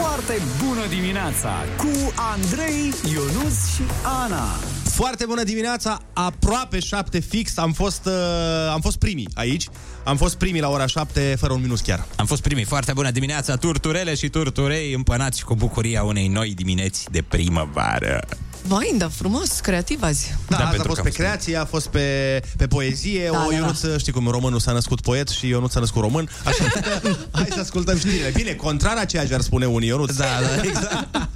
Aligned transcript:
Foarte 0.00 0.42
bună 0.66 0.86
dimineața 0.88 1.52
cu 1.76 2.12
Andrei, 2.14 2.92
Ionus 3.12 3.74
și 3.74 3.82
Ana. 4.22 4.44
Foarte 4.84 5.26
bună 5.26 5.42
dimineața, 5.42 6.00
aproape 6.12 6.78
7 6.78 7.18
fix, 7.18 7.56
am 7.56 7.72
fost, 7.72 8.06
uh, 8.06 8.12
am 8.72 8.80
fost 8.80 8.98
primii 8.98 9.28
aici. 9.34 9.68
Am 10.04 10.16
fost 10.16 10.36
primii 10.36 10.60
la 10.60 10.68
ora 10.68 10.86
7, 10.86 11.34
fără 11.38 11.52
un 11.52 11.60
minus 11.60 11.80
chiar. 11.80 12.06
Am 12.16 12.26
fost 12.26 12.42
primii. 12.42 12.64
Foarte 12.64 12.92
bună 12.92 13.10
dimineața, 13.10 13.56
turturele 13.56 14.14
și 14.14 14.28
turturei 14.28 14.92
împănați 14.92 15.44
cu 15.44 15.54
bucuria 15.54 16.02
unei 16.02 16.28
noi 16.28 16.54
dimineți 16.54 17.06
de 17.10 17.22
primăvară. 17.22 18.20
Vai, 18.66 18.94
da, 18.98 19.08
frumos, 19.08 19.60
creativ 19.60 20.02
azi. 20.02 20.34
Da, 20.48 20.56
Da, 20.56 20.62
da 20.62 20.68
a 20.68 20.70
pentru 20.70 20.86
fost 20.86 21.00
că 21.00 21.02
pe 21.02 21.08
am 21.08 21.14
creație, 21.14 21.56
a 21.56 21.64
fost 21.64 21.86
pe, 21.86 22.40
pe 22.56 22.66
poezie. 22.66 23.28
Da, 23.30 23.36
Da, 23.38 23.44
o 23.46 23.50
da, 23.50 23.56
Ionuț, 23.56 23.80
știi 23.98 24.12
cum, 24.12 24.28
românul 24.28 24.58
s-a 24.60 24.72
născut 24.72 25.00
poet 25.00 25.28
și 25.28 25.48
Ionuț 25.48 25.72
s-a 25.72 25.80
născut 25.80 26.02
român. 26.02 26.28
Așa 26.44 26.64
că 26.64 26.80
hai 27.32 27.48
să 27.50 27.60
ascultăm 27.60 27.98
știrile. 27.98 28.30
Bine, 28.34 28.52
contrar 28.52 28.96
a 28.96 29.04
ceea 29.04 29.26
ce 29.26 29.34
ar 29.34 29.40
spune 29.40 29.66
unii 29.66 29.88
Ionuț. 29.88 30.14
Da, 30.16 30.24
da, 30.24 30.62
exact. 30.68 31.28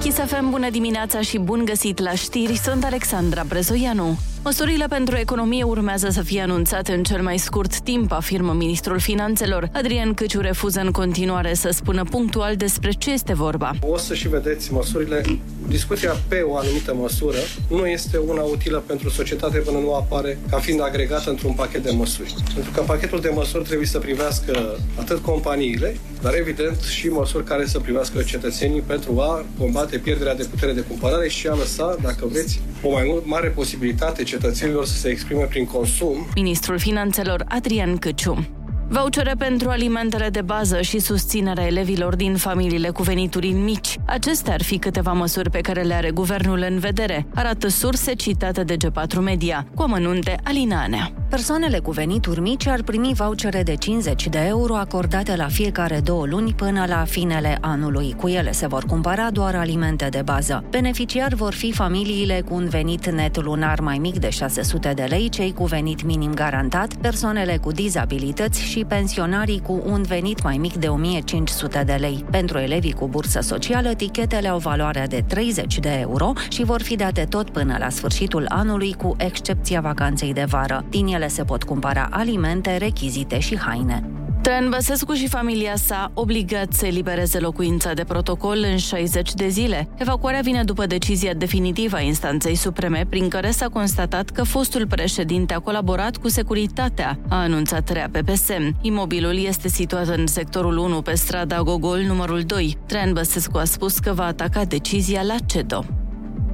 Kiss 0.00 0.16
FM, 0.16 0.50
bună 0.50 0.70
dimineața 0.70 1.20
și 1.20 1.38
bun 1.38 1.64
găsit 1.64 1.98
la 1.98 2.14
știri, 2.14 2.60
sunt 2.64 2.84
Alexandra 2.84 3.44
Brezoianu. 3.48 4.18
Măsurile 4.44 4.86
pentru 4.88 5.16
economie 5.16 5.62
urmează 5.62 6.08
să 6.10 6.22
fie 6.22 6.40
anunțate 6.40 6.92
în 6.92 7.02
cel 7.02 7.22
mai 7.22 7.38
scurt 7.38 7.80
timp, 7.80 8.12
afirmă 8.12 8.52
ministrul 8.52 8.98
finanțelor. 8.98 9.68
Adrian 9.72 10.14
Căciu 10.14 10.40
refuză 10.40 10.80
în 10.80 10.90
continuare 10.90 11.54
să 11.54 11.68
spună 11.72 12.04
punctual 12.10 12.56
despre 12.56 12.90
ce 12.90 13.12
este 13.12 13.34
vorba. 13.34 13.70
O 13.80 13.96
să 13.96 14.14
și 14.14 14.28
vedeți 14.28 14.72
măsurile. 14.72 15.22
Discuția 15.68 16.16
pe 16.28 16.40
o 16.40 16.56
anumită 16.56 16.94
măsură 16.94 17.36
nu 17.68 17.86
este 17.86 18.16
una 18.16 18.42
utilă 18.42 18.78
pentru 18.86 19.08
societate 19.08 19.58
până 19.58 19.78
nu 19.78 19.94
apare 19.94 20.38
ca 20.50 20.58
fiind 20.58 20.82
agregată 20.82 21.30
într-un 21.30 21.52
pachet 21.52 21.82
de 21.82 21.90
măsuri. 21.90 22.34
Pentru 22.54 22.72
că 22.72 22.80
pachetul 22.80 23.20
de 23.20 23.30
măsuri 23.34 23.64
trebuie 23.64 23.86
să 23.86 23.98
privească 23.98 24.78
atât 24.98 25.18
companiile, 25.18 25.96
dar 26.22 26.34
evident 26.34 26.80
și 26.80 27.08
măsuri 27.08 27.44
care 27.44 27.66
să 27.66 27.78
privească 27.78 28.22
cetățenii 28.22 28.80
pentru 28.80 29.20
a 29.20 29.44
combate 29.58 29.98
pierderea 29.98 30.34
de 30.34 30.46
putere 30.50 30.72
de 30.72 30.80
cumpărare 30.80 31.28
și 31.28 31.46
a 31.46 31.54
lăsa, 31.54 31.96
dacă 32.02 32.26
vreți, 32.26 32.60
o 32.82 32.90
mai 32.90 33.04
mult 33.06 33.26
mare 33.26 33.48
posibilitate 33.48 34.22
cetățenilor 34.34 34.84
să 34.86 34.96
se 34.96 35.08
exprime 35.08 35.44
prin 35.44 35.66
consum 35.66 36.26
Ministrul 36.34 36.78
Finanțelor 36.78 37.44
Adrian 37.48 37.96
Căciu. 37.96 38.46
Vouchere 38.88 39.34
pentru 39.38 39.68
alimentele 39.68 40.28
de 40.28 40.42
bază 40.42 40.80
și 40.80 40.98
susținerea 40.98 41.66
elevilor 41.66 42.16
din 42.16 42.36
familiile 42.36 42.90
cu 42.90 43.02
venituri 43.02 43.50
mici. 43.50 43.98
Acestea 44.06 44.52
ar 44.52 44.62
fi 44.62 44.78
câteva 44.78 45.12
măsuri 45.12 45.50
pe 45.50 45.60
care 45.60 45.82
le 45.82 45.94
are 45.94 46.10
guvernul 46.10 46.66
în 46.68 46.78
vedere, 46.78 47.26
arată 47.34 47.68
surse 47.68 48.12
citate 48.12 48.64
de 48.64 48.76
G4 48.76 49.18
Media, 49.20 49.66
cu 49.74 49.82
amănunte 49.82 50.36
Alinanea. 50.44 51.12
Persoanele 51.34 51.78
cu 51.78 51.90
venituri 51.90 52.40
mici 52.40 52.66
ar 52.66 52.82
primi 52.82 53.12
vouchere 53.14 53.62
de 53.62 53.74
50 53.74 54.28
de 54.28 54.44
euro 54.46 54.74
acordate 54.74 55.36
la 55.36 55.48
fiecare 55.48 56.00
două 56.00 56.26
luni 56.26 56.52
până 56.52 56.84
la 56.88 57.04
finele 57.04 57.58
anului. 57.60 58.14
Cu 58.16 58.28
ele 58.28 58.52
se 58.52 58.66
vor 58.66 58.84
cumpăra 58.84 59.30
doar 59.30 59.54
alimente 59.54 60.08
de 60.10 60.22
bază. 60.24 60.64
Beneficiari 60.70 61.34
vor 61.34 61.52
fi 61.52 61.72
familiile 61.72 62.42
cu 62.48 62.54
un 62.54 62.68
venit 62.68 63.10
net 63.10 63.42
lunar 63.42 63.80
mai 63.80 63.98
mic 63.98 64.18
de 64.18 64.28
600 64.30 64.92
de 64.94 65.02
lei, 65.02 65.28
cei 65.28 65.52
cu 65.52 65.64
venit 65.64 66.04
minim 66.04 66.34
garantat, 66.34 66.94
persoanele 66.94 67.56
cu 67.56 67.72
dizabilități 67.72 68.62
și 68.62 68.84
pensionarii 68.84 69.60
cu 69.60 69.82
un 69.86 70.02
venit 70.02 70.42
mai 70.42 70.56
mic 70.56 70.74
de 70.74 70.88
1500 70.88 71.82
de 71.86 71.94
lei. 71.94 72.24
Pentru 72.30 72.58
elevii 72.58 72.92
cu 72.92 73.08
bursă 73.08 73.40
socială, 73.40 73.94
tichetele 73.94 74.48
au 74.48 74.58
valoare 74.58 75.06
de 75.08 75.24
30 75.26 75.78
de 75.78 75.98
euro 76.00 76.32
și 76.48 76.64
vor 76.64 76.82
fi 76.82 76.96
date 76.96 77.26
tot 77.28 77.50
până 77.50 77.76
la 77.78 77.88
sfârșitul 77.88 78.44
anului, 78.48 78.92
cu 78.92 79.14
excepția 79.18 79.80
vacanței 79.80 80.32
de 80.32 80.44
vară. 80.48 80.84
Din 80.90 81.06
ele 81.06 81.23
se 81.28 81.44
pot 81.44 81.62
cumpăra 81.62 82.08
alimente, 82.10 82.76
rechizite 82.76 83.38
și 83.38 83.58
haine. 83.58 84.08
Traian 84.44 84.68
Băsescu 84.68 85.12
și 85.12 85.28
familia 85.28 85.76
sa 85.76 86.10
obligați 86.14 86.78
să 86.78 86.86
elibereze 86.86 87.38
locuința 87.38 87.92
de 87.92 88.04
protocol 88.04 88.64
în 88.70 88.76
60 88.76 89.34
de 89.34 89.48
zile. 89.48 89.88
Evacuarea 89.96 90.40
vine 90.40 90.64
după 90.64 90.86
decizia 90.86 91.34
definitivă 91.34 91.96
a 91.96 92.00
instanței 92.00 92.54
supreme, 92.54 93.06
prin 93.08 93.28
care 93.28 93.50
s-a 93.50 93.68
constatat 93.68 94.30
că 94.30 94.42
fostul 94.42 94.86
președinte 94.86 95.54
a 95.54 95.58
colaborat 95.58 96.16
cu 96.16 96.28
securitatea, 96.28 97.18
a 97.28 97.36
anunțat 97.36 97.88
REA 97.88 98.08
PPS. 98.12 98.48
Imobilul 98.80 99.38
este 99.44 99.68
situat 99.68 100.06
în 100.06 100.26
sectorul 100.26 100.76
1 100.76 101.02
pe 101.02 101.14
strada 101.14 101.62
Gogol 101.62 102.00
numărul 102.00 102.40
2. 102.40 102.78
Traian 102.86 103.12
Băsescu 103.12 103.58
a 103.58 103.64
spus 103.64 103.98
că 103.98 104.12
va 104.12 104.24
ataca 104.24 104.64
decizia 104.64 105.22
la 105.22 105.36
CEDO. 105.46 106.03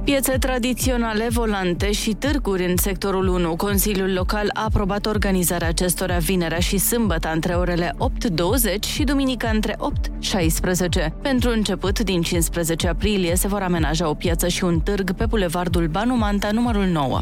Piețe 0.03 0.37
tradiționale, 0.37 1.27
volante 1.29 1.91
și 1.91 2.13
târguri 2.13 2.65
în 2.65 2.77
sectorul 2.77 3.27
1. 3.27 3.55
Consiliul 3.55 4.13
Local 4.13 4.49
a 4.53 4.63
aprobat 4.63 5.05
organizarea 5.05 5.67
acestora 5.67 6.17
vinerea 6.17 6.59
și 6.59 6.77
sâmbătă 6.77 7.31
între 7.33 7.53
orele 7.53 7.95
8.20 7.97 8.79
și 8.87 9.03
duminica 9.03 9.49
între 9.49 9.77
8.16. 11.09 11.21
Pentru 11.21 11.49
început, 11.49 11.99
din 11.99 12.21
15 12.21 12.87
aprilie, 12.87 13.35
se 13.35 13.47
vor 13.47 13.61
amenaja 13.61 14.09
o 14.09 14.13
piață 14.13 14.47
și 14.47 14.63
un 14.63 14.79
târg 14.79 15.11
pe 15.11 15.25
bulevardul 15.25 15.87
Banu 15.87 16.15
Manta 16.15 16.51
numărul 16.51 16.85
9. 16.85 17.19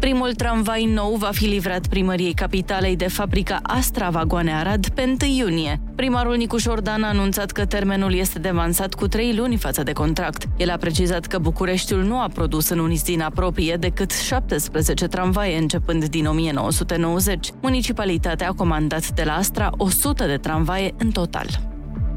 Primul 0.00 0.34
tramvai 0.34 0.84
nou 0.84 1.14
va 1.14 1.30
fi 1.32 1.46
livrat 1.46 1.86
primăriei 1.86 2.32
capitalei 2.32 2.96
de 2.96 3.08
fabrica 3.08 3.60
Astra 3.62 4.10
Vagoane 4.10 4.52
Arad 4.52 4.88
pe 4.88 5.16
1 5.22 5.30
iunie. 5.36 5.80
Primarul 5.96 6.36
Nicu 6.36 6.56
Șordan 6.56 7.02
a 7.02 7.08
anunțat 7.08 7.50
că 7.50 7.64
termenul 7.64 8.14
este 8.14 8.38
devansat 8.38 8.94
cu 8.94 9.08
trei 9.08 9.34
luni 9.34 9.56
față 9.56 9.82
de 9.82 9.92
contract. 9.92 10.44
El 10.56 10.70
a 10.70 10.76
precizat 10.76 11.26
că 11.26 11.38
Bucureștiul 11.38 12.02
nu 12.02 12.20
a 12.20 12.28
produs 12.34 12.68
în 12.68 12.78
unizina 12.78 13.30
proprie 13.34 13.76
decât 13.76 14.12
17 14.12 15.06
tramvaie 15.06 15.58
începând 15.58 16.04
din 16.04 16.26
1990. 16.26 17.50
Municipalitatea 17.60 18.48
a 18.48 18.52
comandat 18.52 19.08
de 19.10 19.22
la 19.22 19.34
Astra 19.34 19.70
100 19.76 20.26
de 20.26 20.36
tramvaie 20.36 20.94
în 20.98 21.10
total. 21.10 21.69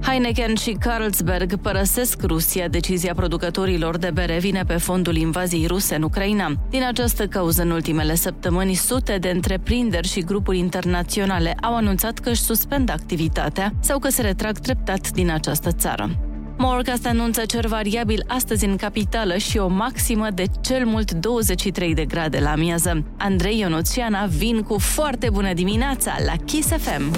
Heineken 0.05 0.55
și 0.55 0.77
Carlsberg 0.79 1.55
părăsesc 1.55 2.21
Rusia. 2.21 2.67
Decizia 2.67 3.13
producătorilor 3.13 3.97
de 3.97 4.11
bere 4.13 4.37
vine 4.39 4.63
pe 4.67 4.77
fondul 4.77 5.15
invaziei 5.15 5.67
ruse 5.67 5.95
în 5.95 6.03
Ucraina. 6.03 6.51
Din 6.69 6.83
această 6.83 7.27
cauză, 7.27 7.61
în 7.61 7.71
ultimele 7.71 8.15
săptămâni, 8.15 8.73
sute 8.73 9.17
de 9.17 9.29
întreprinderi 9.29 10.07
și 10.07 10.19
grupuri 10.19 10.57
internaționale 10.57 11.55
au 11.61 11.75
anunțat 11.75 12.19
că 12.19 12.29
își 12.29 12.41
suspendă 12.41 12.91
activitatea 12.91 13.73
sau 13.79 13.99
că 13.99 14.09
se 14.09 14.21
retrag 14.21 14.57
treptat 14.57 15.11
din 15.11 15.31
această 15.31 15.71
țară. 15.71 16.09
Morcast 16.57 17.05
anunță 17.05 17.45
cer 17.45 17.65
variabil 17.65 18.23
astăzi 18.27 18.65
în 18.65 18.75
capitală 18.75 19.37
și 19.37 19.57
o 19.57 19.67
maximă 19.67 20.27
de 20.33 20.43
cel 20.61 20.85
mult 20.85 21.11
23 21.11 21.93
de 21.93 22.05
grade 22.05 22.39
la 22.39 22.51
amiază. 22.51 23.03
Andrei 23.17 23.59
Ionuțiana 23.59 24.25
vin 24.25 24.61
cu 24.61 24.77
foarte 24.77 25.29
bună 25.29 25.53
dimineața 25.53 26.15
la 26.25 26.33
Kiss 26.45 26.67
FM. 26.67 27.11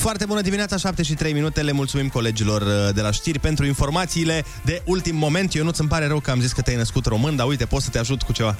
Foarte 0.00 0.24
bună 0.24 0.40
dimineața, 0.40 0.76
7 0.76 1.02
și 1.02 1.14
3 1.14 1.32
minute. 1.32 1.62
Le 1.62 1.72
mulțumim 1.72 2.08
colegilor 2.08 2.62
uh, 2.62 2.94
de 2.94 3.00
la 3.00 3.10
știri 3.10 3.38
pentru 3.38 3.66
informațiile 3.66 4.44
de 4.64 4.82
ultim 4.84 5.16
moment. 5.16 5.54
Eu 5.54 5.64
nu 5.64 5.70
îmi 5.76 5.88
pare 5.88 6.06
rău 6.06 6.20
că 6.20 6.30
am 6.30 6.40
zis 6.40 6.52
că 6.52 6.60
te-ai 6.60 6.76
născut 6.76 7.06
român, 7.06 7.36
dar 7.36 7.46
uite, 7.46 7.66
pot 7.66 7.82
să 7.82 7.90
te 7.90 7.98
ajut 7.98 8.22
cu 8.22 8.32
ceva. 8.32 8.56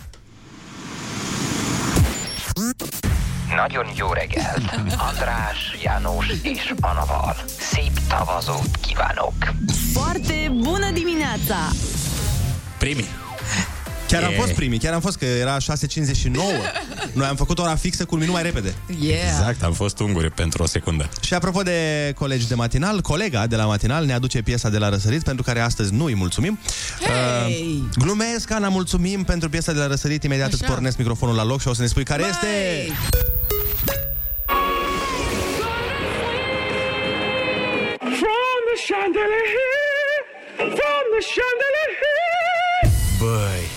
Nagyon 3.56 3.86
jó 3.96 4.12
reggelt! 4.12 4.62
András, 5.08 5.56
János 5.82 6.26
és 6.42 6.74
Anaval. 6.80 7.44
Szép 7.58 7.98
tavazót 8.08 8.76
kívánok! 8.80 9.34
Foarte 9.92 10.52
bună 10.54 10.90
dimineața! 10.92 11.56
Primii. 12.78 13.29
Chiar 14.10 14.22
am 14.22 14.32
E. 14.32 14.37
fost 14.37 14.53
primii, 14.53 14.78
chiar 14.78 14.93
am 14.93 15.00
fost, 15.00 15.16
că 15.16 15.25
era 15.25 15.56
6.59. 15.56 15.60
Noi 17.12 17.26
am 17.26 17.37
făcut 17.37 17.59
ora 17.59 17.76
fixă 17.76 18.04
cu 18.04 18.15
un 18.15 18.21
minut 18.21 18.34
mai 18.34 18.43
repede. 18.43 18.75
Yeah! 19.00 19.19
Exact, 19.28 19.62
am 19.62 19.72
fost 19.72 19.98
unguri 19.98 20.31
pentru 20.31 20.62
o 20.62 20.67
secundă. 20.67 21.08
Și 21.20 21.34
apropo 21.34 21.62
de 21.62 22.12
colegi 22.17 22.49
de 22.49 22.55
matinal, 22.55 23.00
colega 23.00 23.46
de 23.46 23.56
la 23.56 23.64
matinal 23.64 24.05
ne 24.05 24.12
aduce 24.12 24.43
piesa 24.43 24.69
de 24.69 24.79
la 24.79 24.88
răsărit, 24.88 25.23
pentru 25.23 25.43
care 25.43 25.61
astăzi 25.61 25.94
nu 25.94 26.05
îi 26.05 26.14
mulțumim. 26.14 26.58
Hey! 27.00 27.62
Uh, 27.62 27.88
glumesc, 27.99 28.50
Ana, 28.50 28.69
mulțumim 28.69 29.25
pentru 29.25 29.49
piesa 29.49 29.73
de 29.73 29.79
la 29.79 29.87
răsărit. 29.87 30.25
Imediat 30.25 30.46
Așa. 30.46 30.56
îți 30.61 30.70
pornesc 30.70 30.96
microfonul 30.96 31.34
la 31.34 31.44
loc 31.44 31.61
și 31.61 31.69
o 31.69 31.75
să 31.75 31.82
ne 31.82 31.87
spui 31.87 32.05
care 32.05 32.23
este... 32.23 32.46
Băi! 32.46 32.93
From 38.20 38.61
the 38.70 38.76
chandelier, 38.88 40.11
from 40.56 41.05
the 41.14 41.23
chandelier. 41.34 42.20
Băi, 43.20 43.61
tu 43.69 43.69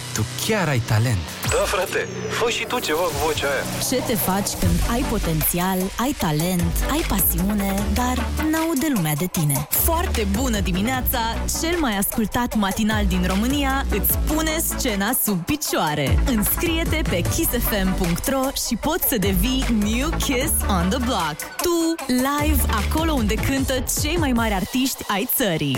chiar 0.46 0.68
ai 0.68 0.80
talent. 0.80 1.18
Da, 1.50 1.64
frate, 1.66 2.08
fă 2.30 2.50
și 2.50 2.66
tu 2.66 2.80
ceva 2.80 3.02
cu 3.02 3.14
vocea 3.26 3.48
aia. 3.48 3.64
Ce 3.90 4.04
te 4.08 4.16
faci 4.16 4.50
când 4.60 4.80
ai 4.92 5.06
potențial, 5.10 5.78
ai 6.00 6.16
talent, 6.18 6.74
ai 6.92 7.04
pasiune, 7.08 7.74
dar 7.94 8.26
n-aude 8.52 8.88
lumea 8.94 9.14
de 9.16 9.26
tine? 9.26 9.68
Foarte 9.70 10.28
bună 10.32 10.60
dimineața! 10.60 11.20
Cel 11.62 11.80
mai 11.80 11.98
ascultat 11.98 12.56
matinal 12.56 13.06
din 13.06 13.24
România 13.28 13.86
îți 13.90 14.18
pune 14.18 14.52
scena 14.58 15.12
sub 15.24 15.46
picioare. 15.46 16.20
Înscrie-te 16.26 17.02
pe 17.10 17.22
kissfm.ro 17.22 18.42
și 18.68 18.76
poți 18.76 19.08
să 19.08 19.18
devii 19.18 19.66
New 19.70 20.10
Kiss 20.10 20.54
on 20.70 20.90
the 20.90 21.00
Block. 21.06 21.36
Tu, 21.62 21.96
live, 22.08 22.62
acolo 22.86 23.14
unde 23.14 23.34
cântă 23.34 23.84
cei 24.02 24.16
mai 24.18 24.32
mari 24.32 24.54
artiști 24.54 25.04
ai 25.08 25.30
țării. 25.36 25.78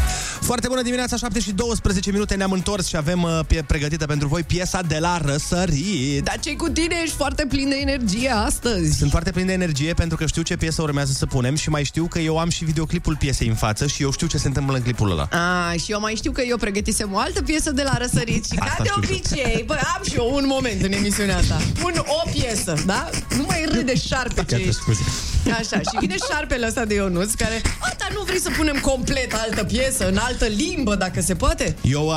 Foarte 0.41 0.67
bună 0.67 0.81
dimineața, 0.81 1.15
7 1.17 1.39
și 1.39 1.51
12 1.51 2.11
minute 2.11 2.35
ne-am 2.35 2.51
întors 2.51 2.87
și 2.87 2.95
avem 2.95 3.23
uh, 3.23 3.39
pie- 3.47 3.63
pregătită 3.67 4.05
pentru 4.05 4.27
voi 4.27 4.43
piesa 4.43 4.81
de 4.81 4.97
la 4.99 5.17
răsărit. 5.25 6.23
Dar 6.23 6.39
ce 6.39 6.55
cu 6.55 6.69
tine? 6.69 6.95
Ești 7.03 7.15
foarte 7.15 7.45
plin 7.49 7.69
de 7.69 7.75
energie 7.81 8.29
astăzi. 8.29 8.97
Sunt 8.97 9.11
foarte 9.11 9.31
plin 9.31 9.45
de 9.45 9.53
energie 9.53 9.93
pentru 9.93 10.17
că 10.17 10.25
știu 10.25 10.41
ce 10.41 10.55
piesă 10.57 10.81
urmează 10.81 11.11
să 11.11 11.25
punem 11.25 11.55
și 11.55 11.69
mai 11.69 11.83
știu 11.83 12.05
că 12.07 12.19
eu 12.19 12.37
am 12.39 12.49
și 12.49 12.63
videoclipul 12.63 13.15
piesei 13.19 13.47
în 13.47 13.55
față 13.55 13.87
și 13.87 14.01
eu 14.03 14.11
știu 14.11 14.27
ce 14.27 14.37
se 14.37 14.47
întâmplă 14.47 14.75
în 14.75 14.81
clipul 14.83 15.11
ăla. 15.11 15.27
A, 15.31 15.71
și 15.73 15.91
eu 15.91 15.99
mai 15.99 16.13
știu 16.15 16.31
că 16.31 16.41
eu 16.41 16.57
pregătisem 16.57 17.13
o 17.13 17.17
altă 17.17 17.41
piesă 17.41 17.71
de 17.71 17.83
la 17.83 17.97
răsărit 17.97 18.45
și 18.45 18.55
Asta 18.59 18.73
ca 18.77 18.83
de 18.83 18.89
știu. 18.89 19.01
obicei, 19.15 19.63
bă, 19.65 19.73
am 19.95 20.03
și 20.09 20.15
eu 20.15 20.31
un 20.35 20.43
moment 20.47 20.83
în 20.83 20.91
emisiunea 20.91 21.37
asta. 21.37 21.57
Pun 21.81 21.93
o 22.05 22.29
piesă, 22.31 22.73
da? 22.85 23.09
Nu 23.37 23.43
mai 23.47 23.65
râde 23.71 23.95
șarpe 23.95 24.43
ce 24.47 24.55
ești. 24.55 24.71
scuze. 24.71 25.01
Așa, 25.59 25.77
și 25.79 25.97
vine 25.99 26.15
șarpele 26.31 26.67
ăsta 26.67 26.85
de 26.85 26.93
Ionuț 26.93 27.33
care, 27.33 27.61
a, 27.79 27.93
dar 27.97 28.11
nu 28.13 28.23
vrei 28.25 28.39
să 28.39 28.49
punem 28.57 28.77
complet 28.81 29.33
altă 29.33 29.63
piesă, 29.63 30.07
în 30.07 30.17
altă 30.31 30.45
limbă, 30.45 30.95
dacă 30.95 31.21
se 31.21 31.35
poate? 31.35 31.75
Eu, 31.81 32.05
uh, 32.05 32.13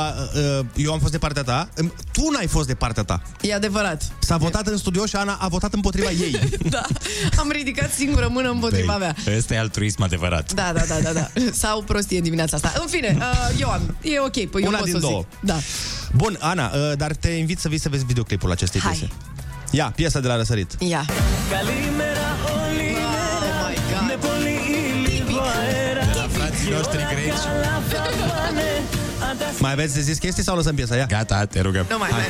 uh, 0.59 0.65
eu 0.75 0.93
am 0.93 0.99
fost 0.99 1.11
de 1.11 1.17
partea 1.17 1.43
ta, 1.43 1.69
Um, 1.81 1.93
tu 2.11 2.29
n-ai 2.29 2.47
fost 2.47 2.67
de 2.67 2.73
partea 2.73 3.03
ta. 3.03 3.21
E 3.41 3.53
adevărat. 3.53 4.03
S-a 4.19 4.37
votat 4.37 4.67
în 4.67 4.77
studio 4.77 5.05
și 5.05 5.15
Ana 5.15 5.37
a 5.41 5.47
votat 5.47 5.73
împotriva 5.73 6.09
ei. 6.09 6.39
Da, 6.69 6.81
am 7.37 7.49
ridicat 7.51 7.91
singură 7.93 8.27
mână 8.31 8.49
împotriva 8.49 8.97
mea. 8.97 9.15
Ăsta 9.37 9.53
e 9.53 9.59
altruism 9.59 10.01
adevărat. 10.03 10.53
Da, 10.53 10.71
da, 10.75 10.81
da, 10.87 10.99
da, 11.03 11.11
da. 11.13 11.29
Sau 11.51 11.81
prostie 11.81 12.19
dimineața 12.21 12.55
asta. 12.55 12.73
În 12.81 12.87
fine, 12.87 13.17
uh, 13.19 13.59
eu 13.59 13.69
am. 13.69 13.95
E 14.01 14.19
ok, 14.19 14.45
păi 14.45 14.61
eu 14.61 14.67
Una 14.67 14.77
pot 14.77 14.85
din 14.89 14.99
să 14.99 15.05
o 15.05 15.09
două. 15.09 15.25
zic. 15.29 15.39
Da. 15.39 15.55
Bun, 16.15 16.37
Ana, 16.39 16.71
uh, 16.73 16.97
dar 16.97 17.15
te 17.15 17.29
invit 17.29 17.59
să 17.59 17.67
vii 17.67 17.79
să 17.79 17.89
vezi 17.89 18.05
videoclipul 18.05 18.51
acestei 18.51 18.81
Hai. 18.81 18.91
piese. 18.91 19.13
Ia, 19.71 19.91
piesa 19.95 20.19
de 20.19 20.27
la 20.27 20.35
răsărit. 20.35 20.75
Ia. 20.79 21.05
Frații 21.49 22.14
Mai 29.65 29.73
aveți 29.73 29.93
de 29.93 30.01
zis 30.01 30.17
chestii 30.17 30.43
sau 30.43 30.55
lăsăm 30.55 30.75
piesa? 30.75 30.95
Ia. 30.95 31.05
Gata, 31.05 31.45
te 31.45 31.61
rugăm. 31.61 31.85
Nu 31.89 31.97
mai, 31.97 32.09
mai. 32.11 32.21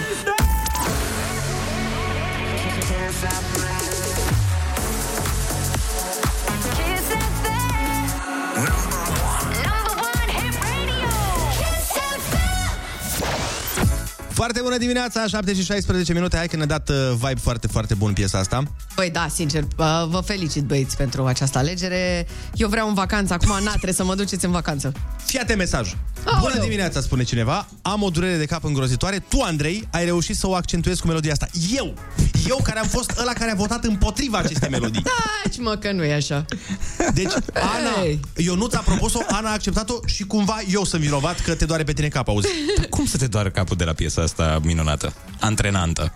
Foarte 14.36 14.62
bună 14.62 14.78
dimineața, 14.78 15.28
7 15.28 15.54
și 15.54 15.64
16 15.64 16.14
minute. 16.14 16.38
Hai 16.38 16.48
că 16.48 16.56
ne-a 16.56 16.66
dat 16.66 16.90
uh, 16.90 16.96
vibe 17.12 17.40
foarte, 17.42 17.68
foarte 17.68 17.94
bun 17.94 18.14
piesa 18.14 18.38
asta. 18.38 18.64
Păi 18.96 19.10
da, 19.10 19.28
sincer, 19.34 19.64
uh, 19.64 20.06
vă 20.10 20.22
felicit 20.26 20.64
băieți 20.64 20.98
pentru 20.98 21.26
această 21.26 21.58
alegere. 21.58 22.28
Eu 22.54 22.68
vreau 22.68 22.88
în 22.88 22.94
vacanță, 22.94 23.34
acum 23.34 23.64
na, 23.64 23.70
trebuie 23.82 23.94
să 23.94 24.04
mă 24.04 24.16
duceți 24.16 24.46
în 24.46 24.52
vacanță. 24.52 24.92
Fiate 25.26 25.54
mesaj. 25.54 25.96
Aoleu. 26.26 26.50
Bună 26.50 26.64
dimineața, 26.64 27.02
spune 27.02 27.24
cineva. 27.24 27.68
Am 27.82 28.02
o 28.04 28.10
durere 28.10 28.38
de 28.38 28.46
cap 28.46 28.64
îngrozitoare. 28.64 29.20
Tu, 29.30 29.42
Andrei, 29.42 29.88
ai 29.92 30.06
reușit 30.06 30.36
să 30.36 30.48
o 30.48 30.54
accentuezi 30.56 31.02
cu 31.02 31.08
melodia 31.08 31.32
asta. 31.32 31.48
Eu! 31.76 31.94
Eu 32.48 32.60
care 32.64 32.80
am 32.80 32.88
fost 32.88 33.14
ăla 33.20 33.34
care 33.34 33.52
a 33.52 33.56
votat 33.56 33.84
împotriva 33.84 34.38
acestei 34.38 34.70
melodii. 34.70 35.02
Taci 35.44 35.58
mă 35.60 35.76
că 35.76 35.92
nu 35.92 36.04
e 36.04 36.14
așa. 36.14 36.46
Deci, 37.14 37.32
Ana, 37.54 37.90
Hey. 38.02 38.20
eu 38.36 38.56
nu 38.56 38.68
ți-a 38.68 38.80
propus-o, 38.80 39.20
Ana 39.28 39.50
a 39.50 39.54
acceptat-o 39.54 40.00
și 40.06 40.24
cumva 40.24 40.60
eu 40.70 40.84
sunt 40.84 41.02
vinovat 41.02 41.40
că 41.42 41.56
te 41.56 41.66
doare 41.66 41.84
pe 41.84 41.94
tine 41.94 42.08
cap, 42.08 42.28
auzi. 42.28 42.48
Cum 42.90 43.06
să 43.06 43.18
te 43.18 43.28
doară 43.28 43.50
capul 43.50 43.78
de 43.78 43.84
la 43.84 43.94
piesa 43.94 44.25
asta 44.26 44.60
minunată? 44.64 45.14
Antrenantă. 45.40 46.14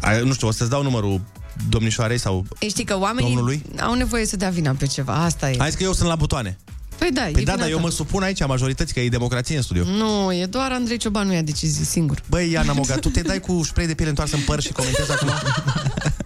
Ai, 0.00 0.22
nu 0.24 0.32
știu, 0.32 0.48
o 0.48 0.50
să-ți 0.50 0.70
dau 0.70 0.82
numărul 0.82 1.20
domnișoarei 1.68 2.18
sau... 2.18 2.44
Știi 2.68 2.84
că 2.84 2.98
oamenii 2.98 3.30
Domnului? 3.30 3.62
au 3.80 3.94
nevoie 3.94 4.26
să 4.26 4.36
dea 4.36 4.48
vina 4.50 4.74
pe 4.78 4.86
ceva, 4.86 5.12
asta 5.14 5.50
e. 5.50 5.54
Hai 5.58 5.68
zis 5.68 5.78
că 5.78 5.84
eu 5.84 5.92
sunt 5.92 6.08
la 6.08 6.16
butoane. 6.16 6.58
Păi 6.98 7.08
da, 7.12 7.20
Păi 7.20 7.30
e 7.30 7.44
da, 7.44 7.52
vina 7.52 7.56
dar 7.56 7.68
eu 7.68 7.76
ta. 7.76 7.82
mă 7.82 7.90
supun 7.90 8.22
aici 8.22 8.46
majorității, 8.46 8.94
că 8.94 9.00
e 9.00 9.08
democrație 9.08 9.56
în 9.56 9.62
studio. 9.62 9.84
Nu, 9.84 10.32
e 10.32 10.46
doar 10.46 10.72
Andrei 10.72 10.96
Ciobanu 10.96 11.32
ia 11.32 11.42
decizii 11.42 11.84
singur. 11.84 12.22
Băi, 12.28 12.50
Iana 12.50 12.72
Moga, 12.72 12.94
tu 12.94 13.08
te 13.08 13.20
dai 13.20 13.40
cu 13.40 13.62
spray 13.64 13.86
de 13.86 13.94
piele 13.94 14.10
întoarsă 14.10 14.36
în 14.36 14.42
păr 14.42 14.60
și 14.60 14.72
comentezi 14.72 15.10
acum? 15.12 15.28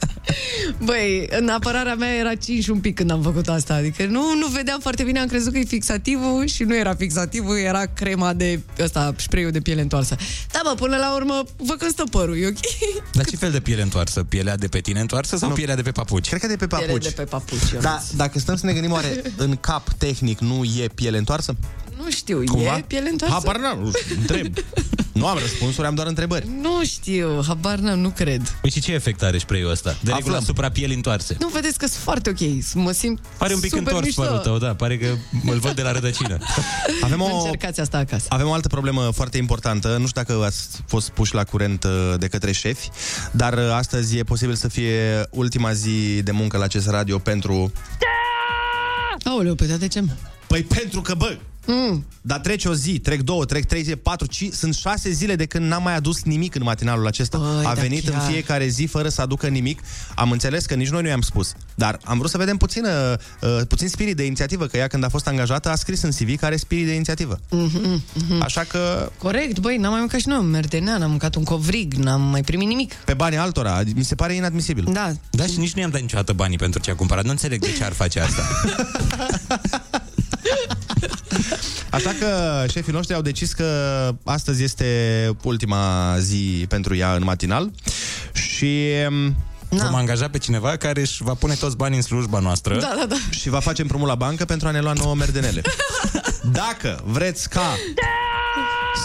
Băi, 0.85 1.27
în 1.31 1.49
apărarea 1.49 1.95
mea 1.95 2.15
era 2.15 2.35
5 2.35 2.63
și 2.63 2.71
un 2.71 2.81
pic 2.81 2.95
când 2.95 3.11
am 3.11 3.23
făcut 3.23 3.49
asta. 3.49 3.75
Adică 3.75 4.05
nu, 4.07 4.35
nu 4.35 4.47
vedeam 4.47 4.81
foarte 4.81 5.03
bine, 5.03 5.19
am 5.19 5.27
crezut 5.27 5.53
că 5.53 5.59
e 5.59 5.65
fixativul 5.65 6.47
și 6.47 6.63
nu 6.63 6.77
era 6.77 6.95
fixativul, 6.95 7.57
era 7.59 7.85
crema 7.87 8.33
de 8.33 8.61
ăsta, 8.81 9.15
spray 9.17 9.51
de 9.51 9.61
piele 9.61 9.81
întoarsă. 9.81 10.17
Da, 10.53 10.61
mă, 10.65 10.75
până 10.79 10.97
la 10.97 11.15
urmă, 11.15 11.43
văd 11.57 11.79
că 11.79 11.87
stă 11.89 12.05
părul, 12.11 12.39
e 12.43 12.47
ok? 12.47 12.59
Dar 13.13 13.25
ce 13.25 13.37
fel 13.37 13.51
de 13.51 13.61
piele 13.61 13.83
întoarsă? 13.83 14.23
Pielea 14.25 14.57
de 14.57 14.67
pe 14.69 14.81
tine 14.81 15.01
întoarsă 15.01 15.37
sau 15.37 15.51
pielea 15.51 15.75
de 15.77 15.83
pe 15.83 15.91
papuci? 15.91 16.29
Cred 16.29 16.41
că 16.41 16.47
de 16.47 16.57
pe 16.57 16.67
Piele 16.67 16.85
papuci. 16.87 17.03
de 17.05 17.11
pe 17.17 17.23
papuci. 17.25 17.71
eu 17.75 17.81
Da, 17.81 18.03
dacă 18.17 18.39
stăm 18.39 18.57
să 18.57 18.67
ne 18.67 18.73
gândim, 18.73 18.93
oare 18.93 19.23
în 19.37 19.57
cap 19.57 19.89
tehnic 19.99 20.39
nu 20.39 20.65
e 20.65 20.89
piele 20.95 21.19
întoarsă? 21.19 21.57
Nu 21.97 22.11
știu, 22.11 22.43
Cumva? 22.47 22.77
e 22.77 22.85
piele 22.87 23.09
întoarsă? 23.09 23.37
Habar 23.37 23.59
n-am, 23.59 23.79
nu 23.83 23.91
știu, 24.03 24.17
întreb. 24.21 24.55
Nu 25.19 25.27
am 25.27 25.39
răspunsuri, 25.39 25.87
am 25.87 25.95
doar 25.95 26.07
întrebări. 26.07 26.47
Nu 26.61 26.85
știu, 26.85 27.43
habar 27.47 27.79
n-am, 27.79 27.99
nu 27.99 28.11
cred. 28.11 28.57
Păi 28.61 28.71
și 28.71 28.81
ce 28.81 28.93
efect 28.93 29.23
are 29.23 29.39
spray-ul 29.39 29.71
ăsta? 29.71 29.91
De 29.91 29.97
regulă 30.01 30.17
Aflăm. 30.19 30.35
asupra 30.37 30.71
pielii 30.71 30.95
întoarse. 30.97 31.37
Nu 31.41 31.49
vedeți 31.49 31.79
că 31.79 31.87
sunt 31.87 32.03
foarte 32.03 32.31
ok, 32.31 32.39
mă 32.75 32.93
simt 32.93 33.21
Pare 33.39 33.55
un 33.55 33.61
pic 33.61 33.71
super 33.71 33.87
întors 33.87 34.05
mișto. 34.07 34.23
părul 34.23 34.39
tău, 34.39 34.59
da. 34.59 34.75
Pare 34.75 34.99
că 34.99 35.07
îl 35.51 35.59
văd 35.59 35.73
de 35.75 35.83
la 35.83 35.93
rădăcină. 35.93 36.39
Avem 37.05 37.19
Nu 37.19 37.37
o, 37.37 37.37
încercați 37.45 37.81
asta 37.81 37.99
acasă. 37.99 38.27
avem 38.29 38.49
o 38.49 38.53
altă 38.53 38.69
problemă 38.69 39.11
foarte 39.15 39.37
importantă. 39.39 39.89
Nu 39.89 40.07
știu 40.07 40.23
dacă 40.23 40.45
ați 40.45 40.69
fost 40.87 41.09
puși 41.09 41.35
la 41.35 41.45
curent 41.45 41.85
uh, 41.85 41.91
de 42.19 42.27
către 42.29 42.53
șefi, 42.53 42.89
dar 43.31 43.53
uh, 43.53 43.71
astăzi 43.73 44.17
e 44.17 44.23
posibil 44.23 44.55
să 44.55 44.69
fie 44.69 45.27
ultima 45.31 45.73
zi 45.73 46.23
de 46.23 46.31
muncă 46.31 46.57
la 46.57 46.65
acest 46.65 46.89
radio 46.89 47.19
pentru... 47.19 47.73
Aoleu, 49.25 49.55
pe 49.55 49.65
de 49.65 49.89
ce? 49.89 50.05
Păi 50.47 50.63
pentru 50.63 51.01
că, 51.03 51.15
bă, 51.15 51.37
Mm. 51.71 52.07
dar 52.21 52.39
trece 52.39 52.69
o 52.69 52.75
zi, 52.75 52.99
trec 52.99 53.21
două, 53.21 53.45
trec 53.45 53.65
trei 53.65 53.83
zile, 53.83 53.97
patru, 53.97 54.27
ci 54.27 54.49
sunt 54.53 54.75
șase 54.75 55.11
zile 55.11 55.35
de 55.37 55.47
când 55.47 55.65
n-am 55.67 55.83
mai 55.83 55.95
adus 55.97 56.23
nimic 56.23 56.55
în 56.55 56.63
matinalul 56.63 57.07
acesta. 57.07 57.39
Băi, 57.39 57.65
A 57.65 57.75
da, 57.75 57.81
venit 57.81 58.09
chiar. 58.09 58.15
în 58.21 58.33
fiecare 58.33 58.67
zi 58.69 58.85
fără 58.85 59.09
să 59.09 59.21
aducă 59.21 59.47
nimic. 59.47 59.81
Am 60.15 60.31
înțeles 60.31 60.67
că 60.67 60.75
nici 60.75 60.89
noi 60.89 61.03
nu 61.03 61.09
i-am 61.09 61.21
spus, 61.21 61.53
dar 61.75 61.99
am 62.05 62.19
vrut 62.19 62.31
să 62.31 62.39
vedem 62.39 62.57
puțin, 62.57 62.85
uh, 62.85 62.91
uh, 63.59 63.67
puțin 63.69 63.89
spirit 63.89 64.17
de 64.17 64.25
inițiativă, 64.25 64.67
că 64.67 64.77
ea 64.77 64.87
când 64.87 65.05
a 65.05 65.09
fost 65.09 65.27
angajată 65.27 65.71
a 65.71 65.75
scris 65.75 66.03
în 66.03 66.11
CV 66.11 66.37
că 66.39 66.45
are 66.45 66.57
spirit 66.57 66.87
de 66.87 66.93
inițiativă. 66.95 67.41
Mhm, 67.51 68.03
mhm. 68.13 68.43
Așa 68.43 68.61
că 68.61 69.11
Corect, 69.19 69.59
băi, 69.59 69.77
n-am 69.77 69.91
mai 69.91 70.01
mâncat 70.01 70.21
și 70.21 70.29
noi 70.29 70.39
un 70.39 70.51
merdenea, 70.51 70.97
n-am 70.99 71.11
mâncat 71.11 71.35
un 71.35 71.45
covrig, 71.45 71.95
n-am 71.95 72.21
mai 72.23 72.43
primit 72.43 72.69
nimic. 72.69 72.93
pe 72.95 73.15
banii 73.15 73.39
altora, 73.39 73.83
mi 73.95 74.05
se 74.05 74.15
pare 74.15 74.35
inadmisibil. 74.35 74.89
Da, 74.93 75.13
Da, 75.31 75.47
și 75.47 75.59
nici 75.59 75.73
nu 75.73 75.81
i-am 75.81 75.91
dat 75.91 76.01
niciodată 76.01 76.33
banii 76.33 76.59
pentru 76.59 76.81
ce 76.81 76.91
a 76.91 76.95
cumpărat. 76.95 77.25
Nu 77.25 77.31
înțeleg 77.31 77.61
de 77.61 77.73
ce 77.77 77.85
ar 77.85 77.93
face 77.93 78.21
asta. 78.21 78.43
Așa 81.91 82.15
că 82.19 82.65
șefii 82.71 82.93
noștri 82.93 83.15
au 83.15 83.23
decis 83.23 83.53
că 83.53 83.69
astăzi 84.25 84.63
este 84.63 84.87
ultima 85.43 86.15
zi 86.19 86.65
pentru 86.69 86.95
ea 86.95 87.15
în 87.15 87.25
matinal 87.25 87.71
și 88.33 88.85
um, 89.09 89.37
Vom 89.69 89.95
angaja 89.95 90.29
pe 90.29 90.39
cineva 90.39 90.77
care 90.77 91.01
își 91.01 91.23
va 91.23 91.35
pune 91.35 91.55
toți 91.55 91.77
banii 91.77 91.97
în 91.97 92.03
slujba 92.03 92.39
noastră. 92.39 92.79
Da, 92.79 92.95
da, 92.99 93.07
da. 93.07 93.17
și 93.31 93.49
va 93.49 93.61
face 93.61 93.83
împrumut 93.83 94.09
la 94.09 94.15
bancă 94.15 94.45
pentru 94.45 94.69
a 94.69 94.71
ne 94.71 94.81
lua 94.81 94.93
nouă 94.93 95.15
merdenele. 95.15 95.63
Dacă 96.63 97.01
vreți 97.05 97.49
ca 97.49 97.77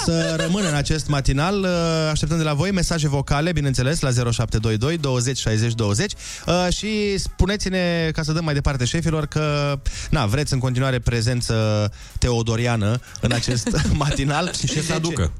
să 0.05 0.35
rămână 0.39 0.67
în 0.67 0.75
acest 0.75 1.07
matinal, 1.07 1.59
uh, 1.61 1.69
așteptăm 2.11 2.37
de 2.37 2.43
la 2.43 2.53
voi 2.53 2.71
mesaje 2.71 3.07
vocale, 3.07 3.51
bineînțeles, 3.51 3.99
la 3.99 4.09
0722 4.11 4.97
20 4.97 5.37
60 5.37 5.73
20 5.73 6.13
uh, 6.45 6.67
și 6.73 7.17
spuneți-ne, 7.17 8.09
ca 8.13 8.23
să 8.23 8.31
dăm 8.31 8.43
mai 8.43 8.53
departe 8.53 8.85
șefilor, 8.85 9.25
că 9.25 9.79
na, 10.09 10.25
vreți 10.25 10.53
în 10.53 10.59
continuare 10.59 10.99
prezență 10.99 11.91
teodoriană 12.19 12.99
în 13.21 13.31
acest 13.31 13.69
matinal. 14.03 14.51
Și 14.59 14.65
ce 14.67 14.81
să 14.81 14.93
aducă? 14.93 15.31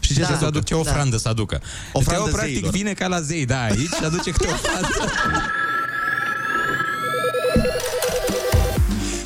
Și 0.00 0.14
ce 0.14 0.20
Da. 0.20 0.26
să 0.26 0.36
să 0.38 0.44
aduc 0.44 0.64
ce 0.64 0.74
da. 0.74 0.80
ofrandă 0.80 1.16
să 1.16 1.28
aducă. 1.28 1.60
Ofrandă 1.92 2.22
Teo, 2.22 2.32
practic, 2.32 2.52
zeilor. 2.54 2.70
vine 2.72 2.92
ca 2.92 3.06
la 3.06 3.20
zei, 3.20 3.44
da, 3.46 3.62
aici 3.62 3.88
și 3.98 4.04
aduce 4.04 4.30
câte 4.30 4.46
o 4.46 4.50
ofrandă. 4.52 4.88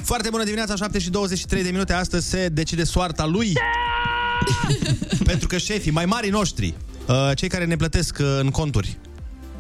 Foarte 0.03 0.29
bună 0.31 0.45
dimineața, 0.45 0.77
7 0.77 0.99
și 0.99 1.11
23 1.11 1.63
de 1.63 1.71
minute. 1.71 1.93
Astăzi 1.93 2.29
se 2.29 2.49
decide 2.49 2.85
soarta 2.85 3.27
lui 3.27 3.53
Pentru 5.25 5.47
că 5.47 5.59
șefii 5.59 5.91
mai 5.91 6.05
mari 6.05 6.31
noștri, 6.31 6.75
uh, 7.09 7.31
cei 7.35 7.49
care 7.49 7.65
ne 7.65 7.77
plătesc 7.77 8.19
uh, 8.21 8.27
în 8.41 8.51
conturi, 8.51 8.99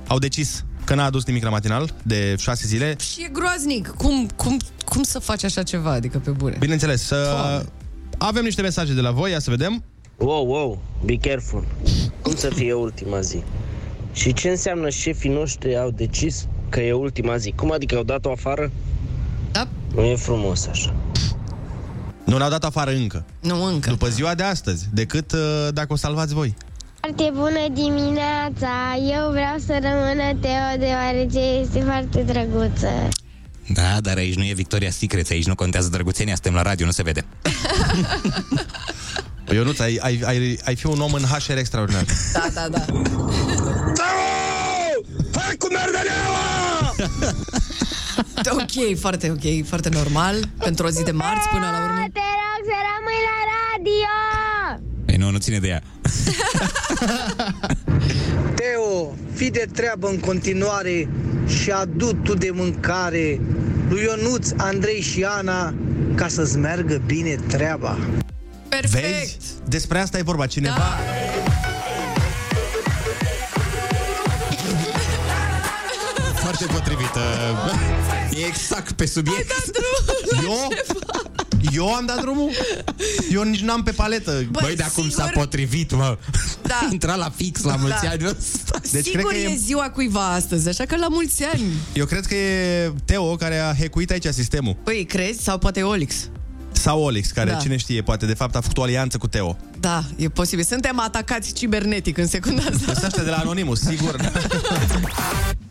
au 0.06 0.18
decis 0.18 0.64
că 0.84 0.94
n-a 0.94 1.04
adus 1.04 1.24
nimic 1.24 1.42
la 1.44 1.50
matinal 1.50 1.94
de 2.02 2.34
șase 2.38 2.66
zile. 2.66 2.96
Și 2.98 3.22
e 3.22 3.28
groaznic. 3.32 3.88
Cum, 3.88 4.28
cum, 4.36 4.56
cum 4.84 5.02
să 5.02 5.18
faci 5.18 5.44
așa 5.44 5.62
ceva? 5.62 5.90
Adică 5.90 6.18
pe 6.18 6.30
bune. 6.30 6.56
Bineînțeles, 6.58 7.10
uh, 7.10 7.62
avem 8.18 8.44
niște 8.44 8.62
mesaje 8.62 8.92
de 8.92 9.00
la 9.00 9.10
voi, 9.10 9.30
ia 9.30 9.38
să 9.38 9.50
vedem. 9.50 9.84
Wow, 10.16 10.46
wow, 10.46 10.82
be 11.04 11.16
careful. 11.16 11.66
Cum 12.22 12.34
să 12.34 12.48
fie 12.54 12.72
ultima 12.72 13.20
zi? 13.20 13.42
Și 14.12 14.32
ce 14.32 14.48
înseamnă 14.48 14.88
șefii 14.88 15.30
noștri 15.30 15.78
au 15.78 15.90
decis 15.90 16.46
că 16.68 16.80
e 16.80 16.92
ultima 16.92 17.36
zi? 17.36 17.52
Cum 17.56 17.72
adică 17.72 17.96
au 17.96 18.02
dat-o 18.02 18.30
afară? 18.30 18.70
Da. 19.52 19.68
Nu 19.94 20.02
e 20.02 20.16
frumos 20.16 20.66
așa. 20.66 20.94
Nu 22.24 22.36
ne-au 22.36 22.50
dat 22.50 22.64
afară 22.64 22.90
încă. 22.90 23.24
Nu 23.40 23.64
încă. 23.64 23.90
După 23.90 24.08
ziua 24.08 24.34
de 24.34 24.42
astăzi, 24.42 24.88
decât 24.92 25.32
uh, 25.32 25.68
dacă 25.72 25.92
o 25.92 25.96
salvați 25.96 26.34
voi. 26.34 26.54
Foarte 27.00 27.30
bună 27.34 27.66
dimineața! 27.72 28.96
Eu 28.96 29.30
vreau 29.30 29.56
să 29.66 29.72
rămână 29.72 30.38
Teo 30.40 30.78
deoarece 30.78 31.38
este 31.38 31.80
foarte 31.80 32.22
drăguță. 32.22 33.08
Da, 33.74 34.00
dar 34.00 34.16
aici 34.16 34.36
nu 34.36 34.44
e 34.44 34.52
Victoria 34.52 34.90
Secret, 34.90 35.30
aici 35.30 35.46
nu 35.46 35.54
contează 35.54 35.88
drăguțenia, 35.88 36.34
suntem 36.34 36.54
la 36.54 36.62
radio, 36.62 36.86
nu 36.86 36.92
se 36.92 37.02
vede. 37.02 37.24
Ionuț, 39.52 39.78
ai, 39.78 39.98
ai, 40.02 40.22
ai, 40.24 40.58
ai 40.64 40.76
fi 40.76 40.86
un 40.86 41.00
om 41.00 41.12
în 41.12 41.22
HR 41.22 41.56
extraordinar. 41.56 42.04
Da, 42.32 42.46
da, 42.54 42.68
da. 42.68 42.84
Hai 45.52 45.56
cu 45.56 45.68
merdeneaua! 48.44 48.90
ok, 48.92 48.98
foarte 48.98 49.30
ok, 49.30 49.66
foarte 49.66 49.88
normal. 49.88 50.34
Pentru 50.58 50.86
o 50.86 50.88
zi 50.88 51.02
de 51.02 51.10
marți 51.10 51.48
până 51.48 51.64
la 51.70 51.84
urmă. 51.84 52.04
Te 52.12 52.20
rog 52.42 52.60
să 52.70 52.76
rămâi 52.90 53.20
la 53.28 53.36
radio! 53.52 54.12
Ei, 55.06 55.16
nu, 55.16 55.30
nu 55.30 55.38
ține 55.38 55.58
de 55.58 55.68
ea. 55.68 55.82
Teo, 58.58 59.14
fi 59.34 59.50
de 59.50 59.68
treabă 59.72 60.08
în 60.08 60.18
continuare 60.18 61.08
și 61.46 61.70
adu 61.70 62.12
tu 62.12 62.34
de 62.34 62.50
mâncare 62.52 63.40
lui 63.88 64.02
Ionuț, 64.02 64.50
Andrei 64.56 65.00
și 65.00 65.24
Ana 65.24 65.74
ca 66.14 66.28
să-ți 66.28 66.58
meargă 66.58 67.02
bine 67.06 67.34
treaba. 67.34 67.98
Perfect! 68.68 68.92
Vezi? 68.92 69.36
Despre 69.68 69.98
asta 69.98 70.18
e 70.18 70.22
vorba. 70.22 70.46
Cineva... 70.46 70.74
Da. 70.76 70.98
Foarte 76.40 76.66
potrivită. 76.66 77.20
E 78.36 78.44
exact 78.46 78.92
pe 78.92 79.06
subiect. 79.06 79.52
Eu? 80.42 80.68
Eu 81.72 81.94
am 81.94 82.06
dat 82.06 82.20
drumul? 82.20 82.50
Eu 83.32 83.42
nici 83.42 83.60
n-am 83.60 83.82
pe 83.82 83.90
paletă. 83.90 84.30
Băi, 84.30 84.62
Băi 84.62 84.76
dar 84.76 84.90
cum 84.94 85.10
s-a 85.10 85.30
potrivit, 85.34 85.92
mă? 85.94 86.18
Da. 86.62 86.88
Intra 86.92 87.14
la 87.14 87.30
fix 87.36 87.62
la 87.62 87.76
mulți 87.76 88.02
Da. 88.02 88.08
ani 88.10 88.24
ăsta. 88.26 88.80
Deci 88.92 89.04
Sigur 89.04 89.20
cred 89.30 89.42
că 89.42 89.48
e 89.48 89.52
e- 89.52 89.56
ziua 89.56 89.90
cuiva 89.90 90.26
astăzi, 90.32 90.68
așa 90.68 90.84
că 90.84 90.96
la 90.96 91.06
mulți 91.10 91.44
ani. 91.44 91.62
Eu 91.92 92.04
cred 92.06 92.26
că 92.26 92.34
e 92.34 92.92
Teo 93.04 93.36
care 93.36 93.58
a 93.58 93.74
hecuit 93.74 94.10
aici 94.10 94.26
sistemul. 94.26 94.76
Păi, 94.84 95.04
crezi? 95.04 95.42
Sau 95.42 95.58
poate 95.58 95.82
Olix. 95.82 96.14
Sau 96.72 97.02
Olix, 97.02 97.30
care, 97.30 97.50
Da. 97.50 97.56
cine 97.56 97.76
știe, 97.76 98.02
poate 98.02 98.26
de 98.26 98.34
fapt 98.34 98.56
a 98.56 98.60
făcut 98.60 98.78
o 98.78 98.82
alianță 98.82 99.18
cu 99.18 99.26
Teo. 99.26 99.56
Da, 99.80 100.04
e 100.16 100.28
posibil. 100.28 100.64
Suntem 100.64 101.00
atacați 101.00 101.52
cibernetic 101.52 102.18
în 102.18 102.26
secunda 102.26 102.62
asta. 102.62 102.92
Sunt 102.92 103.04
ăștia 103.04 103.22
de 103.22 103.30
la 103.30 103.36
Anonymous, 103.36 103.80
sigur. 103.80 104.16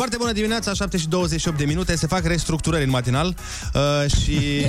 Foarte 0.00 0.18
bună 0.18 0.32
dimineața, 0.32 0.72
7 0.72 0.96
și 0.98 1.08
28 1.08 1.58
de 1.58 1.64
minute. 1.64 1.96
Se 1.96 2.06
fac 2.06 2.24
restructurări 2.24 2.84
în 2.84 2.90
matinal 2.90 3.34
uh, 3.74 4.10
și 4.10 4.66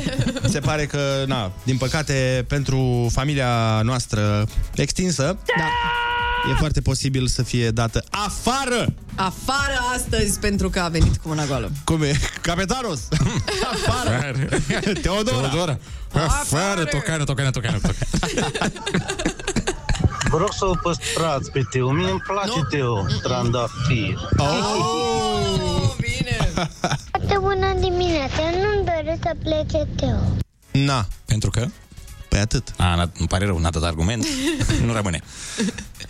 se 0.49 0.59
pare 0.59 0.85
că, 0.85 1.23
na, 1.27 1.51
din 1.63 1.77
păcate, 1.77 2.45
pentru 2.47 3.07
familia 3.11 3.81
noastră 3.83 4.47
extinsă, 4.75 5.23
da. 5.57 5.63
e 6.51 6.55
foarte 6.57 6.81
posibil 6.81 7.27
să 7.27 7.43
fie 7.43 7.69
dată 7.69 8.03
afară. 8.09 8.93
Afară 9.15 9.79
astăzi 9.95 10.39
pentru 10.39 10.69
că 10.69 10.79
a 10.79 10.87
venit 10.87 11.17
cu 11.17 11.27
mâna 11.27 11.45
goală. 11.45 11.71
Cum 11.83 12.01
e? 12.01 12.19
Capetanos! 12.41 12.99
afară! 13.73 14.35
Teodora! 15.01 15.47
Teodora! 15.47 15.77
Afară, 16.13 16.83
tocană, 16.83 17.23
tocană, 17.23 17.51
tocană, 17.51 17.79
tocană. 17.79 17.95
Vă 20.31 20.37
rog 20.37 20.53
să 20.53 20.65
o 20.65 20.73
păstrați 20.81 21.51
pe 21.51 21.61
Teo. 21.71 21.91
Mie 21.91 22.09
îmi 22.09 22.19
place 22.19 22.57
no. 22.59 22.63
Teo, 22.69 23.05
trandafir. 23.21 24.17
Oh, 24.37 25.93
bine! 25.99 26.37
Foarte 27.09 27.37
bună 27.39 27.73
dimineața! 27.79 28.41
Nu-mi 28.61 28.85
doresc 28.85 29.21
să 29.21 29.35
plece 29.43 29.87
Teo. 29.95 30.19
Na. 30.83 31.07
Pentru 31.25 31.49
că? 31.49 31.67
Păi 32.29 32.39
atât. 32.39 32.73
A, 32.77 32.95
n-a- 32.95 33.11
îmi 33.17 33.27
pare 33.27 33.45
rău, 33.45 33.57
n-a 33.57 33.69
dat 33.69 33.83
argument. 33.83 34.25
nu 34.85 34.93
rămâne. 34.93 35.21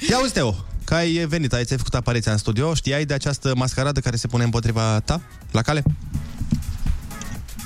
Ia 0.09 0.17
uite, 0.19 0.33
Teo, 0.33 0.55
că 0.83 0.93
ai 0.93 1.11
venit 1.11 1.53
aici, 1.53 1.71
ai 1.71 1.77
făcut 1.77 1.93
apariția 1.95 2.31
în 2.31 2.37
studio. 2.37 2.73
Știai 2.73 3.05
de 3.05 3.13
această 3.13 3.53
mascaradă 3.55 3.99
care 3.99 4.15
se 4.15 4.27
pune 4.27 4.43
împotriva 4.43 4.99
ta, 4.99 5.21
la 5.51 5.61
cale? 5.61 5.83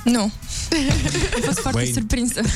Nu. 0.04 0.20
Am 1.34 1.40
fost 1.44 1.58
foarte 1.58 1.78
Băi. 1.82 1.92
surprinsă. 1.92 2.40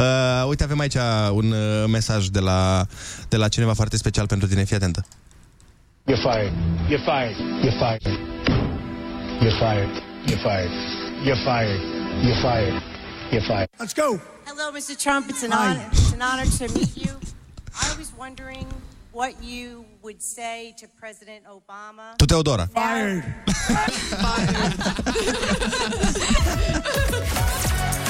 Uh, 0.00 0.48
uite, 0.48 0.62
avem 0.64 0.78
aici 0.78 0.96
un 1.32 1.50
uh, 1.50 1.84
mesaj 1.88 2.26
de 2.26 2.40
la, 2.40 2.86
de 3.28 3.36
la 3.36 3.48
cineva 3.48 3.74
foarte 3.74 3.96
special 3.96 4.26
pentru 4.26 4.48
tine. 4.48 4.64
Fii 4.64 4.76
atentă. 4.76 5.04
You're 6.06 6.22
fired. 6.22 6.52
You're 6.88 7.04
fired. 7.04 7.36
You're 7.62 7.78
fired. 7.78 8.02
You're 9.40 9.58
fired. 9.58 10.02
You're 10.26 10.42
fired. 10.42 10.72
You're 11.24 11.42
fired. 11.44 11.80
You're 12.24 12.40
fired. 12.40 12.82
You're 13.30 13.46
fired. 13.46 13.68
Let's 13.78 13.94
go. 13.94 14.20
Hello, 14.46 14.72
Mr. 14.72 14.96
Trump. 15.04 15.28
It's 15.28 15.44
an 15.44 15.52
honor. 15.52 15.86
It's 15.92 16.12
an 16.12 16.22
honor 16.22 16.46
to 16.58 16.68
meet 16.78 16.96
you. 16.96 17.12
I 17.86 17.94
was 17.98 18.12
wondering 18.18 18.66
what 19.12 19.32
you 19.42 19.84
would 20.02 20.22
say 20.22 20.74
to 20.80 20.86
President 21.00 21.44
Obama. 21.44 22.16
Tu, 22.18 22.26
Teodora. 22.26 22.68
Fired. 22.70 23.24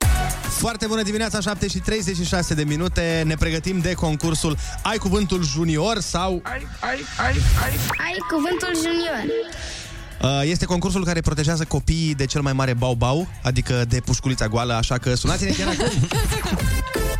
Foarte 0.61 0.87
bună 0.87 1.01
dimineața, 1.01 1.39
7 1.39 1.67
și 1.67 1.77
36 1.79 2.53
de 2.53 2.63
minute. 2.63 3.23
Ne 3.25 3.35
pregătim 3.35 3.79
de 3.79 3.93
concursul 3.93 4.57
Ai 4.83 4.97
Cuvântul 4.97 5.43
Junior 5.43 5.99
sau... 5.99 6.41
Ai, 6.43 6.67
ai, 6.79 6.99
ai, 7.17 7.35
ai. 7.63 7.73
Ai 7.97 8.17
cuvântul 8.29 8.75
junior. 8.75 9.23
Uh, 10.21 10.49
Este 10.49 10.65
concursul 10.65 11.05
care 11.05 11.21
protejează 11.21 11.63
copiii 11.63 12.15
de 12.15 12.25
cel 12.25 12.41
mai 12.41 12.53
mare 12.53 12.73
bau-bau, 12.73 13.27
adică 13.43 13.85
de 13.87 13.99
pușculița 13.99 14.47
goală, 14.47 14.73
așa 14.73 14.97
că 14.97 15.15
sunați-ne 15.15 15.51
chiar 15.51 15.67
acum. 15.67 15.85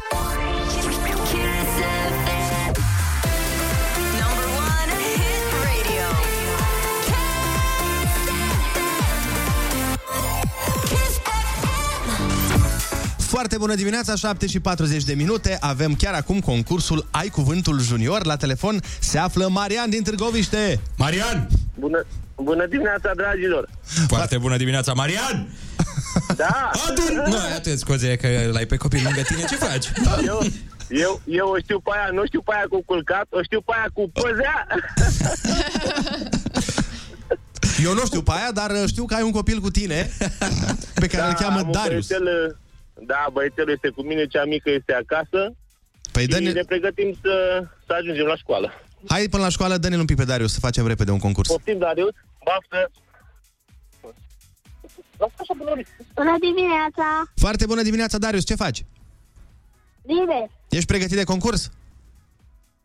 Foarte 13.41 13.59
bună 13.59 13.75
dimineața, 13.75 14.15
7 14.15 14.47
și 14.47 14.59
40 14.59 15.03
de 15.03 15.13
minute. 15.13 15.57
Avem 15.59 15.95
chiar 15.95 16.13
acum 16.13 16.39
concursul 16.39 17.07
Ai 17.11 17.27
Cuvântul 17.27 17.79
Junior. 17.79 18.25
La 18.25 18.35
telefon 18.35 18.79
se 18.99 19.17
află 19.17 19.47
Marian 19.47 19.89
din 19.89 20.03
Târgoviște. 20.03 20.79
Marian! 20.97 21.47
Bună, 21.79 22.05
bună 22.35 22.65
dimineața, 22.65 23.11
dragilor! 23.15 23.69
Foarte 24.07 24.37
bună 24.37 24.57
dimineața, 24.57 24.93
Marian! 24.93 25.47
Da! 26.35 26.69
Adu! 26.87 27.01
Nu, 27.31 27.37
atât 27.55 27.79
scuze 27.79 28.15
că 28.15 28.27
l-ai 28.51 28.65
pe 28.65 28.75
copil 28.75 29.01
lângă 29.03 29.21
tine, 29.21 29.43
ce 29.49 29.55
faci? 29.55 29.91
Eu, 30.27 30.41
eu, 30.89 31.21
eu 31.25 31.47
o 31.47 31.57
știu 31.57 31.79
pe 31.79 31.89
aia, 31.93 32.09
nu 32.13 32.25
știu 32.25 32.41
pe 32.41 32.51
aia 32.55 32.65
cu 32.69 32.83
culcat, 32.85 33.25
o 33.29 33.43
știu 33.43 33.61
pe 33.61 33.71
aia 33.75 33.87
cu 33.93 34.11
păzea. 34.13 34.67
Eu 37.83 37.93
nu 37.93 38.05
știu 38.05 38.21
pe 38.21 38.31
aia, 38.35 38.51
dar 38.53 38.71
știu 38.87 39.05
că 39.05 39.13
ai 39.13 39.23
un 39.23 39.31
copil 39.31 39.59
cu 39.59 39.71
tine 39.71 40.11
pe 40.93 41.07
care 41.07 41.27
îl 41.27 41.33
cheamă 41.33 41.59
am 41.59 41.65
un 41.65 41.71
Darius. 41.71 42.07
Băiețel, 42.07 42.55
da, 43.05 43.27
băiețelul 43.31 43.71
este 43.71 43.89
cu 43.89 44.01
mine, 44.01 44.25
cea 44.25 44.45
mică 44.45 44.69
este 44.69 44.93
acasă. 44.93 45.53
Păi 46.11 46.21
și 46.21 46.27
dă-ne- 46.27 46.51
ne 46.51 46.63
pregătim 46.63 47.17
să, 47.21 47.63
să 47.85 47.93
ajungem 47.93 48.25
la 48.25 48.35
școală. 48.35 48.71
Hai 49.07 49.27
până 49.29 49.43
la 49.43 49.49
școală, 49.49 49.77
dă-ne 49.77 49.97
un 49.97 50.05
pic 50.05 50.17
pe 50.17 50.23
Darius 50.23 50.53
să 50.53 50.59
facem 50.59 50.87
repede 50.87 51.11
un 51.11 51.19
concurs. 51.19 51.47
Poftim, 51.47 51.77
Darius, 51.77 52.13
baftă! 52.45 52.91
Bună 56.15 56.35
dimineața! 56.39 57.31
Foarte 57.35 57.65
bună 57.65 57.81
dimineața, 57.81 58.17
Darius, 58.17 58.45
ce 58.45 58.55
faci? 58.55 58.85
Bine! 60.05 60.49
Ești 60.69 60.85
pregătit 60.85 61.15
de 61.17 61.23
concurs? 61.23 61.71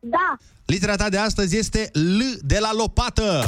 Da! 0.01 0.37
Litera 0.67 0.97
ta 0.97 1.09
de 1.09 1.19
astăzi 1.19 1.57
este 1.57 1.91
L 1.93 2.21
de 2.41 2.59
la 2.59 2.71
lopată. 2.73 3.45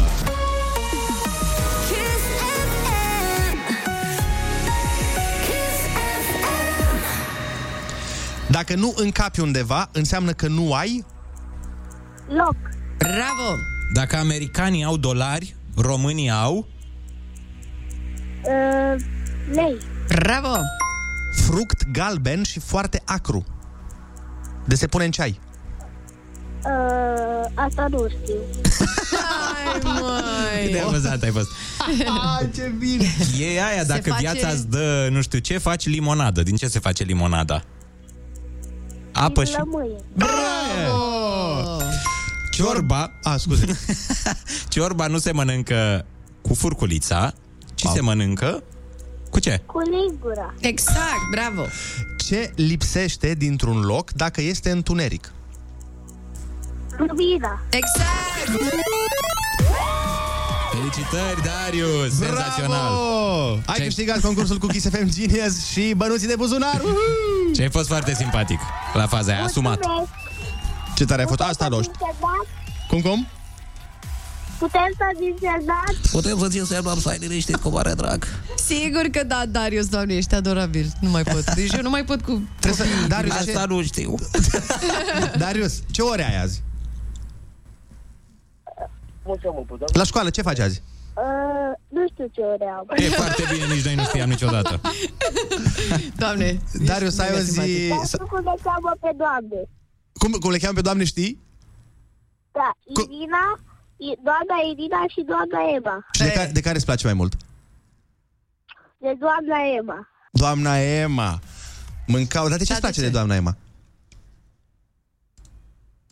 Dacă 8.50 8.74
nu 8.74 8.92
încapi 8.96 9.40
undeva, 9.40 9.88
înseamnă 9.92 10.32
că 10.32 10.48
nu 10.48 10.74
ai... 10.74 11.04
Loc! 12.28 12.56
Bravo! 12.98 13.56
Dacă 13.92 14.16
americanii 14.16 14.84
au 14.84 14.96
dolari, 14.96 15.56
românii 15.76 16.30
au... 16.30 16.68
Uh, 18.44 18.94
lei! 19.52 19.76
Bravo! 20.08 20.56
Fruct 21.46 21.90
galben 21.92 22.42
și 22.42 22.60
foarte 22.60 23.02
acru. 23.04 23.44
De 24.64 24.74
se 24.74 24.86
pune 24.86 25.04
în 25.04 25.10
ceai. 25.10 25.40
Uh, 26.64 27.50
asta 27.54 27.86
nu 27.90 28.06
știu. 28.08 28.34
Hai, 29.10 29.80
măi! 29.82 30.62
Cât 30.62 30.72
de 30.72 30.78
amuzat 30.80 31.22
ai 31.22 31.30
fost. 31.30 31.48
Ai, 32.38 32.50
ce 32.54 32.72
bine! 32.78 33.04
E 33.40 33.46
aia, 33.64 33.78
Se 33.80 33.84
dacă 33.86 34.10
face- 34.10 34.20
viața 34.20 34.48
îți 34.48 34.68
dă 34.68 35.08
nu 35.10 35.20
știu 35.22 35.38
ce, 35.38 35.58
faci 35.58 35.86
limonadă. 35.86 36.42
Din 36.42 36.56
ce 36.56 36.68
se 36.68 36.78
face 36.78 37.02
limonada? 37.04 37.62
Apă 39.18 39.44
și... 39.44 39.56
Lămâie. 39.56 39.96
Bravo! 40.14 41.82
Ciorba... 42.50 43.12
A, 43.22 43.36
scuze. 43.36 43.66
Ciorba 44.68 45.06
nu 45.06 45.18
se 45.18 45.32
mănâncă 45.32 46.06
cu 46.40 46.54
furculița, 46.54 47.32
ci 47.74 47.84
se 47.84 48.00
mănâncă 48.00 48.62
cu 49.30 49.38
ce? 49.38 49.62
Cu 49.66 49.78
lingura. 49.78 50.54
Exact, 50.60 51.30
bravo! 51.30 51.62
Ce 52.26 52.52
lipsește 52.56 53.34
dintr-un 53.34 53.80
loc 53.80 54.10
dacă 54.10 54.40
este 54.40 54.70
întuneric? 54.70 55.32
Lumina. 56.96 57.60
Exact! 57.70 58.60
Felicitări, 60.78 61.42
Darius! 61.42 62.16
Senzațional! 62.16 62.88
Bravo! 62.88 63.58
Ai 63.66 63.80
câștigat 63.84 64.20
concursul 64.20 64.58
cu 64.58 64.66
Kiss 64.66 64.88
FM 64.88 65.08
Genius 65.08 65.66
și 65.66 65.94
bănuții 65.96 66.26
de 66.26 66.34
buzunar. 66.36 66.80
Uhu! 66.84 67.54
Și 67.54 67.60
ai 67.60 67.70
fost 67.70 67.88
foarte 67.88 68.14
simpatic 68.14 68.58
la 68.94 69.06
faza 69.06 69.32
aia, 69.32 69.44
asumat. 69.44 69.78
Mulțumesc. 69.86 70.10
Ce 70.96 71.04
tare 71.04 71.20
ai 71.20 71.26
fost? 71.26 71.40
Asta 71.40 71.68
doști. 71.68 71.90
Cum, 72.88 73.00
cum? 73.00 73.26
Putem 74.58 74.90
să 74.96 75.04
disernați? 75.18 76.10
Putem 76.10 76.38
să 76.38 76.48
ți 76.48 76.68
semnăm 76.68 77.00
să 77.00 77.08
ai 77.08 77.18
liniștit 77.20 77.56
cu 77.56 77.68
mare 77.68 77.92
drag. 77.92 78.26
Sigur 78.66 79.02
că 79.12 79.24
da, 79.26 79.42
Darius, 79.48 79.86
doamne, 79.86 80.14
ești 80.14 80.34
adorabil. 80.34 80.92
Nu 81.00 81.10
mai 81.10 81.22
pot. 81.22 81.54
Deci 81.54 81.72
eu 81.72 81.82
nu 81.82 81.90
mai 81.90 82.04
pot 82.04 82.22
cu 82.22 82.48
Trebuie 82.60 82.86
să... 82.86 83.06
Darius, 83.08 83.34
Asta 83.34 83.60
ce... 83.60 83.66
nu 83.68 83.82
știu. 83.82 84.14
Darius, 85.44 85.72
ce 85.90 86.02
ore 86.02 86.26
ai 86.28 86.42
azi? 86.42 86.62
La 89.92 90.04
școală, 90.04 90.30
ce 90.30 90.42
faci 90.42 90.58
azi? 90.58 90.82
Uh, 91.14 91.72
nu 91.88 92.04
știu 92.12 92.26
ce 92.32 92.40
ore 92.40 92.64
am. 92.78 92.86
E 92.96 93.08
foarte 93.08 93.42
bine, 93.52 93.66
nici 93.74 93.84
noi 93.84 93.94
nu 93.94 94.02
știam 94.02 94.28
niciodată. 94.28 94.80
Doamne, 96.22 96.58
Darius, 96.84 97.18
ai 97.18 97.34
o 97.34 97.38
zi... 97.38 97.88
Dar 97.88 98.06
știu 98.06 98.26
cum 98.26 98.38
le 98.44 98.54
cheamă 98.62 98.92
pe 99.00 99.10
doamne. 99.16 99.60
Cum, 100.12 100.30
cum 100.32 100.50
le 100.50 100.58
cheamă 100.58 100.74
pe 100.74 100.80
doamne, 100.80 101.04
știi? 101.04 101.40
Da, 102.52 102.70
Irina, 103.02 103.44
I- 103.96 104.18
doamna 104.28 104.56
Irina 104.72 105.00
și 105.08 105.20
doamna 105.32 105.58
Ema. 105.76 106.06
Și 106.12 106.22
de, 106.22 106.30
care, 106.32 106.50
de 106.52 106.60
care 106.60 106.76
îți 106.76 106.84
place 106.84 107.04
mai 107.06 107.14
mult? 107.14 107.34
De 108.98 109.12
doamna 109.18 109.56
Ema. 109.78 110.08
Doamna 110.32 110.78
Emma. 110.78 111.38
Mâncau, 112.06 112.48
dar 112.48 112.58
de 112.58 112.64
ce 112.64 112.72
îți 112.72 112.80
place 112.80 113.00
de, 113.00 113.08
doamna 113.08 113.34
Emma? 113.34 113.56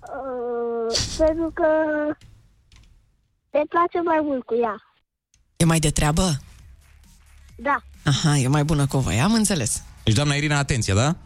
Uh, 0.02 0.96
pentru 1.18 1.50
că 1.54 1.66
ne 3.56 3.62
place 3.68 3.98
mai 4.04 4.20
mult 4.22 4.44
cu 4.44 4.54
ea. 4.62 4.76
E 5.56 5.64
mai 5.64 5.78
de 5.78 5.90
treabă? 5.90 6.40
Da. 7.56 7.76
Aha, 8.04 8.36
e 8.36 8.48
mai 8.48 8.64
bună 8.64 8.86
cu 8.86 8.98
voi, 8.98 9.20
am 9.20 9.32
înțeles. 9.32 9.82
Deci, 10.04 10.14
doamna 10.14 10.34
Irina, 10.34 10.58
atenție, 10.58 10.94
da? 10.94 11.16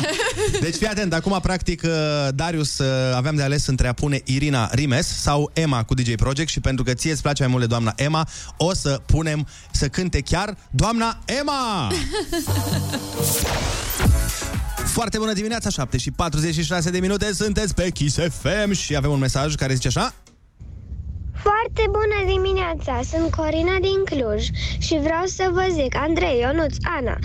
Deci 0.64 0.74
fii 0.74 0.86
atent, 0.86 1.12
acum 1.12 1.38
practic 1.42 1.82
uh, 1.82 1.90
Darius 2.34 2.78
uh, 2.78 3.14
aveam 3.14 3.36
de 3.36 3.42
ales 3.42 3.66
între 3.66 3.88
a 3.88 3.92
pune 3.92 4.20
Irina 4.24 4.68
Rimes 4.72 5.06
sau 5.06 5.50
Emma 5.52 5.84
cu 5.84 5.94
DJ 5.94 6.14
Project 6.14 6.48
și 6.48 6.60
pentru 6.60 6.84
că 6.84 6.94
ție 6.94 7.12
îți 7.12 7.22
place 7.22 7.42
mai 7.42 7.50
mult 7.50 7.62
de 7.62 7.68
doamna 7.68 7.92
Emma, 7.96 8.28
o 8.56 8.74
să 8.74 9.00
punem 9.06 9.46
să 9.70 9.88
cânte 9.88 10.20
chiar 10.20 10.56
doamna 10.70 11.18
Emma! 11.24 11.90
Foarte 14.96 15.18
bună 15.18 15.32
dimineața, 15.32 15.70
7 15.70 15.98
și 15.98 16.10
46 16.10 16.90
de 16.90 17.00
minute, 17.00 17.32
sunteți 17.32 17.74
pe 17.74 17.90
Kiss 17.90 18.18
FM 18.40 18.72
și 18.72 18.96
avem 18.96 19.10
un 19.10 19.18
mesaj 19.18 19.54
care 19.54 19.74
zice 19.74 19.88
așa 19.88 20.14
Foarte 21.46 21.82
bună 21.98 22.18
dimineața, 22.34 22.94
sunt 23.12 23.26
Corina 23.38 23.76
din 23.88 23.98
Cluj 24.10 24.42
și 24.86 24.94
vreau 25.06 25.24
să 25.38 25.44
vă 25.56 25.64
zic, 25.78 25.92
Andrei, 26.06 26.38
Ionuț, 26.40 26.74
Ana, 26.98 27.16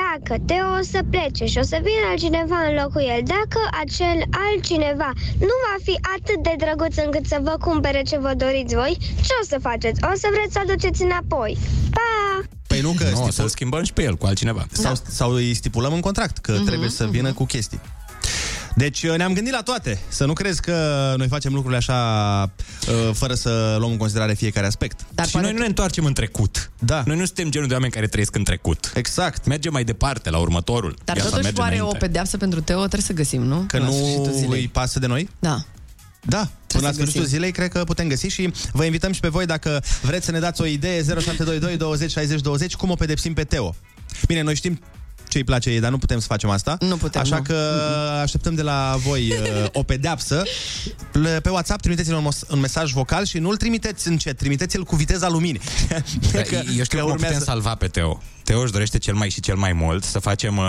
dacă 0.00 0.32
Teo 0.46 0.68
o 0.80 0.82
să 0.92 1.00
plece 1.10 1.44
și 1.52 1.58
o 1.62 1.62
să 1.72 1.76
vină 1.88 2.04
altcineva 2.10 2.58
în 2.68 2.74
locul 2.82 3.04
el, 3.14 3.22
dacă 3.36 3.60
acel 3.82 4.18
altcineva 4.46 5.10
nu 5.48 5.54
va 5.66 5.76
fi 5.86 5.94
atât 6.16 6.38
de 6.48 6.54
drăguț 6.62 6.94
încât 7.04 7.24
să 7.32 7.38
vă 7.48 7.54
cumpere 7.66 8.02
ce 8.10 8.16
vă 8.18 8.32
doriți 8.36 8.74
voi, 8.74 8.94
ce 9.26 9.32
o 9.42 9.44
să 9.52 9.56
faceți? 9.68 9.98
O 10.10 10.14
să 10.22 10.26
vreți 10.34 10.52
să 10.52 10.58
aduceți 10.62 11.02
înapoi. 11.02 11.52
Pa! 11.96 12.10
Păi 12.66 12.80
nu 12.80 12.92
că 12.98 13.04
Nu, 13.04 13.10
stipul... 13.10 13.30
să-l 13.30 13.48
schimbăm 13.48 13.82
și 13.82 13.92
pe 13.92 14.02
el 14.02 14.14
cu 14.16 14.26
altcineva. 14.26 14.66
sau, 14.72 14.92
sau 15.08 15.30
îi 15.32 15.54
stipulăm 15.54 15.92
în 15.92 16.00
contract 16.00 16.36
că 16.38 16.52
Mhm, 16.52 16.64
trebuie 16.64 16.88
să 16.88 17.04
vină 17.06 17.32
cu 17.32 17.44
chestii. 17.44 17.80
Deci 18.76 19.02
uh, 19.02 19.16
ne-am 19.16 19.32
gândit 19.32 19.52
la 19.52 19.62
toate. 19.62 19.98
Să 20.08 20.24
nu 20.24 20.32
crezi 20.32 20.60
că 20.60 21.14
noi 21.16 21.28
facem 21.28 21.52
lucrurile 21.52 21.78
așa 21.78 21.96
uh, 22.88 23.14
fără 23.14 23.34
să 23.34 23.76
luăm 23.78 23.90
în 23.90 23.96
considerare 23.96 24.34
fiecare 24.34 24.66
aspect. 24.66 25.00
Dar 25.14 25.26
și 25.26 25.36
noi 25.36 25.52
nu 25.52 25.58
ne 25.58 25.66
întoarcem 25.66 26.04
în 26.04 26.12
trecut. 26.12 26.70
Da. 26.78 27.02
Noi 27.06 27.16
nu 27.16 27.24
suntem 27.24 27.50
genul 27.50 27.68
de 27.68 27.74
oameni 27.74 27.92
care 27.92 28.06
trăiesc 28.06 28.34
în 28.36 28.44
trecut. 28.44 28.92
Exact. 28.94 29.46
Mergem 29.46 29.72
mai 29.72 29.84
departe, 29.84 30.30
la 30.30 30.38
următorul. 30.38 30.96
Dar 31.04 31.14
Viața 31.14 31.28
totuși 31.30 31.44
merge 31.46 31.60
oare 31.60 31.74
înainte. 31.74 31.96
o 31.96 31.98
pedeapsă 31.98 32.36
pentru 32.36 32.60
Teo 32.60 32.78
trebuie 32.78 33.00
să 33.00 33.12
găsim, 33.12 33.42
nu? 33.42 33.64
Că 33.68 33.78
La 33.78 33.84
nu 33.84 33.90
sfârșitul 33.92 34.32
zilei. 34.32 34.60
îi 34.60 34.68
pasă 34.68 34.98
de 34.98 35.06
noi? 35.06 35.28
Da. 35.38 35.64
Da, 36.26 36.38
până 36.38 36.50
să 36.66 36.78
la 36.80 36.92
sfârșitul 36.92 37.20
găsim. 37.20 37.34
zilei 37.36 37.52
cred 37.52 37.68
că 37.72 37.84
putem 37.84 38.08
găsi 38.08 38.26
și 38.26 38.52
vă 38.72 38.84
invităm 38.84 39.12
și 39.12 39.20
pe 39.20 39.28
voi 39.28 39.46
dacă 39.46 39.82
vreți 40.02 40.24
să 40.24 40.30
ne 40.30 40.38
dați 40.38 40.60
o 40.60 40.64
idee 40.66 41.02
0722 41.02 41.76
20 41.76 42.10
60 42.10 42.40
20 42.40 42.74
cum 42.74 42.90
o 42.90 42.94
pedepsim 42.94 43.34
pe 43.34 43.44
Teo. 43.44 43.74
Bine, 44.26 44.40
noi 44.40 44.54
știm 44.54 44.80
ce 45.32 45.38
îi 45.38 45.44
place 45.44 45.70
ei, 45.70 45.80
dar 45.80 45.90
nu 45.90 45.98
putem 45.98 46.18
să 46.18 46.26
facem 46.26 46.50
asta. 46.50 46.76
Nu 46.80 46.96
putem, 46.96 47.20
Așa 47.20 47.36
nu. 47.36 47.42
că 47.42 47.54
așteptăm 48.22 48.54
de 48.54 48.62
la 48.62 48.96
voi 48.98 49.32
uh, 49.32 49.66
o 49.72 49.82
pedeapsă. 49.82 50.42
Le- 51.12 51.40
Pe 51.42 51.48
WhatsApp 51.48 51.80
trimiteți-ne 51.80 52.16
un, 52.16 52.22
mos- 52.22 52.44
un 52.50 52.60
mesaj 52.60 52.92
vocal 52.92 53.24
și 53.24 53.38
nu-l 53.38 53.56
trimiteți 53.56 54.08
în 54.08 54.16
chat, 54.16 54.34
trimiteți-l 54.36 54.84
cu 54.84 54.96
viteza 54.96 55.28
luminii. 55.28 55.60
Da, 56.32 56.40
Eu 56.76 56.84
știu 56.84 57.00
cum 57.02 57.10
o 57.10 57.14
putem 57.14 57.40
salva 57.40 57.74
pe 57.74 57.86
Teo. 57.86 58.22
Teo 58.44 58.60
își 58.60 58.72
dorește 58.72 58.98
cel 58.98 59.14
mai 59.14 59.28
și 59.30 59.40
cel 59.40 59.56
mai 59.56 59.72
mult 59.72 60.04
să 60.04 60.18
facem 60.18 60.56
uh, 60.56 60.64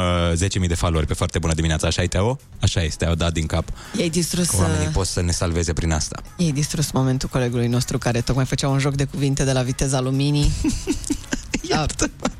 10.000 0.61 0.67
de 0.67 0.75
followeri 0.75 1.07
pe 1.07 1.13
foarte 1.13 1.39
bună 1.39 1.53
dimineața. 1.53 1.87
Așa 1.87 2.01
e, 2.01 2.07
Teo? 2.07 2.39
Așa 2.61 2.81
este, 2.83 3.05
au 3.05 3.15
dat 3.15 3.33
din 3.33 3.45
cap. 3.45 3.67
Ei 3.97 4.09
distrus, 4.09 4.49
Că 4.49 4.55
oamenii 4.59 4.85
uh, 4.85 4.91
pot 4.93 5.07
să 5.07 5.21
ne 5.21 5.31
salveze 5.31 5.73
prin 5.73 5.91
asta. 5.91 6.21
ei 6.37 6.51
distrus 6.51 6.91
momentul 6.91 7.29
colegului 7.29 7.67
nostru 7.67 7.97
care 7.97 8.21
tocmai 8.21 8.45
făcea 8.45 8.67
un 8.67 8.79
joc 8.79 8.95
de 8.95 9.03
cuvinte 9.03 9.43
de 9.43 9.51
la 9.51 9.61
viteza 9.61 9.99
luminii. 9.99 10.51
da, 11.67 11.85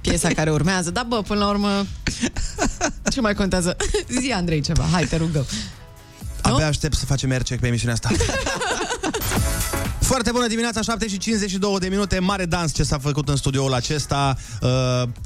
piesa 0.01 0.27
care 0.27 0.51
urmează. 0.51 0.91
Da, 0.91 1.03
bă, 1.03 1.21
până 1.21 1.39
la 1.39 1.49
urmă, 1.49 1.86
ce 3.12 3.21
mai 3.21 3.33
contează? 3.33 3.75
Zi, 4.19 4.31
Andrei, 4.31 4.62
ceva. 4.62 4.86
Hai, 4.91 5.05
te 5.05 5.15
rugăm. 5.15 5.45
Abia 6.41 6.67
aștept 6.67 6.95
să 6.95 7.05
facem 7.05 7.31
aircheck 7.31 7.62
pe 7.62 7.67
emisiunea 7.67 7.95
asta. 7.95 8.09
Foarte 10.03 10.31
bună 10.31 10.47
dimineața, 10.47 10.81
7 10.81 11.07
și 11.07 11.17
52 11.17 11.79
de 11.79 11.87
minute, 11.87 12.19
mare 12.19 12.45
dans 12.45 12.73
ce 12.73 12.83
s-a 12.83 12.97
făcut 12.97 13.29
în 13.29 13.35
studioul 13.35 13.73
acesta. 13.73 14.37
Uh, 14.61 14.69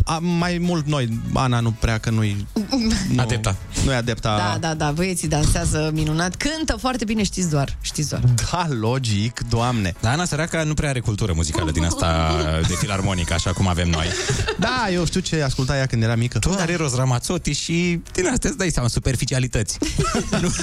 a, 0.03 0.17
mai 0.19 0.57
mult 0.57 0.87
noi, 0.87 1.19
Ana 1.33 1.59
nu 1.59 1.71
prea 1.71 1.97
că 1.97 2.09
nu-i... 2.09 2.47
Nu, 3.13 3.21
Adepta. 3.21 3.55
Nu 3.85 3.91
e 3.91 3.95
adepta. 3.95 4.37
Da, 4.37 4.57
da, 4.67 4.73
da, 4.73 4.91
băieții 4.91 5.27
dansează 5.27 5.89
minunat. 5.93 6.35
Cântă 6.35 6.75
foarte 6.79 7.05
bine, 7.05 7.23
știți 7.23 7.49
doar. 7.49 7.77
Știți 7.81 8.09
doar. 8.09 8.21
Da, 8.51 8.67
logic, 8.79 9.41
doamne. 9.49 9.93
Dar 10.01 10.11
Ana 10.13 10.25
Săraca 10.25 10.63
nu 10.63 10.73
prea 10.73 10.89
are 10.89 10.99
cultură 10.99 11.33
muzicală 11.35 11.71
din 11.71 11.83
asta 11.83 12.35
de 12.67 12.73
filarmonică, 12.73 13.33
așa 13.33 13.53
cum 13.53 13.67
avem 13.67 13.89
noi. 13.89 14.07
Da, 14.59 14.87
eu 14.91 15.05
știu 15.05 15.19
ce 15.19 15.41
asculta 15.41 15.77
ea 15.77 15.85
când 15.85 16.03
era 16.03 16.15
mică. 16.15 16.39
Tu 16.39 16.55
are 16.57 16.75
Ros 16.75 16.95
Ramazzotti 16.95 17.51
și 17.51 18.01
din 18.13 18.27
astea 18.27 18.49
îți 18.49 18.57
dai 18.57 18.69
seama, 18.69 18.87
superficialități. 18.87 19.77
nu, 20.41 20.53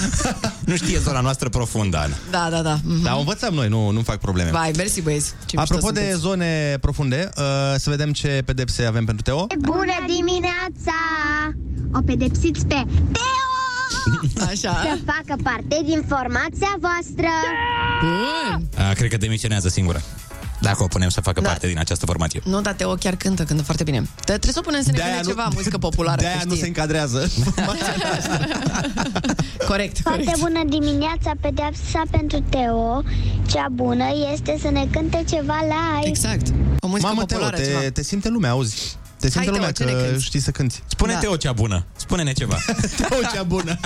nu 0.65 0.75
știe 0.75 0.99
zona 0.99 1.19
noastră 1.19 1.49
profundă, 1.49 1.97
Ana. 1.97 2.15
Da, 2.31 2.47
da, 2.51 2.61
da. 2.61 2.79
Mhm. 2.83 3.03
Da, 3.03 3.15
o 3.15 3.19
învățăm 3.19 3.53
noi, 3.53 3.67
nu, 3.67 3.89
nu 3.89 4.01
fac 4.05 4.19
probleme. 4.19 4.49
Vai, 4.49 4.71
mersi, 4.77 5.01
băieți. 5.01 5.33
Ce 5.45 5.57
Apropo 5.57 5.85
mișto 5.85 5.91
de 5.91 5.99
sunteți. 5.99 6.19
zone 6.21 6.77
profunde, 6.81 7.29
uh, 7.37 7.43
să 7.77 7.89
vedem 7.89 8.11
ce 8.13 8.41
pedepse 8.45 8.83
avem 8.85 9.05
pentru 9.05 9.23
Teo. 9.23 9.47
Bună 9.59 9.97
dimineața! 10.15 10.97
O 11.93 11.99
pedepsiți 12.05 12.65
pe 12.65 12.75
Teo! 13.11 13.43
Așa. 14.49 14.71
Să 14.83 14.97
facă 15.05 15.41
parte 15.43 15.81
din 15.85 16.03
formația 16.07 16.75
voastră! 16.79 17.31
Bun. 18.01 18.67
A, 18.89 18.93
cred 18.93 19.09
că 19.09 19.17
demisionează 19.17 19.67
singură. 19.69 20.01
Dacă 20.69 20.83
o 20.83 20.87
punem 20.87 21.09
să 21.09 21.21
facă 21.21 21.41
da. 21.41 21.47
parte 21.47 21.67
din 21.67 21.79
această 21.79 22.05
formație. 22.05 22.41
Nu, 22.43 22.61
dar 22.61 22.73
Teo 22.73 22.93
chiar 22.95 23.15
cântă, 23.15 23.43
cântă 23.43 23.63
foarte 23.63 23.83
bine. 23.83 23.97
Dar 23.99 24.23
trebuie 24.25 24.53
să 24.53 24.59
o 24.59 24.61
punem 24.61 24.81
să 24.81 24.91
ne 24.91 24.97
De-aia 24.97 25.13
cânte 25.13 25.27
nu- 25.27 25.33
ceva, 25.35 25.49
muzică 25.53 25.77
populară. 25.77 26.21
De-aia 26.21 26.37
că 26.37 26.43
nu 26.45 26.49
știe. 26.55 26.61
se 26.61 26.67
încadrează. 26.67 27.19
Corect, 29.67 29.99
Foarte 29.99 30.23
corect. 30.23 30.39
bună 30.39 30.61
dimineața, 30.69 31.31
pedeapsa 31.41 32.01
pentru 32.11 32.39
Teo. 32.49 33.03
Cea 33.47 33.67
bună 33.71 34.05
este 34.33 34.57
să 34.61 34.69
ne 34.69 34.87
cânte 34.91 35.23
ceva 35.29 35.59
live. 35.61 36.07
Exact. 36.07 36.47
O 36.79 36.87
muzică 36.87 37.07
Mamă, 37.07 37.25
Teo, 37.25 37.37
populară, 37.37 37.57
te, 37.63 37.65
ceva. 37.67 37.79
te 37.93 38.03
simte 38.03 38.29
lumea, 38.29 38.49
auzi? 38.49 38.97
Te 39.19 39.29
simte 39.29 39.37
Hai, 39.37 39.45
Teo, 39.45 39.53
lumea 39.55 39.71
ce 39.71 39.83
ne 39.83 39.91
că 39.91 39.97
cânti? 40.09 40.23
știi 40.23 40.39
să 40.39 40.51
cânti. 40.51 40.83
Spune 40.87 41.13
Da. 41.13 41.19
Teo 41.19 41.35
cea 41.35 41.51
bună. 41.51 41.85
Spune-ne 41.95 42.31
ceva. 42.33 42.57
Teo 43.09 43.19
cea 43.33 43.43
bună. 43.43 43.79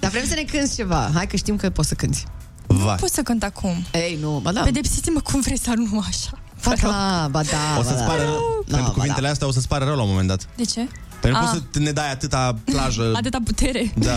Dar 0.00 0.10
vrem 0.10 0.24
să 0.26 0.34
ne 0.34 0.42
cânti 0.42 0.74
ceva. 0.74 1.10
Hai 1.14 1.26
că 1.26 1.36
știm 1.36 1.56
că 1.56 1.70
poți 1.70 1.88
să 1.88 1.94
cânti. 1.94 2.24
Vai. 2.66 2.96
Pot 3.00 3.08
să 3.10 3.22
cânt 3.22 3.42
acum. 3.42 3.84
Ei, 3.92 4.18
nu, 4.20 4.38
ba 4.42 4.52
da. 4.52 4.60
Pedepsiți-mă 4.60 5.20
cum 5.20 5.40
vreți, 5.40 5.62
dar 5.64 5.74
nu 5.74 6.02
așa. 6.08 6.30
Ba 6.64 6.72
da, 6.82 7.28
ba 7.30 7.42
da, 7.42 7.56
O 7.78 7.80
ba 7.82 7.88
să-ți 7.88 7.98
da. 7.98 8.04
pară 8.04 8.22
rău. 8.22 8.64
Da, 8.66 8.76
Pentru 8.76 8.92
ba 8.92 8.98
cuvintele 8.98 9.28
astea 9.28 9.46
o 9.46 9.50
să-ți 9.50 9.68
pară 9.68 9.84
rău 9.84 9.96
la 9.96 10.02
un 10.02 10.08
moment 10.08 10.28
dat. 10.28 10.48
De 10.56 10.64
ce? 10.64 10.88
Pentru 11.20 11.40
că 11.40 11.46
Ah. 11.46 11.52
poți 11.52 11.64
să 11.72 11.78
ne 11.78 11.90
dai 11.90 12.10
atâta 12.10 12.56
plajă. 12.64 13.12
Atâta 13.20 13.38
putere. 13.44 13.92
Da. 13.94 14.16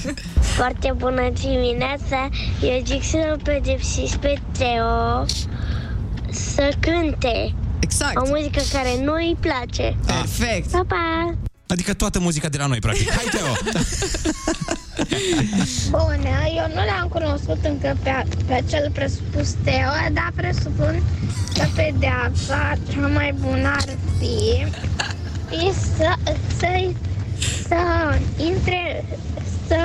Foarte 0.56 0.92
bună 0.96 1.30
dimineața. 1.40 2.28
Eu 2.62 2.82
zic 2.84 3.02
să-l 3.04 3.40
pedepsiți 3.42 4.18
pe 4.18 4.40
Teo 4.58 5.24
să 6.30 6.72
cânte. 6.80 7.54
Exact. 7.80 8.16
O 8.16 8.22
muzică 8.26 8.60
care 8.72 9.00
nu 9.04 9.12
îi 9.12 9.36
place. 9.40 9.96
Perfect. 10.06 10.70
Pa, 10.70 10.84
pa! 10.88 11.34
Adică 11.66 11.94
toată 11.94 12.18
muzica 12.20 12.48
de 12.48 12.58
la 12.58 12.66
noi, 12.66 12.78
practic. 12.78 13.10
Hai, 13.10 13.24
Teo! 13.30 13.52
Bună, 15.90 16.36
eu 16.56 16.66
nu 16.74 16.84
l-am 16.84 17.08
cunoscut 17.08 17.64
încă 17.64 17.96
pe, 18.02 18.10
pe 18.46 18.52
acel 18.52 18.90
presupus 18.94 19.48
Teo, 19.64 20.12
dar 20.12 20.32
presupun 20.34 21.02
că 21.54 21.66
pedeapsa 21.74 22.72
cea 22.92 23.06
mai 23.06 23.34
bună 23.40 23.68
ar 23.68 23.88
fi, 24.18 24.66
fi 25.48 25.72
să, 25.96 26.14
să, 26.58 26.90
să 27.68 28.18
intre, 28.36 29.04
să 29.66 29.80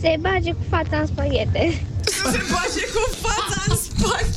se 0.00 0.16
bage 0.20 0.52
cu 0.52 0.64
fata 0.68 0.96
în 0.98 1.06
spaghete. 1.06 1.84
Să 2.04 2.28
se 2.30 2.38
bage 2.50 2.84
cu 2.94 3.16
fața 3.20 3.62
în 3.68 3.76
spate. 3.76 4.28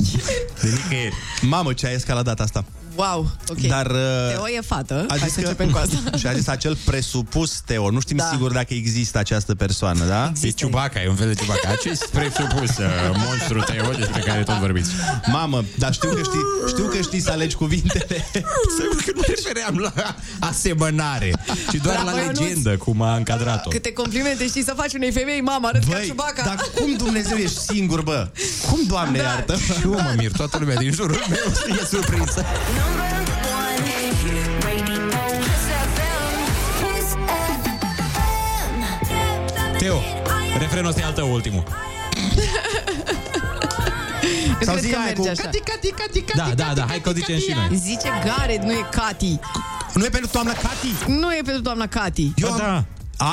De 0.62 0.68
nicăieri. 0.68 1.14
Mamă, 1.40 1.72
ce 1.72 1.86
a 1.86 1.90
escaladat 1.90 2.40
asta. 2.40 2.64
Wow, 2.96 3.30
ok. 3.48 3.60
Dar... 3.60 3.86
uh, 3.86 4.28
Teo 4.30 4.48
e 4.48 4.60
fată. 4.66 5.04
A 5.08 5.14
Hai 5.18 5.18
zis 5.18 5.32
să 5.32 5.40
că, 5.40 5.46
începem 5.46 5.70
cu 5.70 5.78
asta. 5.78 5.96
și 6.18 6.26
a 6.26 6.32
zis 6.32 6.46
acel 6.48 6.76
presupus 6.84 7.60
Teo. 7.66 7.90
Nu 7.90 8.00
știm 8.00 8.16
Da. 8.16 8.28
sigur 8.32 8.52
dacă 8.52 8.74
există 8.74 9.18
această 9.18 9.54
persoană, 9.54 10.04
da? 10.04 10.32
E 10.42 10.50
Ciubaca, 10.50 11.02
e 11.02 11.08
un 11.08 11.14
fel 11.14 11.28
de 11.28 11.34
Ciubaca. 11.34 11.68
Acest 11.70 12.06
presupus 12.06 12.76
uh, 12.78 12.84
monstru 13.26 13.60
Teo 13.60 13.90
despre 13.92 14.20
care 14.20 14.42
tot 14.42 14.54
vorbiți. 14.58 14.90
Mamă, 15.32 15.64
dar 15.78 15.92
știu 15.92 16.08
că 16.08 16.20
știi, 16.22 16.40
știu 16.68 16.84
că 16.84 17.00
știi 17.02 17.20
să 17.20 17.30
alegi 17.30 17.54
cuvintele. 17.56 18.28
Că 19.04 19.12
nu 19.14 19.20
refeream 19.26 19.78
la 19.78 19.92
asemănare, 20.40 21.32
ci 21.70 21.74
doar 21.74 21.94
Bravo, 22.02 22.16
la 22.16 22.22
Ionuț. 22.22 22.38
legendă, 22.38 22.76
cum 22.76 23.02
a 23.02 23.16
încadrat-o. 23.16 23.68
Câte 23.70 23.92
complimente 23.92 24.46
știi 24.46 24.64
să 24.64 24.72
faci 24.76 24.92
unei 24.94 25.12
femei, 25.12 25.40
mama, 25.40 25.68
arăți 25.68 25.86
ca 25.88 25.96
Băi, 25.96 26.06
Ciubaca. 26.06 26.42
dar 26.44 26.56
cum 26.74 26.96
Dumnezeu 26.96 27.36
ești 27.36 27.58
singur, 27.58 28.02
bă? 28.02 28.28
Cum, 28.70 28.80
Doamne, 28.86 29.18
Da. 29.18 29.24
iartă? 29.24 29.56
Și 29.56 29.72
eu 29.84 29.90
mă 29.90 30.14
mir, 30.16 30.30
toată 30.32 30.56
lumea 30.60 30.76
din 30.76 30.92
jurul 30.92 31.22
meu 31.28 31.76
e 31.80 31.86
surprinsă. 31.90 32.44
Teo, 39.78 40.00
refrenul 40.58 40.88
ăsta 40.88 41.00
e 41.00 41.04
al 41.04 41.12
tău, 41.12 41.32
ultimul. 41.32 41.62
Eu 44.48 44.56
Sau 44.62 44.74
cred 44.74 44.84
zi 44.84 44.90
că 44.90 44.96
aia 44.96 45.04
merge 45.06 45.20
cu 45.22 45.28
așa. 45.28 45.42
cati, 45.42 45.60
cati, 45.60 45.90
cati, 45.90 46.20
cati, 46.20 46.36
Da, 46.56 46.64
da, 46.64 46.72
da, 46.74 46.84
hai 46.88 47.00
că 47.00 47.08
o 47.08 47.12
zicem 47.12 47.38
și 47.38 47.52
noi. 47.54 47.76
Zice 47.78 48.08
Gareth, 48.24 48.64
nu 48.64 48.72
e 48.72 48.86
Cati. 48.90 49.38
Nu 49.94 50.04
e 50.04 50.08
pentru 50.08 50.30
doamna 50.32 50.52
Cati? 50.52 50.90
Nu 51.06 51.32
e 51.34 51.40
pentru 51.44 51.62
doamna 51.62 51.86
Cati. 51.86 52.32
Eu 52.36 52.48
Ba 52.48 52.54
am... 52.54 52.60
da. 52.60 52.84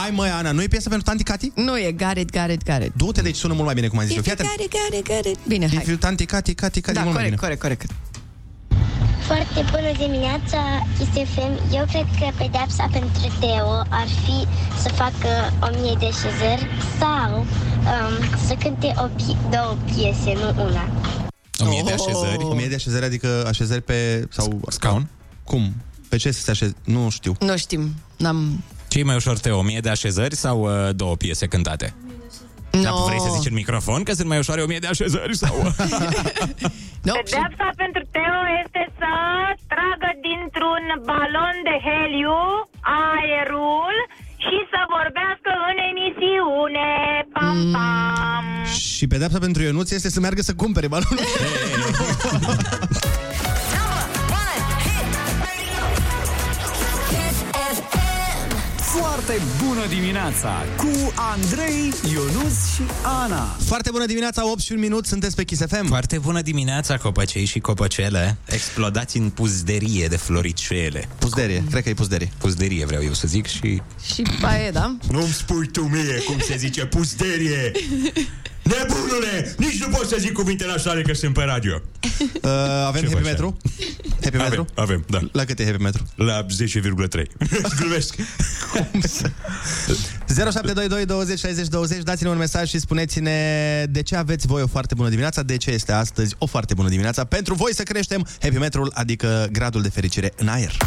Ai, 0.01 0.11
măi, 0.11 0.29
Ana, 0.29 0.51
nu 0.51 0.61
e 0.61 0.67
piesă 0.67 0.89
pentru 0.89 1.07
tanti 1.07 1.23
Cati? 1.23 1.51
Nu 1.55 1.77
e 1.79 1.91
Gareth, 1.91 2.31
Gareth, 2.31 2.63
Gareth. 2.65 2.91
Du-te, 2.95 3.21
deci 3.21 3.35
sună 3.35 3.53
mult 3.53 3.65
mai 3.65 3.73
bine, 3.73 3.87
cum 3.87 3.99
ai 3.99 4.05
zis 4.05 4.15
eu. 4.15 4.21
Fii 4.21 4.31
atent. 4.31 4.49
Gareth, 4.49 4.75
Gareth, 4.77 5.07
Gareth. 5.09 5.39
Bine, 5.47 5.65
If 5.65 5.73
hai. 5.75 5.83
you 5.87 5.97
tanti 5.97 6.25
Cati, 6.25 6.53
Cati, 6.53 6.81
Cati, 6.81 6.97
Da, 6.97 7.03
mult 7.03 7.13
mai 7.15 7.23
corect, 7.23 7.39
bine. 7.41 7.55
corect, 7.55 7.61
corect. 7.61 7.91
Foarte 9.27 9.65
bună 9.71 9.91
dimineața, 9.97 10.59
ISFM. 11.01 11.73
Eu 11.73 11.85
cred 11.85 12.05
că 12.19 12.27
pedeapsa 12.37 12.87
pentru 12.91 13.21
Teo 13.39 13.69
ar 13.89 14.07
fi 14.23 14.47
să 14.81 14.89
facă 14.89 15.53
o 15.61 15.81
mie 15.81 15.95
de 15.99 16.05
așezări 16.05 16.67
sau 16.99 17.37
um, 17.39 18.37
să 18.47 18.53
cânte 18.53 18.93
o 18.97 19.07
pi- 19.07 19.49
două 19.49 19.77
piese, 19.85 20.33
nu 20.33 20.63
una. 20.63 20.89
O 21.59 21.67
mie 21.67 21.81
de 21.85 21.91
așezări. 21.91 22.43
O 22.43 22.53
mie 22.53 22.67
de 22.67 22.75
așezări, 22.75 23.05
adică 23.05 23.45
așezări 23.47 23.81
pe... 23.81 24.27
sau 24.29 24.59
Scaun? 24.67 25.07
Cum? 25.43 25.73
Pe 26.09 26.17
ce 26.17 26.31
să 26.31 26.41
se 26.41 26.51
așeze? 26.51 26.75
Nu 26.83 27.09
știu. 27.09 27.35
Nu 27.39 27.57
știm. 27.57 27.93
N-am... 28.17 28.63
Ce 28.87 28.99
e 28.99 29.03
mai 29.03 29.15
ușor, 29.15 29.37
Teo, 29.39 29.57
o 29.57 29.61
mie 29.61 29.79
de 29.79 29.89
așezări 29.89 30.35
sau 30.35 30.61
uh, 30.61 30.95
două 30.95 31.15
piese 31.15 31.47
cântate? 31.47 31.93
No. 32.71 32.81
Dar 32.81 32.93
vrei 33.05 33.19
să 33.19 33.29
zici 33.37 33.49
în 33.49 33.53
microfon 33.53 34.03
că 34.03 34.13
sunt 34.13 34.27
mai 34.27 34.37
ușoare 34.37 34.61
o 34.61 34.65
mie 34.65 34.79
de 34.79 34.87
așezări 34.87 35.35
sau... 35.37 35.55
No, 37.07 37.13
Pedeapsa 37.13 37.67
pentru 37.83 38.01
Teo 38.11 38.22
pedepsa 49.13 49.39
pentru 49.39 49.63
Ionuț 49.63 49.91
este 49.91 50.09
să 50.09 50.19
meargă 50.19 50.41
să 50.41 50.53
cumpere 50.53 50.87
balonul. 50.87 51.19
Foarte 58.77 59.41
bună 59.65 59.85
dimineața 59.89 60.65
cu 60.77 61.13
Andrei, 61.15 61.93
Ionus 62.13 62.73
și 62.75 62.81
Ana. 63.23 63.57
Foarte 63.65 63.89
bună 63.91 64.05
dimineața, 64.05 64.51
8 64.51 64.59
și 64.59 64.71
un 64.71 64.79
minut, 64.79 65.05
sunteți 65.05 65.35
pe 65.35 65.43
Kiss 65.43 65.61
FM. 65.67 65.87
Foarte 65.87 66.17
bună 66.17 66.41
dimineața, 66.41 66.97
copăcei 66.97 67.45
și 67.45 67.59
copăcele 67.59 68.37
Explodați 68.45 69.17
în 69.17 69.29
puzderie 69.29 70.07
de 70.07 70.17
floricele 70.17 71.07
Puzderie, 71.19 71.63
cred 71.69 71.83
că 71.83 71.89
e 71.89 71.93
puzderie. 71.93 72.31
Puzderie 72.37 72.85
vreau 72.85 73.03
eu 73.03 73.13
să 73.13 73.27
zic 73.27 73.47
și... 73.47 73.81
Și 74.13 74.23
aia 74.41 74.65
e, 74.65 74.71
da? 74.71 74.95
Nu-mi 75.11 75.33
spui 75.33 75.67
tu 75.67 75.81
mie 75.81 76.23
cum 76.25 76.39
se 76.39 76.57
zice 76.57 76.85
puzderie 76.85 77.71
Nebunule, 78.63 79.55
nici 79.57 79.83
nu 79.83 79.87
pot 79.89 80.07
să 80.07 80.15
zic 80.19 80.31
cuvintele 80.31 80.71
așa 80.71 81.01
că 81.05 81.13
sunt 81.13 81.33
pe 81.33 81.43
radio 81.43 81.81
Uh, 82.43 82.49
avem 82.87 83.01
Ce 83.01 83.07
happy 83.07 83.21
faci, 83.21 83.23
metru? 83.31 83.57
Happy 84.23 84.35
Avem, 84.35 84.41
metru? 84.41 84.65
avem, 84.75 85.05
da 85.09 85.19
La 85.31 85.45
cât 85.45 85.59
e 85.59 85.65
happy 85.65 85.81
metru? 85.81 86.03
La 86.15 86.45
10,3 86.45 87.23
Glumesc 87.79 88.15
0722 90.27 91.05
20 91.05 91.39
60 91.39 91.67
20 91.67 92.03
Dați-ne 92.03 92.29
un 92.29 92.37
mesaj 92.37 92.69
și 92.69 92.79
spuneți-ne 92.79 93.39
de 93.89 94.01
ce 94.01 94.15
aveți 94.15 94.47
voi 94.47 94.61
o 94.61 94.67
foarte 94.67 94.93
bună 94.93 95.09
dimineața, 95.09 95.43
de 95.43 95.57
ce 95.57 95.71
este 95.71 95.91
astăzi 95.91 96.35
o 96.37 96.45
foarte 96.45 96.73
bună 96.73 96.89
dimineața 96.89 97.23
pentru 97.23 97.53
voi 97.53 97.73
să 97.73 97.83
creștem 97.83 98.27
happy 98.41 98.57
metrul, 98.57 98.91
adică 98.93 99.47
gradul 99.51 99.81
de 99.81 99.89
fericire 99.89 100.33
în 100.35 100.47
aer. 100.47 100.77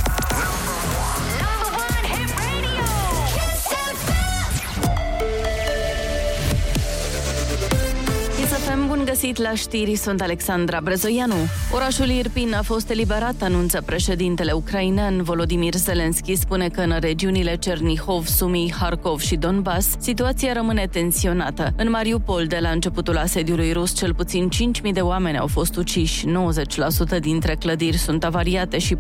Găsit 9.21 9.37
la 9.37 9.55
știri, 9.55 9.95
sunt 9.95 10.21
Alexandra 10.21 10.81
Brezoianu. 10.83 11.35
Orașul 11.73 12.09
Irpin 12.09 12.55
a 12.55 12.63
fost 12.63 12.91
eliberat, 12.91 13.35
anunță 13.43 13.83
președintele 13.87 14.53
ucrainean. 14.53 15.23
Volodimir 15.23 15.75
Zelenski 15.75 16.35
spune 16.35 16.69
că 16.69 16.81
în 16.81 16.97
regiunile 17.01 17.57
Cernihov, 17.57 18.27
Sumi, 18.27 18.73
Harkov 18.79 19.21
și 19.21 19.37
Donbass, 19.37 19.89
situația 19.99 20.53
rămâne 20.53 20.87
tensionată. 20.91 21.73
În 21.77 21.91
Mariupol, 21.91 22.47
de 22.47 22.59
la 22.61 22.69
începutul 22.69 23.17
asediului 23.17 23.73
rus, 23.73 23.95
cel 23.95 24.15
puțin 24.15 24.49
5.000 24.85 24.93
de 24.93 25.01
oameni 25.01 25.39
au 25.39 25.47
fost 25.47 25.77
uciși, 25.77 26.27
90% 27.17 27.21
dintre 27.21 27.55
clădiri 27.55 27.97
sunt 27.97 28.25
avariate 28.25 28.79
și 28.79 28.97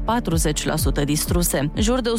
40% 1.00 1.04
distruse. 1.04 1.70
Jur 1.78 2.00
de 2.00 2.10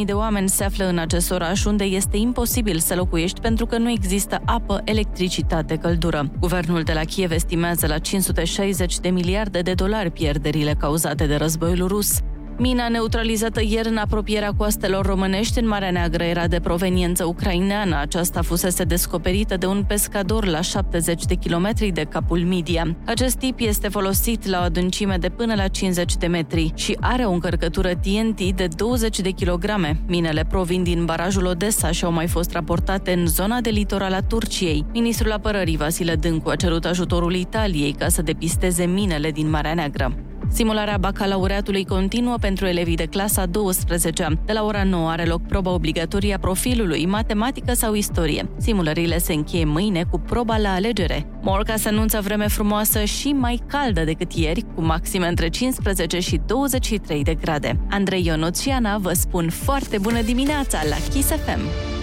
160.000 0.00 0.04
de 0.04 0.12
oameni 0.12 0.48
se 0.48 0.64
află 0.64 0.88
în 0.88 0.98
acest 0.98 1.30
oraș, 1.30 1.64
unde 1.64 1.84
este 1.84 2.16
imposibil 2.16 2.78
să 2.78 2.94
locuiești 2.94 3.40
pentru 3.40 3.66
că 3.66 3.78
nu 3.78 3.90
există 3.90 4.40
apă, 4.44 4.80
electricitate, 4.84 5.76
căldură. 5.76 6.30
Guvernul 6.40 6.82
de 6.82 6.92
la 6.98 7.04
Kiev 7.04 7.30
estimează 7.30 7.86
la 7.86 7.98
560 7.98 8.98
de 8.98 9.08
miliarde 9.08 9.60
de 9.60 9.74
dolari 9.74 10.10
pierderile 10.10 10.74
cauzate 10.78 11.26
de 11.26 11.34
războiul 11.34 11.88
rus. 11.88 12.18
Mina 12.60 12.88
neutralizată 12.88 13.60
ieri 13.62 13.88
în 13.88 13.96
apropierea 13.96 14.52
coastelor 14.56 15.06
românești 15.06 15.58
în 15.58 15.68
Marea 15.68 15.90
Neagră 15.90 16.24
era 16.24 16.46
de 16.46 16.60
proveniență 16.60 17.24
ucraineană. 17.24 17.98
Aceasta 18.00 18.42
fusese 18.42 18.84
descoperită 18.84 19.56
de 19.56 19.66
un 19.66 19.84
pescador 19.88 20.44
la 20.44 20.60
70 20.60 21.24
de 21.24 21.34
kilometri 21.34 21.90
de 21.90 22.02
capul 22.02 22.38
Midia. 22.38 22.96
Acest 23.06 23.36
tip 23.36 23.58
este 23.60 23.88
folosit 23.88 24.46
la 24.46 24.58
o 24.58 24.62
adâncime 24.62 25.16
de 25.16 25.28
până 25.28 25.54
la 25.54 25.68
50 25.68 26.16
de 26.16 26.26
metri 26.26 26.72
și 26.74 26.96
are 27.00 27.24
o 27.24 27.32
încărcătură 27.32 27.88
TNT 27.88 28.50
de 28.50 28.68
20 28.76 29.20
de 29.20 29.30
kilograme. 29.30 30.00
Minele 30.06 30.44
provin 30.48 30.82
din 30.82 31.04
barajul 31.04 31.46
Odessa 31.46 31.90
și 31.90 32.04
au 32.04 32.12
mai 32.12 32.26
fost 32.26 32.52
raportate 32.52 33.12
în 33.12 33.26
zona 33.26 33.60
de 33.60 33.70
litoral 33.70 34.12
a 34.12 34.20
Turciei. 34.20 34.84
Ministrul 34.92 35.32
Apărării 35.32 35.76
Vasile 35.76 36.14
Dâncu 36.14 36.48
a 36.48 36.56
cerut 36.56 36.84
ajutorul 36.84 37.34
Italiei 37.34 37.92
ca 37.92 38.08
să 38.08 38.22
depisteze 38.22 38.84
minele 38.84 39.30
din 39.30 39.50
Marea 39.50 39.74
Neagră. 39.74 40.27
Simularea 40.52 40.96
bacalaureatului 40.96 41.84
continuă 41.84 42.36
pentru 42.40 42.66
elevii 42.66 42.96
de 42.96 43.06
clasa 43.06 43.46
12. 43.46 44.40
De 44.44 44.52
la 44.52 44.64
ora 44.64 44.82
9 44.82 45.08
are 45.08 45.24
loc 45.24 45.46
proba 45.46 45.70
obligatorie 45.70 46.34
a 46.34 46.38
profilului, 46.38 47.06
matematică 47.06 47.74
sau 47.74 47.94
istorie. 47.94 48.48
Simulările 48.56 49.18
se 49.18 49.32
încheie 49.32 49.64
mâine 49.64 50.04
cu 50.10 50.18
proba 50.18 50.56
la 50.56 50.72
alegere. 50.72 51.26
Morca 51.42 51.76
se 51.76 51.88
anunță 51.88 52.20
vreme 52.20 52.48
frumoasă 52.48 53.04
și 53.04 53.28
mai 53.28 53.62
caldă 53.66 54.04
decât 54.04 54.32
ieri, 54.32 54.64
cu 54.74 54.82
maxime 54.82 55.26
între 55.26 55.48
15 55.48 56.18
și 56.18 56.40
23 56.46 57.22
de 57.22 57.34
grade. 57.34 57.80
Andrei 57.90 58.24
Ionuț 58.26 58.60
și 58.60 58.70
Ana 58.70 58.98
vă 58.98 59.12
spun 59.12 59.50
foarte 59.50 59.98
bună 59.98 60.22
dimineața 60.22 60.78
la 60.88 60.96
Kiss 61.10 61.28
FM. 61.28 61.97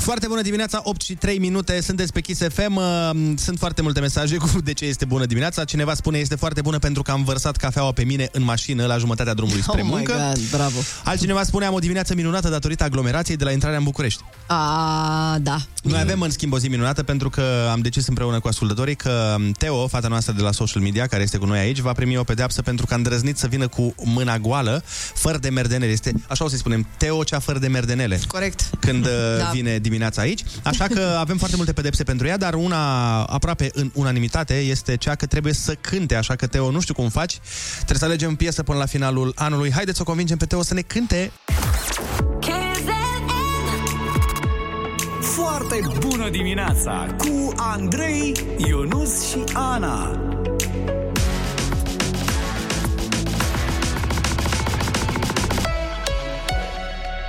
Foarte 0.00 0.26
bună 0.26 0.40
dimineața, 0.42 0.80
8 0.84 1.00
și 1.02 1.14
3 1.14 1.38
minute, 1.38 1.80
sunteți 1.82 2.12
pe 2.12 2.20
Kiss 2.20 2.40
FM. 2.48 2.76
Uh, 2.76 3.10
Sunt 3.36 3.58
foarte 3.58 3.82
multe 3.82 4.00
mesaje 4.00 4.36
cu 4.36 4.60
de 4.64 4.72
ce 4.72 4.84
este 4.84 5.04
bună 5.04 5.24
dimineața. 5.26 5.64
Cineva 5.64 5.94
spune 5.94 6.18
este 6.18 6.34
foarte 6.34 6.60
bună 6.60 6.78
pentru 6.78 7.02
că 7.02 7.10
am 7.10 7.24
vărsat 7.24 7.56
cafeaua 7.56 7.92
pe 7.92 8.04
mine 8.04 8.28
în 8.32 8.42
mașină 8.42 8.86
la 8.86 8.98
jumătatea 8.98 9.34
drumului 9.34 9.62
spre 9.62 9.80
Oh 9.80 9.86
my 9.86 9.92
muncă. 9.94 10.12
God, 10.12 10.48
bravo. 10.50 10.78
Altcineva 11.04 11.42
spune 11.42 11.64
am 11.64 11.74
o 11.74 11.78
dimineață 11.78 12.14
minunată 12.14 12.48
datorită 12.48 12.84
aglomerației 12.84 13.36
de 13.36 13.44
la 13.44 13.50
intrarea 13.50 13.78
în 13.78 13.84
București. 13.84 14.22
A, 14.46 15.38
da. 15.40 15.56
Noi 15.82 16.00
avem 16.00 16.20
în 16.20 16.30
schimb 16.30 16.52
o 16.52 16.58
zi 16.58 16.68
minunată 16.68 17.02
pentru 17.02 17.30
că 17.30 17.42
am 17.70 17.80
decis 17.80 18.06
împreună 18.06 18.40
cu 18.40 18.48
ascultătorii 18.48 18.94
că 18.96 19.36
Teo, 19.58 19.86
fata 19.88 20.08
noastră 20.08 20.32
de 20.32 20.42
la 20.42 20.52
social 20.52 20.82
media, 20.82 21.06
care 21.06 21.22
este 21.22 21.36
cu 21.38 21.44
noi 21.46 21.58
aici, 21.58 21.78
va 21.78 21.92
primi 21.92 22.16
o 22.16 22.24
pedeapsă 22.24 22.62
pentru 22.62 22.86
că 22.86 22.92
a 22.92 22.96
îndrăznit 22.96 23.38
să 23.38 23.46
vină 23.46 23.68
cu 23.68 23.94
mâna 24.04 24.38
goală, 24.38 24.82
fără 25.14 25.38
de 25.38 25.48
merdenele. 25.48 25.90
Este, 25.92 26.12
așa 26.28 26.44
o 26.44 26.48
să 26.48 26.56
spunem, 26.56 26.86
Teo 26.96 27.22
cea 27.24 27.38
fără 27.38 27.58
de 27.58 27.68
merdenele. 27.68 28.20
Corect. 28.26 28.70
Când 28.80 29.04
uh, 29.04 29.10
Da. 29.38 29.50
vine 29.52 29.78
dimineața 29.90 30.20
aici. 30.20 30.42
Așa 30.64 30.86
că 30.86 31.16
avem 31.18 31.36
foarte 31.36 31.56
multe 31.56 31.72
pedepse 31.72 32.02
pentru 32.02 32.26
ea, 32.26 32.36
dar 32.36 32.54
una 32.54 33.22
aproape 33.22 33.70
în 33.72 33.90
unanimitate 33.94 34.54
este 34.54 34.96
cea 34.96 35.14
că 35.14 35.26
trebuie 35.26 35.52
să 35.52 35.74
cânte. 35.74 36.14
Așa 36.14 36.36
că, 36.36 36.46
Teo, 36.46 36.70
nu 36.70 36.80
știu 36.80 36.94
cum 36.94 37.08
faci. 37.08 37.38
Trebuie 37.74 37.98
să 37.98 38.04
alegem 38.04 38.34
piesă 38.34 38.62
până 38.62 38.78
la 38.78 38.86
finalul 38.86 39.32
anului. 39.36 39.72
Haideți 39.72 39.96
să 39.96 40.02
o 40.02 40.06
convingem 40.06 40.36
pe 40.36 40.46
Teo 40.46 40.62
să 40.62 40.74
ne 40.74 40.80
cânte. 40.80 41.32
Foarte 45.20 45.80
bună 45.98 46.30
dimineața 46.30 47.06
cu 47.18 47.52
Andrei, 47.56 48.32
Ionus 48.56 49.28
și 49.28 49.44
Ana. 49.54 50.18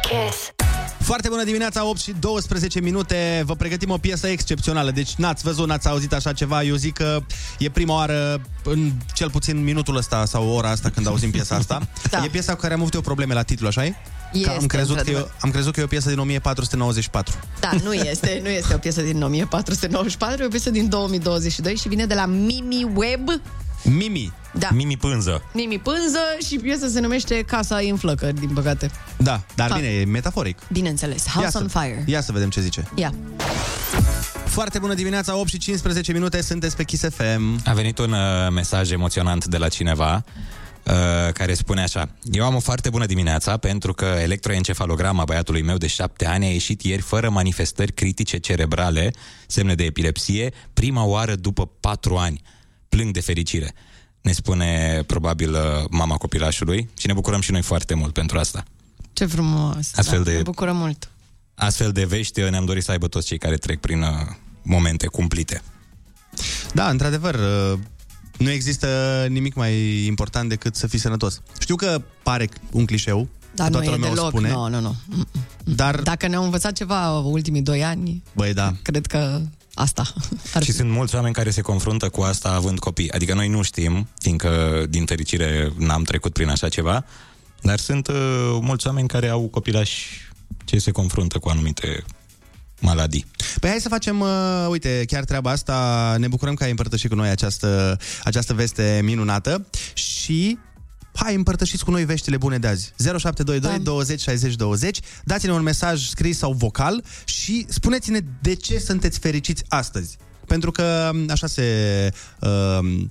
Kiss. 0.01 0.60
Foarte 1.01 1.29
bună 1.29 1.43
dimineața, 1.43 1.85
8 1.85 1.99
și 1.99 2.15
12 2.19 2.79
minute. 2.79 3.43
Vă 3.45 3.55
pregătim 3.55 3.89
o 3.89 3.97
piesă 3.97 4.27
excepțională. 4.27 4.91
Deci 4.91 5.13
n-ați 5.15 5.43
văzut, 5.43 5.67
n-ați 5.67 5.87
auzit 5.87 6.13
așa 6.13 6.33
ceva. 6.33 6.63
Eu 6.63 6.75
zic 6.75 6.93
că 6.93 7.19
e 7.57 7.69
prima 7.69 7.93
oară, 7.93 8.41
în 8.63 8.91
cel 9.13 9.29
puțin 9.29 9.63
minutul 9.63 9.95
ăsta 9.95 10.25
sau 10.25 10.49
ora 10.49 10.69
asta 10.69 10.89
când 10.89 11.07
auzim 11.07 11.31
piesa 11.31 11.55
asta. 11.55 11.87
Da. 12.09 12.23
E 12.23 12.27
piesa 12.27 12.53
cu 12.53 12.59
care 12.61 12.73
am 12.73 12.79
avut 12.79 12.93
eu 12.93 13.01
probleme 13.01 13.33
la 13.33 13.43
titlu, 13.43 13.67
așa 13.67 13.85
e? 13.85 13.95
Este, 14.33 14.47
Că 14.47 14.57
am, 14.59 14.65
crezut 14.65 14.95
că 14.95 14.97
e, 14.97 14.99
într-adevăr. 14.99 15.35
am 15.41 15.51
crezut 15.51 15.73
că 15.73 15.79
e 15.79 15.83
o 15.83 15.87
piesă 15.87 16.09
din 16.09 16.17
1494. 16.19 17.33
Da, 17.59 17.69
nu 17.83 17.93
este, 17.93 18.39
nu 18.43 18.49
este 18.49 18.73
o 18.73 18.77
piesă 18.77 19.01
din 19.01 19.21
1494, 19.21 20.43
e 20.43 20.45
o 20.45 20.49
piesă 20.49 20.69
din 20.69 20.89
2022 20.89 21.75
și 21.75 21.87
vine 21.87 22.05
de 22.05 22.13
la 22.13 22.25
Mimi 22.25 22.91
Web, 22.95 23.29
Mimi. 23.83 24.33
Da. 24.53 24.67
Mimi 24.73 24.97
Pânză. 24.97 25.43
Mimi 25.53 25.79
Pânză 25.79 26.19
și 26.47 26.55
piesa 26.55 26.87
se 26.87 26.99
numește 26.99 27.41
Casa 27.41 27.77
în 27.89 27.95
flăcări, 27.97 28.39
din 28.39 28.49
păcate. 28.49 28.91
Da, 29.17 29.41
dar 29.55 29.69
Ha. 29.69 29.75
bine, 29.75 29.87
e 29.87 30.05
metaforic. 30.05 30.59
Bineînțeles, 30.71 31.27
House 31.27 31.49
Ia 31.53 31.61
on 31.61 31.69
să, 31.69 31.79
Fire. 31.79 32.03
Ia 32.05 32.21
să 32.21 32.31
vedem 32.31 32.49
ce 32.49 32.61
zice. 32.61 32.87
Ia. 32.95 33.13
Foarte 34.45 34.79
bună 34.79 34.93
dimineața, 34.93 35.35
8 35.37 35.49
și 35.49 35.57
15 35.57 36.11
minute, 36.11 36.41
sunteți 36.41 36.75
pe 36.75 36.83
Kiss 36.83 37.03
FM. 37.09 37.61
A 37.65 37.73
venit 37.73 37.97
un 37.97 38.11
uh, 38.11 38.17
mesaj 38.51 38.91
emoționant 38.91 39.45
de 39.45 39.57
la 39.57 39.67
cineva 39.67 40.23
uh, 40.83 40.93
care 41.33 41.53
spune 41.53 41.81
așa 41.81 42.09
Eu 42.31 42.45
am 42.45 42.55
o 42.55 42.59
foarte 42.59 42.89
bună 42.89 43.05
dimineața 43.05 43.57
pentru 43.57 43.93
că 43.93 44.05
electroencefalograma 44.05 45.23
băiatului 45.23 45.61
meu 45.61 45.77
de 45.77 45.87
șapte 45.87 46.27
ani 46.27 46.45
a 46.45 46.49
ieșit 46.51 46.81
ieri 46.81 47.01
fără 47.01 47.29
manifestări 47.29 47.91
critice 47.93 48.37
cerebrale, 48.37 49.13
semne 49.47 49.75
de 49.75 49.83
epilepsie, 49.83 50.53
prima 50.73 51.03
oară 51.03 51.35
după 51.35 51.69
patru 51.79 52.17
ani. 52.17 52.41
Plâng 52.95 53.11
de 53.13 53.19
fericire. 53.21 53.73
Ne 54.21 54.31
spune 54.31 55.03
probabil 55.07 55.53
uh, 55.53 55.59
mama 55.89 56.15
copilașului 56.17 56.89
și 56.97 57.07
ne 57.07 57.13
bucurăm 57.13 57.41
și 57.41 57.51
noi 57.51 57.61
foarte 57.61 57.93
mult 57.93 58.13
pentru 58.13 58.37
asta. 58.37 58.63
Ce 59.13 59.25
frumos. 59.25 59.91
Astfel 59.95 60.23
da, 60.23 60.29
de- 60.31 60.35
Mă 60.37 60.41
bucură 60.43 60.71
mult. 60.71 61.09
Astfel 61.55 61.91
de 61.91 62.05
vești 62.05 62.41
uh, 62.41 62.49
ne-am 62.49 62.65
dorit 62.65 62.83
să 62.83 62.91
aibă 62.91 63.07
toți 63.07 63.27
cei 63.27 63.37
care 63.37 63.55
trec 63.55 63.79
prin 63.79 64.01
uh, 64.01 64.07
momente 64.61 65.07
cumplite. 65.07 65.61
Da, 66.73 66.89
într-adăvăr, 66.89 67.33
uh, 67.35 67.79
nu 68.37 68.49
există 68.49 69.25
nimic 69.29 69.53
mai 69.55 70.05
important 70.05 70.49
decât 70.49 70.75
să 70.75 70.87
fii 70.87 70.99
sănătos. 70.99 71.41
Știu 71.59 71.75
că 71.75 72.01
pare 72.23 72.49
un 72.71 72.85
clișeu, 72.85 73.27
Dar 73.55 73.69
că 73.69 73.77
nu 73.77 73.83
toată 73.83 73.91
e 73.91 73.95
lumea 73.95 74.11
o 74.11 74.13
deloc, 74.13 74.29
spune, 74.29 74.49
nu, 74.51 74.67
nu, 74.69 74.79
nu. 74.79 74.95
dar, 75.63 76.01
Dacă 76.01 76.27
ne-au 76.27 76.43
învățat 76.43 76.73
ceva 76.73 77.19
ultimii 77.19 77.61
doi 77.61 77.83
ani, 77.83 78.23
băi, 78.33 78.53
da, 78.53 78.73
cred 78.81 79.05
că 79.05 79.41
asta. 79.73 80.13
Ar 80.53 80.63
Și 80.63 80.71
sunt 80.71 80.89
mulți 80.89 81.15
oameni 81.15 81.33
care 81.33 81.49
se 81.49 81.61
confruntă 81.61 82.09
cu 82.09 82.21
asta 82.21 82.49
având 82.49 82.79
copii. 82.79 83.11
Adică 83.11 83.33
noi 83.33 83.47
nu 83.47 83.61
știm, 83.61 84.07
fiindcă 84.17 84.83
din 84.89 85.05
fericire 85.05 85.73
n-am 85.77 86.03
trecut 86.03 86.33
prin 86.33 86.49
așa 86.49 86.69
ceva, 86.69 87.05
dar 87.61 87.79
sunt 87.79 88.07
uh, 88.07 88.15
mulți 88.61 88.87
oameni 88.87 89.07
care 89.07 89.27
au 89.27 89.47
copilași 89.47 90.07
ce 90.65 90.77
se 90.77 90.91
confruntă 90.91 91.39
cu 91.39 91.49
anumite 91.49 92.03
maladii. 92.79 93.25
Păi 93.59 93.69
hai 93.69 93.79
să 93.79 93.89
facem, 93.89 94.19
uh, 94.19 94.67
uite, 94.69 95.03
chiar 95.07 95.23
treaba 95.23 95.51
asta, 95.51 96.15
ne 96.17 96.27
bucurăm 96.27 96.53
că 96.53 96.63
ai 96.63 96.69
împărtășit 96.69 97.09
cu 97.09 97.15
noi 97.15 97.29
această, 97.29 97.99
această 98.23 98.53
veste 98.53 98.99
minunată 99.03 99.67
și 99.93 100.57
hai 101.13 101.35
împărtășiți 101.35 101.83
cu 101.83 101.91
noi 101.91 102.05
veștile 102.05 102.37
bune 102.37 102.57
de 102.57 102.67
azi. 102.67 102.93
0722 102.97 103.77
Da. 103.77 103.83
20 103.83 104.21
60 104.21 104.55
20, 104.55 104.99
dați-ne 105.23 105.53
un 105.53 105.61
mesaj 105.61 106.07
scris 106.07 106.37
sau 106.37 106.51
vocal 106.53 107.03
și 107.25 107.65
spuneți-ne 107.69 108.19
de 108.41 108.55
ce 108.55 108.79
sunteți 108.79 109.19
fericiți 109.19 109.63
astăzi. 109.67 110.17
Pentru 110.47 110.71
că 110.71 111.11
așa 111.29 111.47
se... 111.47 111.63
Uh, 112.39 113.03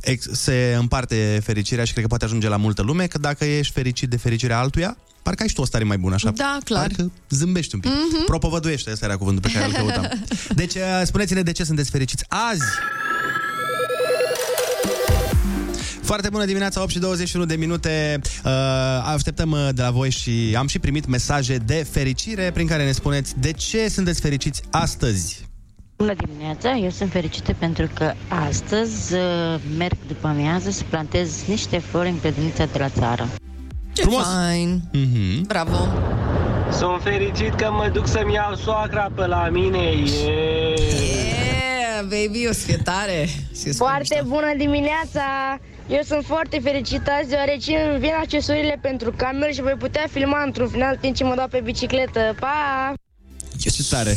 ex- 0.00 0.28
se 0.32 0.76
împarte 0.78 1.40
fericirea 1.44 1.84
și 1.84 1.90
cred 1.90 2.02
că 2.02 2.08
poate 2.08 2.24
ajunge 2.24 2.48
la 2.48 2.56
multă 2.56 2.82
lume, 2.82 3.06
că 3.06 3.18
dacă 3.18 3.44
ești 3.44 3.72
fericit 3.72 4.08
de 4.08 4.16
fericirea 4.16 4.58
altuia, 4.58 4.96
parcă 5.22 5.42
ai 5.42 5.48
și 5.48 5.54
tu 5.54 5.60
o 5.60 5.64
stare 5.64 5.84
mai 5.84 5.98
bună, 5.98 6.14
așa. 6.14 6.30
Da, 6.30 6.58
clar. 6.64 6.86
Parcă 6.86 7.12
zâmbești 7.30 7.74
un 7.74 7.80
pic. 7.80 7.90
Mhm. 7.90 7.98
Mm-hmm. 8.00 8.26
Propovăduiește, 8.26 8.90
ăsta 8.90 9.04
era 9.04 9.16
cuvântul 9.16 9.42
pe 9.50 9.58
care 9.58 9.66
îl 9.66 9.72
căutam. 9.72 10.08
Deci, 10.60 10.74
uh, 10.74 10.80
spuneți-ne 11.04 11.42
de 11.42 11.52
ce 11.52 11.64
sunteți 11.64 11.90
fericiți 11.90 12.24
azi. 12.28 12.62
Foarte 16.04 16.28
bună 16.28 16.44
dimineața, 16.44 16.82
8 16.82 16.90
și 16.90 16.98
21 16.98 17.44
de 17.44 17.56
minute. 17.56 18.20
Uh, 18.44 18.50
așteptăm 19.14 19.50
uh, 19.50 19.68
de 19.72 19.82
la 19.82 19.90
voi 19.90 20.10
și 20.10 20.54
am 20.58 20.66
și 20.66 20.78
primit 20.78 21.06
mesaje 21.06 21.56
de 21.56 21.86
fericire 21.90 22.50
prin 22.54 22.66
care 22.66 22.84
ne 22.84 22.92
spuneți 22.92 23.38
de 23.38 23.52
ce 23.52 23.88
sunteți 23.88 24.20
fericiți 24.20 24.62
astăzi. 24.70 25.48
Bună 25.96 26.14
dimineața, 26.14 26.76
eu 26.76 26.90
sunt 26.90 27.10
fericită 27.10 27.54
pentru 27.58 27.88
că 27.94 28.12
astăzi 28.28 29.14
uh, 29.14 29.20
merg 29.76 29.96
după 30.06 30.26
amiază 30.26 30.70
să 30.70 30.82
plantez 30.88 31.44
niște 31.46 31.78
flori 31.78 32.08
în 32.08 32.18
grădinița 32.20 32.64
de 32.64 32.78
la 32.78 32.88
țară. 32.88 33.28
Ce 33.92 34.02
Frumos. 34.02 34.24
fain. 34.24 34.80
Mm-hmm. 34.94 35.40
Bravo. 35.46 35.76
Sunt 36.70 37.02
fericit 37.02 37.54
că 37.54 37.70
mă 37.70 37.90
duc 37.92 38.06
să-mi 38.06 38.34
iau 38.34 38.54
soacra 38.54 39.10
pe 39.14 39.26
la 39.26 39.48
mine. 39.48 39.78
Yeah. 39.78 40.74
Yeah, 41.94 42.02
baby, 42.02 42.46
o 42.48 42.52
să 42.52 42.66
fie 42.66 42.76
tare. 42.76 43.28
Și 43.56 43.72
Foarte 43.72 44.22
bună 44.26 44.52
dimineața! 44.56 45.22
Eu 45.88 46.00
sunt 46.06 46.24
foarte 46.24 46.60
fericit 46.62 47.02
azi 47.18 47.28
deoarece 47.28 47.72
îmi 47.90 47.98
vin 47.98 48.12
accesorile 48.20 48.78
pentru 48.82 49.12
cameră 49.16 49.50
și 49.50 49.62
voi 49.62 49.74
putea 49.78 50.06
filma 50.10 50.42
într-un 50.42 50.68
final 50.68 50.96
timp 50.96 51.14
ce 51.14 51.24
mă 51.24 51.34
dau 51.34 51.48
pe 51.48 51.60
bicicletă. 51.64 52.34
Pa! 52.40 52.92
Ce 53.58 53.86
tare! 53.90 54.16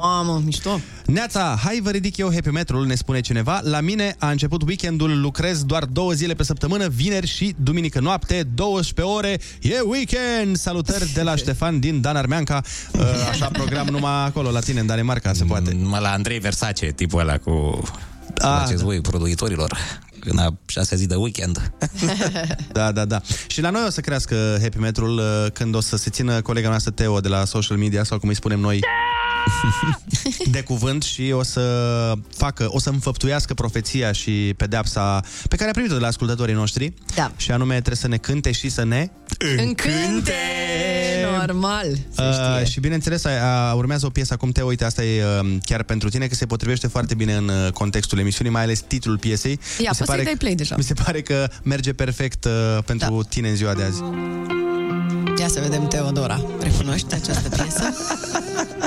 Mamă, 0.00 0.42
mișto. 0.44 0.80
Neața, 1.06 1.58
hai 1.62 1.80
vă 1.82 1.90
ridic 1.90 2.16
eu 2.16 2.32
happy 2.32 2.48
metrul, 2.48 2.86
ne 2.86 2.94
spune 2.94 3.20
cineva. 3.20 3.60
La 3.62 3.80
mine 3.80 4.14
a 4.18 4.30
început 4.30 4.62
weekendul, 4.62 5.20
lucrez 5.20 5.64
doar 5.64 5.84
două 5.84 6.12
zile 6.12 6.34
pe 6.34 6.42
săptămână, 6.42 6.88
vineri 6.88 7.26
și 7.26 7.54
duminică 7.56 8.00
noapte, 8.00 8.42
12 8.54 9.14
ore, 9.14 9.40
e 9.60 9.80
weekend! 9.84 10.56
Salutări 10.56 11.12
de 11.14 11.22
la 11.22 11.36
Ștefan 11.36 11.80
din 11.80 12.00
Dan 12.00 12.16
Armeanca. 12.16 12.62
Uh, 12.92 13.00
Așa 13.30 13.48
program 13.48 13.86
numai 13.86 14.24
acolo, 14.24 14.50
la 14.50 14.60
tine, 14.60 14.80
în 14.80 14.86
Danemarca, 14.86 15.32
se 15.32 15.44
poate. 15.44 15.76
Numai 15.80 16.00
la 16.00 16.12
Andrei 16.12 16.38
Versace, 16.38 16.86
tipul 16.86 17.20
ăla 17.20 17.38
cu... 17.38 17.82
Ah, 18.38 18.58
faceți 18.58 18.78
da. 18.78 18.84
voi, 18.84 19.00
produitorilor, 19.00 19.76
în 20.24 20.38
a 20.38 20.58
șasea 20.66 20.96
zi 20.96 21.06
de 21.06 21.14
weekend. 21.14 21.60
Da, 22.72 22.92
da, 22.92 23.04
da. 23.04 23.20
Și 23.46 23.60
la 23.60 23.70
noi 23.70 23.82
o 23.86 23.90
să 23.90 24.00
crească 24.00 24.58
happy 24.60 24.78
metrul 24.78 25.18
uh, 25.18 25.46
când 25.52 25.74
o 25.74 25.80
să 25.80 25.96
se 25.96 26.10
țină 26.10 26.40
colega 26.40 26.68
noastră 26.68 26.90
Teo 26.90 27.20
de 27.20 27.28
la 27.28 27.44
social 27.44 27.76
media 27.76 28.04
sau 28.04 28.18
cum 28.18 28.28
îi 28.28 28.34
spunem 28.34 28.60
noi 28.60 28.80
de 30.50 30.62
cuvânt 30.62 31.02
și 31.02 31.32
o 31.34 31.42
să 31.42 31.62
facă, 32.36 32.66
o 32.68 32.78
să 32.78 32.90
înfăptuiască 32.90 33.54
profeția 33.54 34.12
și 34.12 34.54
pedeapsa 34.56 35.20
pe 35.48 35.56
care 35.56 35.68
a 35.68 35.72
primit-o 35.72 35.94
de 35.94 36.00
la 36.00 36.06
ascultătorii 36.06 36.54
noștri. 36.54 36.92
Da. 37.14 37.32
Și 37.36 37.50
anume 37.50 37.72
trebuie 37.74 37.96
să 37.96 38.08
ne 38.08 38.16
cânte 38.16 38.52
și 38.52 38.68
să 38.68 38.84
ne 38.84 39.10
Încânte! 39.56 40.32
Normal. 41.38 41.86
Se 42.10 42.22
Uh, 42.22 42.32
știe. 42.32 42.64
și 42.64 42.80
bineînțeles, 42.80 43.24
a, 43.24 43.30
a, 43.68 43.74
urmează 43.74 44.06
o 44.06 44.10
piesă 44.10 44.32
acum, 44.32 44.50
Teo, 44.50 44.66
uite, 44.66 44.84
asta 44.84 45.04
e 45.04 45.24
uh, 45.24 45.56
chiar 45.64 45.82
pentru 45.82 46.08
tine, 46.08 46.26
că 46.26 46.34
se 46.34 46.46
potrivește 46.46 46.86
foarte 46.86 47.14
bine 47.14 47.34
în 47.34 47.48
uh, 47.48 47.72
contextul 47.72 48.18
emisiunii, 48.18 48.52
mai 48.52 48.62
ales 48.62 48.80
titlul 48.80 49.18
piesei. 49.18 49.60
Ia, 49.78 49.88
Mi 49.90 49.94
se 49.96 50.04
poți 50.04 50.16
să-i 50.16 50.24
dai 50.24 50.36
play 50.38 50.54
deja. 50.54 50.74
Mi 50.76 50.82
se 50.82 50.94
pare 50.94 51.20
că 51.20 51.48
merge 51.62 51.92
perfect 51.92 52.44
uh, 52.44 52.78
pentru 52.84 53.14
da. 53.22 53.28
tine 53.28 53.48
în 53.48 53.56
ziua 53.56 53.74
de 53.74 53.82
azi. 53.82 54.02
Ia 55.38 55.48
să 55.48 55.60
vedem, 55.60 55.88
Teodora. 55.88 56.40
Recunoști 56.60 57.14
această 57.14 57.48
piesă? 57.48 57.94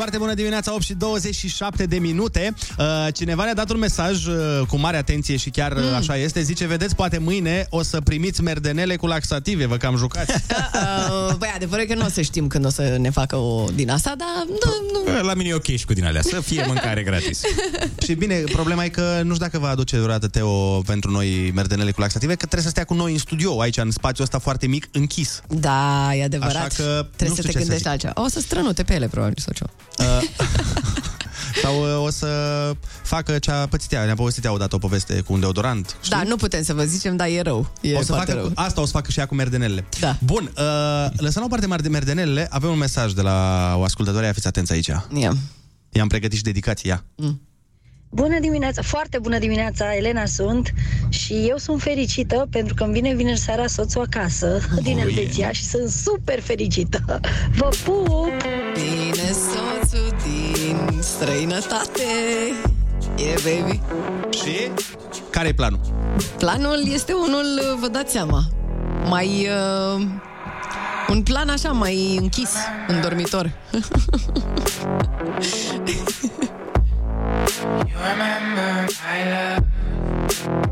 Foarte 0.00 0.18
bună 0.18 0.34
dimineața, 0.34 0.74
8 0.74 0.82
și 0.82 0.94
27 0.94 1.84
de 1.84 1.98
minute. 1.98 2.54
Uh, 2.78 2.84
cineva 3.12 3.44
ne-a 3.44 3.54
dat 3.54 3.70
un 3.70 3.78
mesaj 3.78 4.26
uh, 4.26 4.60
cu 4.68 4.76
mare 4.76 4.96
atenție 4.96 5.36
și 5.36 5.50
chiar 5.50 5.72
mm. 5.72 5.94
așa 5.94 6.16
este. 6.16 6.42
Zice, 6.42 6.66
vedeți, 6.66 6.94
poate 6.94 7.18
mâine 7.18 7.66
o 7.70 7.82
să 7.82 8.00
primiți 8.00 8.42
merdenele 8.42 8.96
cu 8.96 9.06
laxative, 9.06 9.66
vă 9.66 9.76
cam 9.76 9.96
jucați. 9.96 10.32
Uh, 10.32 11.34
băi, 11.36 11.52
adevărul 11.54 11.84
e 11.84 11.86
că 11.86 11.94
nu 11.94 12.04
o 12.04 12.08
să 12.08 12.20
știm 12.20 12.46
când 12.46 12.64
o 12.64 12.68
să 12.68 12.96
ne 13.00 13.10
facă 13.10 13.36
o 13.36 13.66
din 13.74 13.90
asta, 13.90 14.14
dar 14.18 14.46
nu, 14.46 15.12
nu. 15.12 15.22
La 15.26 15.34
mine 15.34 15.48
e 15.48 15.54
ok 15.54 15.64
și 15.64 15.84
cu 15.84 15.92
din 15.92 16.04
alea, 16.04 16.22
să 16.22 16.40
fie 16.40 16.64
mâncare 16.66 17.02
gratis. 17.02 17.40
și 18.04 18.14
bine, 18.14 18.34
problema 18.34 18.84
e 18.84 18.88
că 18.88 19.20
nu 19.22 19.34
știu 19.34 19.44
dacă 19.46 19.58
va 19.58 19.68
aduce 19.68 19.96
vreodată 19.96 20.28
Teo 20.28 20.80
pentru 20.80 21.10
noi 21.10 21.50
merdenele 21.54 21.90
cu 21.90 22.00
laxative, 22.00 22.32
că 22.32 22.46
trebuie 22.46 22.62
să 22.62 22.68
stea 22.68 22.84
cu 22.84 22.94
noi 22.94 23.12
în 23.12 23.18
studio, 23.18 23.60
aici, 23.60 23.76
în 23.76 23.90
spațiul 23.90 24.24
ăsta 24.24 24.38
foarte 24.38 24.66
mic, 24.66 24.88
închis. 24.92 25.40
Da, 25.48 26.10
e 26.14 26.24
adevărat. 26.24 26.54
Așa 26.56 26.66
că 26.66 27.06
Trebuie 27.16 27.28
nu 27.28 27.34
să 27.34 27.40
știu 27.40 27.42
te 27.42 27.50
ce 27.50 27.52
să 27.52 27.58
gândești 27.58 27.76
zic. 27.76 27.84
la 27.84 27.90
altceva. 27.90 28.12
O 28.16 28.28
să 28.28 28.40
strănute 28.40 28.82
pe 28.82 28.94
ele, 28.94 29.06
probabil, 29.06 29.36
sau 29.38 29.52
ceva. 29.52 29.70
Sau 31.62 31.82
uh, 31.82 32.04
o 32.06 32.10
să 32.10 32.26
facă 33.02 33.38
ce 33.38 33.50
a 33.50 33.66
pățit 33.66 33.92
ea. 33.92 34.04
Ne-a 34.04 34.14
povestit 34.14 34.44
ea 34.44 34.52
odată 34.52 34.74
o 34.74 34.78
poveste 34.78 35.20
cu 35.20 35.32
un 35.32 35.40
deodorant. 35.40 35.96
Știi? 36.02 36.16
Da, 36.16 36.22
nu 36.22 36.36
putem 36.36 36.62
să 36.62 36.74
vă 36.74 36.82
zicem, 36.84 37.16
dar 37.16 37.28
e 37.28 37.40
rău. 37.40 37.72
E 37.80 37.96
o 37.96 38.00
să 38.00 38.04
foarte 38.06 38.30
facă, 38.30 38.40
rău. 38.42 38.48
cu- 38.52 38.60
asta 38.60 38.80
o 38.80 38.84
să 38.84 38.90
facă 38.90 39.10
și 39.10 39.18
ea 39.18 39.26
cu 39.26 39.34
merdenelele. 39.34 39.84
Da. 40.00 40.16
Bun, 40.24 40.52
uh, 40.56 41.06
lăsăm 41.16 41.40
la 41.40 41.44
o 41.44 41.48
parte 41.48 41.66
mare 41.66 41.82
de 41.82 41.88
merdenelele, 41.88 42.46
avem 42.50 42.70
un 42.70 42.78
mesaj 42.78 43.12
de 43.12 43.20
la 43.22 43.72
o 43.76 43.82
ascultătoare, 43.84 44.26
ia 44.26 44.32
fiți 44.32 44.46
atenți 44.46 44.72
aici. 44.72 44.86
Ia. 45.14 45.36
I-am 45.92 46.08
pregătit 46.08 46.36
și 46.36 46.42
dedicația. 46.44 47.04
Bună 48.12 48.38
dimineața, 48.38 48.82
foarte 48.82 49.18
bună 49.18 49.38
dimineața, 49.38 49.94
Elena 49.94 50.26
sunt 50.26 50.72
și 51.08 51.44
eu 51.48 51.56
sunt 51.56 51.82
fericită 51.82 52.46
pentru 52.50 52.74
că 52.74 52.84
îmi 52.84 52.92
vine 52.92 53.14
vineri 53.14 53.38
seara 53.38 53.66
soțul 53.66 54.06
acasă 54.10 54.60
din 54.82 54.96
Oh, 54.96 55.02
Elveția 55.02 55.52
și 55.52 55.64
sunt 55.64 55.88
super 55.88 56.40
fericită. 56.40 57.20
Vă 57.56 57.68
pup! 57.84 58.30
Bine, 58.74 59.30
soțul 59.30 60.16
din 60.22 61.02
străinătate. 61.02 62.02
Yeah, 63.16 63.40
baby. 63.42 63.80
Și? 64.36 64.70
Care 65.30 65.48
e 65.48 65.52
planul? 65.52 65.80
Planul 66.38 66.82
este 66.92 67.12
unul, 67.12 67.76
vă 67.80 67.88
dați 67.88 68.12
seama, 68.12 68.42
mai... 69.08 69.48
Uh, 69.96 70.02
un 71.08 71.22
plan 71.22 71.48
așa, 71.48 71.70
mai 71.70 72.16
închis 72.20 72.50
în 72.88 73.00
dormitor. 73.00 73.52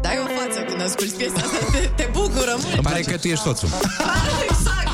Dai 0.01 0.19
o 0.25 0.27
față 0.41 0.61
când 0.69 0.83
asculti 0.83 1.15
piesa 1.15 1.35
asta, 1.37 1.59
te, 1.73 1.91
te 1.97 2.09
bucură 2.13 2.57
mult. 2.63 2.75
Îmi 2.75 2.83
pare 2.83 3.01
că 3.01 3.17
tu 3.17 3.29
ești 3.29 3.45
soțul. 3.45 3.69
exact! 4.49 4.89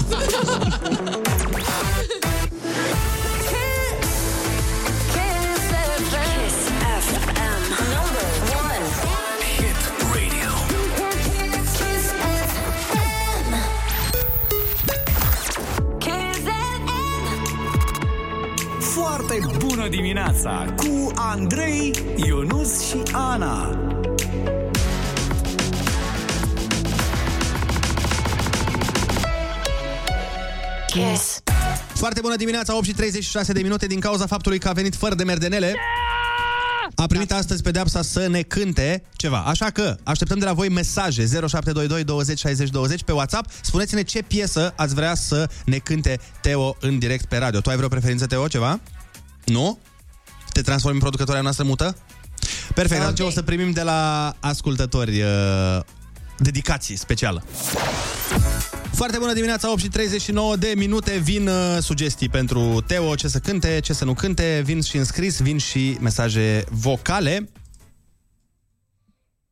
Foarte 19.35 19.67
bună 19.67 19.89
dimineața 19.89 20.75
cu 20.77 21.13
Andrei, 21.15 21.93
Ionus 22.17 22.89
și 22.89 22.97
Ana. 23.13 23.79
Kiss. 30.87 31.43
Foarte 31.95 32.21
bună 32.21 32.37
dimineața, 32.37 32.77
8 32.77 32.85
și 32.85 32.93
36 32.93 33.53
de 33.53 33.63
minute 33.63 33.87
din 33.87 34.01
cauza 34.01 34.27
faptului 34.27 34.59
că 34.59 34.69
a 34.69 34.73
venit 34.73 34.95
fără 34.95 35.15
de 35.15 35.25
merdenele. 35.25 35.75
A 36.95 37.07
primit 37.07 37.29
da. 37.29 37.37
astăzi 37.37 37.63
pedeapsa 37.63 38.03
să 38.03 38.27
ne 38.27 38.43
cânte 38.43 39.03
ceva. 39.17 39.39
Așa 39.39 39.71
că 39.71 39.97
așteptăm 40.03 40.39
de 40.39 40.45
la 40.45 40.53
voi 40.53 40.69
mesaje 40.69 41.27
0722 41.27 42.05
20 42.05 42.39
60 42.39 42.69
20 42.69 43.03
pe 43.03 43.13
WhatsApp. 43.13 43.51
Spuneți-ne 43.63 44.03
ce 44.03 44.23
piesă 44.23 44.73
ați 44.77 44.95
vrea 44.95 45.15
să 45.15 45.49
ne 45.65 45.79
cânte 45.79 46.21
Teo 46.41 46.77
în 46.81 46.99
direct 46.99 47.25
pe 47.25 47.37
radio. 47.37 47.61
Tu 47.61 47.71
ai 47.71 47.77
vreo 47.77 47.89
preferință, 47.89 48.27
Teo, 48.27 48.49
ceva? 48.49 48.81
Nu? 49.45 49.79
Te 50.53 50.61
transformi 50.61 50.97
în 50.97 51.03
producătoarea 51.03 51.43
noastră 51.43 51.65
mută? 51.65 51.97
Perfect, 52.75 53.01
okay. 53.01 53.13
atunci 53.13 53.29
o 53.29 53.31
să 53.31 53.43
primim 53.43 53.71
de 53.71 53.83
la 53.83 54.35
ascultători 54.41 55.23
uh, 55.23 55.81
dedicații 56.39 56.97
specială. 56.97 57.45
Foarte 58.93 59.19
bună 59.19 59.33
dimineața, 59.33 59.71
8 59.71 59.81
și 59.81 59.89
39 59.89 60.57
de 60.57 60.73
minute 60.77 61.19
Vin 61.19 61.49
uh, 61.49 61.79
sugestii 61.81 62.29
pentru 62.29 62.81
Teo 62.87 63.15
Ce 63.15 63.29
să 63.29 63.39
cânte, 63.39 63.81
ce 63.83 63.93
să 63.93 64.05
nu 64.05 64.15
cânte 64.15 64.63
Vin 64.65 64.81
și 64.81 64.97
înscris, 64.97 65.41
vin 65.41 65.59
și 65.59 65.97
mesaje 66.01 66.65
vocale 66.71 67.49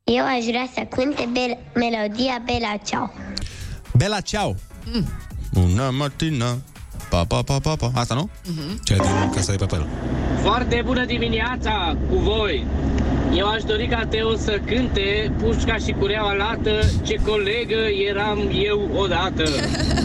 Eu 0.03 0.25
aș 0.25 0.45
vrea 0.45 0.69
să 0.73 0.81
cânte 0.89 1.29
bel- 1.31 1.57
melodia 1.73 2.41
Bela 2.45 2.77
Ciao. 2.85 3.11
Bela 3.97 4.19
Ceau 4.19 4.55
mm. 4.93 5.07
Una 5.53 5.89
matina 5.89 6.57
Pa, 7.13 7.25
pa, 7.25 7.41
pa, 7.43 7.59
pa, 7.59 7.75
pa 7.75 7.91
Asta 7.93 8.13
nu? 8.13 8.29
Cea 8.83 8.95
din 8.95 9.29
Casa 9.35 9.51
de 9.51 9.57
Papel. 9.57 9.87
Foarte 10.41 10.81
bună 10.85 11.05
dimineața 11.05 11.95
cu 12.09 12.15
voi! 12.15 12.65
Eu 13.35 13.47
aș 13.47 13.63
dori 13.63 13.87
ca 13.87 14.05
Teo 14.05 14.35
să 14.35 14.59
cânte 14.65 15.31
Pușca 15.41 15.75
și 15.75 15.91
cureaua 15.91 16.33
lată 16.33 16.79
Ce 17.03 17.15
colegă 17.25 17.79
eram 18.09 18.39
eu 18.53 18.89
odată 18.95 19.43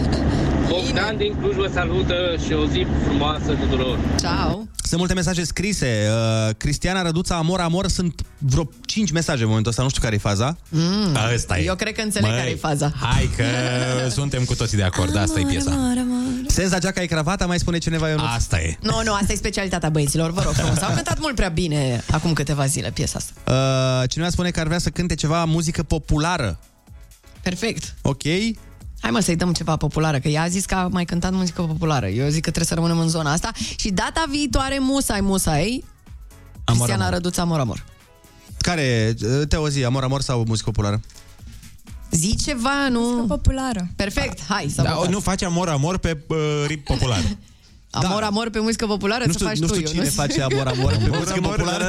Bogdan 0.68 1.16
din 1.16 1.35
Cluj 1.40 1.55
vă 1.55 1.71
salută 1.73 2.14
și 2.47 2.53
o 2.53 2.64
zi 2.64 2.87
frumoasă 3.05 3.53
tuturor! 3.53 3.99
Ciao! 4.21 4.62
Sunt 4.88 5.01
multe 5.01 5.14
mesaje 5.14 5.44
scrise 5.44 6.09
uh, 6.11 6.55
Cristiana 6.57 7.03
Răduța, 7.03 7.37
Amor, 7.37 7.61
Amor 7.61 7.88
Sunt 7.88 8.20
vreo 8.38 8.70
5 8.87 9.11
mesaje 9.11 9.42
în 9.42 9.48
momentul 9.48 9.70
ăsta 9.70 9.83
Nu 9.83 9.88
știu 9.88 10.03
care 10.03 10.14
e 10.14 10.18
faza 10.18 10.57
Mm. 10.68 11.12
Da, 11.12 11.31
ăsta 11.35 11.59
e. 11.59 11.64
Eu 11.64 11.74
cred 11.74 11.94
că 11.94 12.01
înțeleg 12.01 12.29
Măi, 12.31 12.38
care 12.38 12.51
e 12.51 12.55
faza. 12.55 12.92
Hai 13.01 13.31
că 13.37 13.44
suntem 14.18 14.44
cu 14.44 14.55
toții 14.55 14.77
de 14.77 14.83
acord, 14.83 15.16
asta 15.16 15.40
e 15.40 15.44
piesa. 15.44 15.94
Senza 16.46 16.79
geaca 16.79 17.03
e 17.03 17.07
cravata, 17.07 17.46
mai 17.46 17.59
spune 17.59 17.79
cineva 17.79 18.11
eu 18.11 18.18
Asta 18.18 18.61
e. 18.61 18.77
Nu, 18.81 19.01
nu, 19.05 19.12
asta 19.12 19.33
e 19.33 19.37
specialitatea 19.37 19.88
băieților, 19.88 20.31
vă 20.31 20.42
rog 20.42 20.53
frumos. 20.53 20.81
Au 20.81 20.94
cântat 20.94 21.20
mult 21.20 21.35
prea 21.35 21.48
bine 21.48 22.03
acum 22.11 22.33
câteva 22.33 22.66
zile 22.66 22.90
piesa 22.90 23.18
asta. 23.18 23.53
uh, 24.03 24.09
Cineva 24.09 24.31
spune 24.31 24.51
că 24.51 24.61
ar 24.61 24.66
vrea 24.66 24.79
să 24.79 24.88
cânte 24.90 25.14
ceva 25.14 25.44
muzică 25.44 25.83
populară 25.83 26.59
Perfect. 27.42 27.94
Ok 28.03 28.22
Hai 29.01 29.11
mă 29.11 29.21
să-i 29.21 29.37
dăm 29.37 29.53
ceva 29.53 29.77
populară, 29.77 30.19
că 30.19 30.29
ea 30.29 30.43
a 30.43 30.49
zis 30.49 30.65
că 30.65 30.75
a 30.75 30.87
mai 30.89 31.05
cântat 31.05 31.33
muzică 31.33 31.63
populară. 31.63 32.07
Eu 32.09 32.25
zic 32.29 32.35
că 32.43 32.51
trebuie 32.51 32.65
să 32.65 32.75
rămânem 32.75 32.99
în 32.99 33.09
zona 33.09 33.33
asta. 33.33 33.51
Și 33.77 33.91
data 33.91 34.25
viitoare, 34.29 34.79
musai, 34.81 35.21
musai, 35.21 35.85
Cristiana 36.65 37.01
amor. 37.03 37.13
Răduța 37.15 37.43
Amor 37.43 37.61
Amor. 37.61 37.85
Care, 38.59 39.15
uh, 39.23 39.47
Teo 39.49 39.69
zi, 39.69 39.85
Amor, 39.85 40.03
Amor 40.03 40.21
sau 40.21 40.45
muzică 40.47 40.71
populară? 40.71 41.01
Zi 42.11 42.37
ceva, 42.45 42.89
nu... 42.91 43.01
Muzică 43.01 43.25
populară. 43.35 43.89
Perfect, 43.97 44.39
hai 44.49 44.73
să 44.75 44.83
Da, 44.83 44.93
votați. 44.93 45.11
nu 45.13 45.21
faci 45.21 45.43
amor, 45.43 45.69
amor 45.69 45.99
pe 45.99 46.25
uh, 46.29 46.37
rip 46.67 46.85
popular. 46.85 47.23
Amor, 47.91 48.23
amor 48.23 48.51
pe 48.51 48.61
muzică 48.61 48.87
populară, 48.87 49.23
Nu 49.27 49.33
să 49.33 49.39
știu, 49.39 49.47
faci 49.49 49.59
nu 49.59 49.67
tu, 49.67 49.75
știu 49.75 49.87
cine 49.87 49.99
Ionuț. 49.99 50.15
face 50.15 50.43
Amor, 50.43 50.67
Amor 50.67 50.93
pe 50.97 51.09
muzică 51.17 51.41
populară 51.41 51.85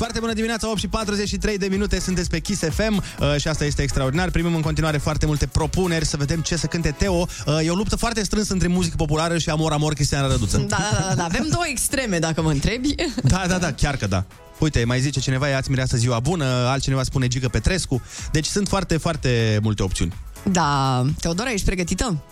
Foarte 0.00 0.20
bună 0.20 0.32
dimineața, 0.32 0.70
8 0.70 0.78
și 0.78 0.88
43 0.88 1.58
de 1.58 1.66
minute, 1.66 2.00
sunteți 2.00 2.30
pe 2.30 2.38
Kiss 2.38 2.62
FM 2.70 2.96
uh, 2.96 3.36
și 3.36 3.48
asta 3.48 3.64
este 3.64 3.82
extraordinar. 3.82 4.30
Primim 4.30 4.54
în 4.54 4.60
continuare 4.60 4.98
foarte 4.98 5.26
multe 5.26 5.46
propuneri 5.46 6.04
să 6.04 6.16
vedem 6.16 6.40
ce 6.40 6.56
să 6.56 6.66
cânte 6.66 6.90
Teo. 6.90 7.14
Uh, 7.14 7.26
e 7.64 7.70
o 7.70 7.74
luptă 7.74 7.96
foarte 7.96 8.24
strânsă 8.24 8.52
între 8.52 8.68
muzică 8.68 8.96
populară 8.96 9.38
și 9.38 9.50
Amor 9.50 9.72
Amor 9.72 9.94
Cristian 9.94 10.28
Răduță. 10.28 10.58
Da, 10.58 10.76
da, 10.92 11.06
da, 11.08 11.14
da. 11.14 11.24
Avem 11.24 11.46
două 11.50 11.64
extreme, 11.68 12.18
dacă 12.18 12.42
mă 12.42 12.50
întrebi. 12.50 12.94
Da, 13.22 13.44
da, 13.48 13.58
da, 13.58 13.72
chiar 13.72 13.96
că 13.96 14.06
da. 14.06 14.24
Uite, 14.58 14.84
mai 14.84 15.00
zice 15.00 15.20
cineva, 15.20 15.48
ia-ți 15.48 15.70
mireasă 15.70 15.96
ziua 15.96 16.20
bună, 16.20 16.44
altcineva 16.44 17.02
spune 17.02 17.26
Gică 17.26 17.48
Petrescu. 17.48 18.02
Deci 18.32 18.46
sunt 18.46 18.68
foarte, 18.68 18.96
foarte 18.96 19.58
multe 19.62 19.82
opțiuni. 19.82 20.14
Da, 20.42 21.04
Teodora, 21.20 21.50
ești 21.50 21.66
pregătită? 21.66 22.22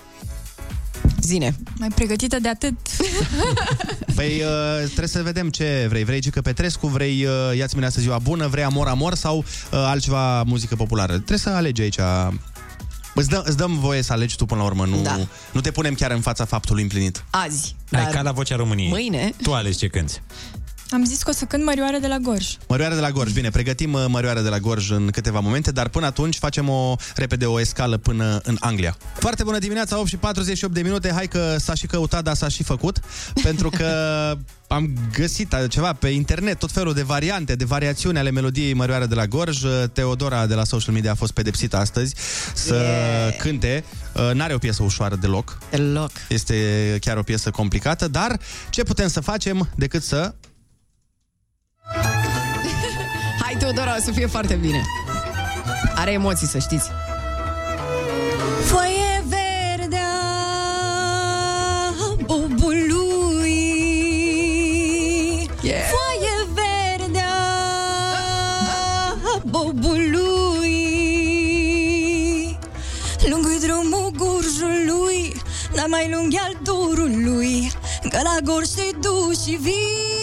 Zine. 1.21 1.57
Mai 1.79 1.89
pregătită 1.95 2.39
de 2.41 2.49
atât. 2.49 2.75
Păi 4.15 4.43
uh, 4.43 4.85
trebuie 4.85 5.09
să 5.09 5.23
vedem 5.23 5.51
ce 5.51 5.87
vrei. 5.89 6.05
Vrei 6.05 6.21
Gică 6.21 6.41
Petrescu, 6.41 6.87
vrei 6.87 7.25
uh, 7.25 7.57
Ia-ți 7.57 7.75
mireasă 7.75 8.01
ziua 8.01 8.19
bună, 8.19 8.47
vrei 8.47 8.65
Amor 8.65 8.87
Amor 8.87 9.15
sau 9.15 9.37
uh, 9.39 9.45
altceva 9.71 10.43
muzică 10.43 10.77
populară. 10.77 11.13
Trebuie 11.13 11.39
să 11.39 11.49
alegi 11.51 11.81
aici 11.83 11.99
Îți, 13.15 13.29
dă, 13.29 13.43
îți 13.45 13.57
dăm 13.57 13.79
voie 13.79 14.03
să 14.03 14.13
alegi 14.13 14.37
tu 14.37 14.47
până 14.47 14.61
la 14.61 14.67
urmă, 14.67 14.87
nu, 14.87 15.03
Da. 15.03 15.19
nu 15.53 15.61
te 15.61 15.71
punem 15.71 15.95
chiar 15.95 16.11
în 16.11 16.21
fața 16.21 16.45
faptului 16.45 16.83
împlinit. 16.83 17.25
Azi. 17.31 17.77
Ai 17.93 18.11
ca 18.11 18.23
la 18.23 18.33
Vocea 18.33 18.57
României. 18.57 18.89
Mâine. 18.89 19.33
Tu 19.43 19.55
alegi 19.55 19.79
ce 19.79 19.87
cânti. 19.89 20.21
Am 20.91 21.05
zis 21.05 21.23
că 21.23 21.31
o 21.31 21.33
să 21.33 21.45
cânt 21.45 21.65
Mărioară 21.65 21.99
de 22.01 22.07
la 22.07 22.19
Gorj. 22.19 22.57
Mărioară 22.69 22.95
de 22.95 23.01
la 23.01 23.11
Gorj. 23.11 23.33
Bine, 23.33 23.51
pregătim 23.51 23.93
uh, 23.93 24.05
Mărioară 24.09 24.41
de 24.41 24.49
la 24.49 24.59
Gorj 24.59 24.91
în 24.91 25.09
câteva 25.11 25.41
momente, 25.41 25.71
dar 25.71 25.89
până 25.89 26.07
atunci 26.07 26.37
facem 26.39 26.69
o 26.69 26.97
repede 27.15 27.47
o 27.47 27.61
escală 27.61 27.97
până 27.97 28.41
în 28.43 28.57
Anglia. 28.61 28.97
Foarte 29.19 29.43
bună 29.43 29.59
dimineața, 29.59 29.99
8 29.99 30.09
și 30.09 30.17
48 30.17 30.75
de 30.75 30.81
minute. 30.81 31.11
Hai 31.15 31.27
că 31.27 31.57
s-a 31.59 31.75
și 31.75 31.87
căutat, 31.87 32.25
dar 32.25 32.35
s-a 32.35 32.49
și 32.49 32.63
făcut, 32.63 33.01
pentru 33.43 33.71
că 33.71 33.87
am 34.69 34.93
găsit 35.13 35.55
ceva 35.69 35.93
pe 35.93 36.09
internet, 36.09 36.59
tot 36.59 36.71
felul 36.73 36.95
de 36.95 37.03
variante, 37.03 37.55
de 37.55 37.65
variațiuni 37.65 38.19
ale 38.19 38.31
melodiei 38.31 38.75
Mărioară 38.75 39.07
de 39.07 39.15
la 39.15 39.27
Gorj. 39.27 39.63
Teodora 39.93 40.47
de 40.47 40.55
la 40.55 40.65
social 40.65 40.95
media 40.95 41.11
a 41.11 41.15
fost 41.15 41.33
pedepsită 41.33 41.77
astăzi 41.77 42.15
să 42.55 42.75
Yeah. 42.75 43.37
cânte. 43.37 43.85
Uh, 44.15 44.31
N-are 44.35 44.55
o 44.55 44.59
piesă 44.59 44.83
ușoară 44.83 45.17
deloc. 45.17 45.59
Deloc. 45.71 46.11
Este 46.29 46.55
chiar 47.01 47.17
o 47.17 47.23
piesă 47.23 47.51
complicată, 47.51 48.09
dar 48.09 48.39
ce 48.71 48.83
putem 48.83 49.09
să 49.09 49.21
facem 49.21 49.69
decât 49.75 50.03
să 50.03 50.35
Hai, 53.43 53.57
Teodora, 53.59 53.95
o 53.99 54.01
să 54.01 54.11
fie 54.11 54.27
foarte 54.27 54.55
bine. 54.55 54.83
Are 55.95 56.13
emoții, 56.13 56.47
să 56.47 56.59
știți. 56.59 56.91
Foaie 58.65 59.25
verde 59.29 59.97
a 59.97 60.09
bobului 62.27 63.07
Yeah. 65.63 65.83
Foaie 65.91 66.47
verde 66.55 67.19
a 67.19 67.33
bobului 69.45 70.89
Lung 73.31 73.47
drumul 73.59 74.11
gurjului 74.17 75.43
Dar 75.75 75.87
mai 75.89 76.11
lung 76.13 76.35
e 76.35 76.39
al 76.39 76.57
dorului 76.63 77.73
Că 78.11 78.19
la 78.23 78.37
gorj 78.45 78.69
te 78.69 78.91
duci 79.01 79.39
și 79.39 79.59
vii 79.61 80.18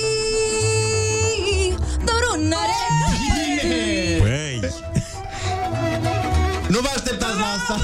la 7.46 7.52
asta! 7.58 7.76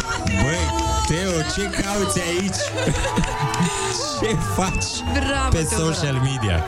băi, 0.43 0.64
Teo, 1.07 1.32
ce 1.55 1.82
cauți 1.82 2.20
aici? 2.20 2.62
Ce 4.22 4.36
faci 4.55 5.14
Bravo, 5.14 5.49
pe 5.49 5.64
Teodora. 5.70 5.93
social 5.93 6.14
media? 6.16 6.64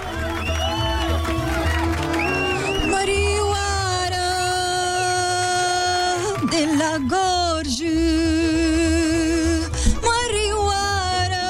Mărioară 2.89 4.30
de 6.50 6.66
la 6.80 6.98
Gorj 7.08 7.78
Mărioară 10.08 11.50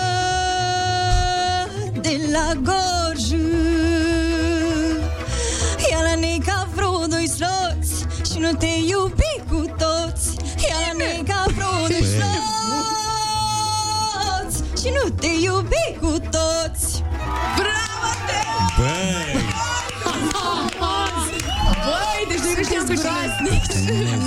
de 2.01 2.19
la 2.31 2.53
Gorj 2.63 3.27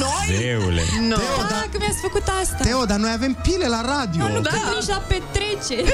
Noi? 0.04 0.36
zeule. 0.38 0.82
No. 1.08 1.14
Ah, 1.14 1.64
că 1.72 1.78
mi-ați 1.78 2.00
făcut 2.00 2.22
asta 2.42 2.56
Teo, 2.62 2.84
dar 2.84 2.98
noi 2.98 3.10
avem 3.14 3.38
pile 3.42 3.66
la 3.66 3.80
radio. 3.80 4.28
Nu 4.28 4.40
da. 4.40 4.50
cânt 4.50 4.62
nici 4.78 4.88
la 4.88 5.02
petreceri 5.08 5.92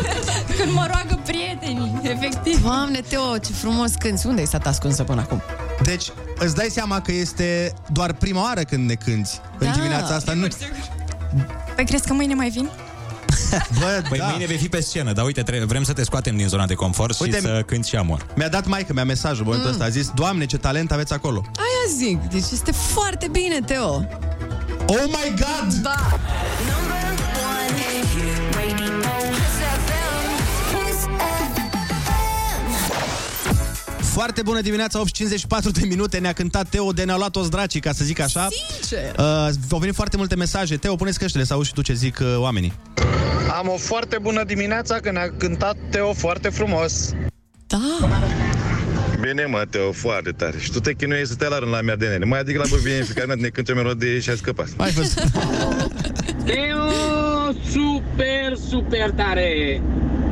Când 0.58 0.72
mă 0.72 0.86
roagă 0.92 1.20
prietenii 1.24 2.00
Efectiv 2.02 2.62
Doamne, 2.62 3.00
Teo, 3.08 3.38
ce 3.38 3.52
frumos 3.52 3.94
cânti. 3.94 4.26
Unde 4.26 4.40
ai 4.40 4.46
stat 4.46 4.66
ascunsă 4.66 5.04
până 5.04 5.20
acum? 5.20 5.42
Deci, 5.82 6.12
îți 6.38 6.54
dai 6.54 6.68
seama 6.70 7.00
că 7.00 7.12
este 7.12 7.74
doar 7.92 8.12
prima 8.12 8.42
oară 8.42 8.60
când 8.60 8.88
ne 8.88 8.94
cânti 8.94 9.40
în 9.58 9.66
Da, 9.66 9.72
dimineața 9.72 10.14
asta. 10.14 10.32
Nu... 10.32 10.46
Păi 11.74 11.84
crezi 11.84 12.06
că 12.06 12.12
mâine 12.12 12.34
mai 12.34 12.48
vin? 12.48 12.70
Bă, 13.78 14.02
Păi 14.08 14.18
da. 14.18 14.24
mâine 14.24 14.46
vei 14.46 14.56
fi 14.56 14.68
pe 14.68 14.80
scenă, 14.80 15.12
dar 15.12 15.24
uite, 15.24 15.42
tre- 15.42 15.64
vrem 15.64 15.82
să 15.82 15.92
te 15.92 16.04
scoatem 16.04 16.36
din 16.36 16.48
zona 16.48 16.66
de 16.66 16.74
confort 16.74 17.20
Uite, 17.20 17.36
și 17.36 17.42
să 17.42 17.62
cânti 17.66 17.88
și 17.88 17.96
amor. 17.96 18.26
Mi-a 18.36 18.48
dat 18.48 18.66
maică 18.66 18.92
mea 18.92 19.04
mesajul 19.04 19.38
în 19.40 19.44
momentul 19.46 19.70
ăsta. 19.70 19.84
A 19.84 19.88
zis, 19.88 20.10
Doamne, 20.14 20.46
ce 20.46 20.56
talent 20.58 20.92
aveți 20.92 21.12
acolo. 21.12 21.44
Aia 21.56 21.96
zic, 21.96 22.20
deci 22.30 22.44
este 22.52 22.72
foarte 22.72 23.28
bine, 23.32 23.58
Teo. 23.66 24.04
Oh 24.86 25.04
my 25.06 25.34
God! 25.36 25.74
Da. 25.82 26.18
Foarte 34.12 34.42
bună 34.42 34.60
dimineața, 34.60 34.98
8 34.98 35.06
și 35.06 35.12
54 35.12 35.70
de 35.70 35.86
minute. 35.86 36.18
Ne-a 36.18 36.32
cântat 36.32 36.68
Teo 36.68 36.92
de 36.92 37.04
ne-a 37.04 37.16
luat 37.16 37.30
toți 37.30 37.50
dracii, 37.50 37.80
ca 37.80 37.92
să 37.92 38.04
zic 38.04 38.20
așa. 38.20 38.48
Sincer. 38.78 39.14
Uh, 39.18 39.24
au 39.70 39.78
venit 39.78 39.94
foarte 39.94 40.16
multe 40.16 40.34
mesaje. 40.36 40.76
Teo, 40.76 40.94
puneți 40.96 41.18
căștile 41.18 41.44
să 41.44 41.52
auzi 41.52 41.68
și 41.68 41.74
tu 41.74 41.82
ce 41.82 41.92
zic 41.92 42.18
uh, 42.20 42.36
oamenii. 42.38 42.72
Am 43.58 43.68
o 43.68 43.76
foarte 43.76 44.18
bună 44.20 44.44
dimineața 44.44 44.94
că 44.94 45.10
ne-a 45.10 45.30
cântat 45.38 45.76
Teo 45.90 46.12
foarte 46.12 46.48
frumos. 46.48 47.12
Da. 47.66 47.78
Bine, 49.20 49.44
mă, 49.44 49.64
Teo, 49.70 49.92
foarte 49.92 50.30
tare. 50.30 50.58
Și 50.58 50.72
tu 50.72 50.80
te 50.80 50.92
chinuiești 50.92 51.26
să 51.26 51.32
stai 51.32 51.48
la 51.50 51.58
rând 51.58 51.72
la 51.72 51.80
merdenele. 51.80 52.24
Mai 52.24 52.40
adică 52.40 52.58
la 52.58 52.64
băvie 52.70 52.96
în 52.96 53.04
fiecare 53.04 53.26
dată 53.26 53.40
ne 53.40 53.48
cânti 53.48 53.70
o 53.70 53.74
melodie 53.74 54.20
și 54.20 54.30
ai 54.30 54.36
scăpat. 54.36 54.68
Mai 54.76 54.90
fost. 54.90 55.14
Teo, 56.44 56.86
super, 57.70 58.56
super 58.68 59.10
tare! 59.10 59.80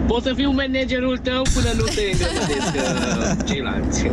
Pot 0.06 0.22
să 0.22 0.32
fiu 0.36 0.50
managerul 0.50 1.18
tău 1.18 1.42
până 1.54 1.70
nu 1.76 1.84
te 1.84 2.00
îngrămădesc 2.12 2.74
uh, 2.74 3.46
ceilalți. 3.48 4.10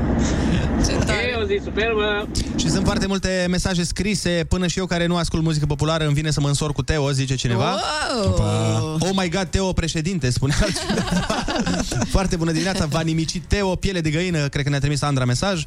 Teo, 1.45 1.57
zi 1.57 1.63
superbă! 1.63 2.27
Și 2.55 2.69
sunt 2.69 2.85
foarte 2.85 3.07
multe 3.07 3.45
mesaje 3.49 3.83
scrise, 3.83 4.45
până 4.49 4.67
și 4.67 4.79
eu 4.79 4.85
care 4.85 5.05
nu 5.05 5.15
ascult 5.15 5.43
muzică 5.43 5.65
populară 5.65 6.05
îmi 6.05 6.13
vine 6.13 6.31
să 6.31 6.41
mă 6.41 6.47
însor 6.47 6.71
cu 6.71 6.81
Teo, 6.81 7.11
zice 7.11 7.35
cineva. 7.35 7.79
Wow. 8.19 8.97
Oh 8.99 9.09
my 9.15 9.29
god, 9.29 9.47
Teo 9.49 9.73
președinte, 9.73 10.29
spune 10.29 10.55
altcineva. 10.61 11.45
Foarte 12.15 12.35
bună 12.35 12.51
dimineața, 12.51 12.85
v-a 12.85 13.01
nimicit 13.01 13.43
Teo, 13.47 13.75
piele 13.75 14.01
de 14.01 14.09
găină, 14.09 14.47
cred 14.47 14.63
că 14.63 14.69
ne-a 14.69 14.79
trimis 14.79 15.01
Andra 15.01 15.25
mesaj. 15.25 15.63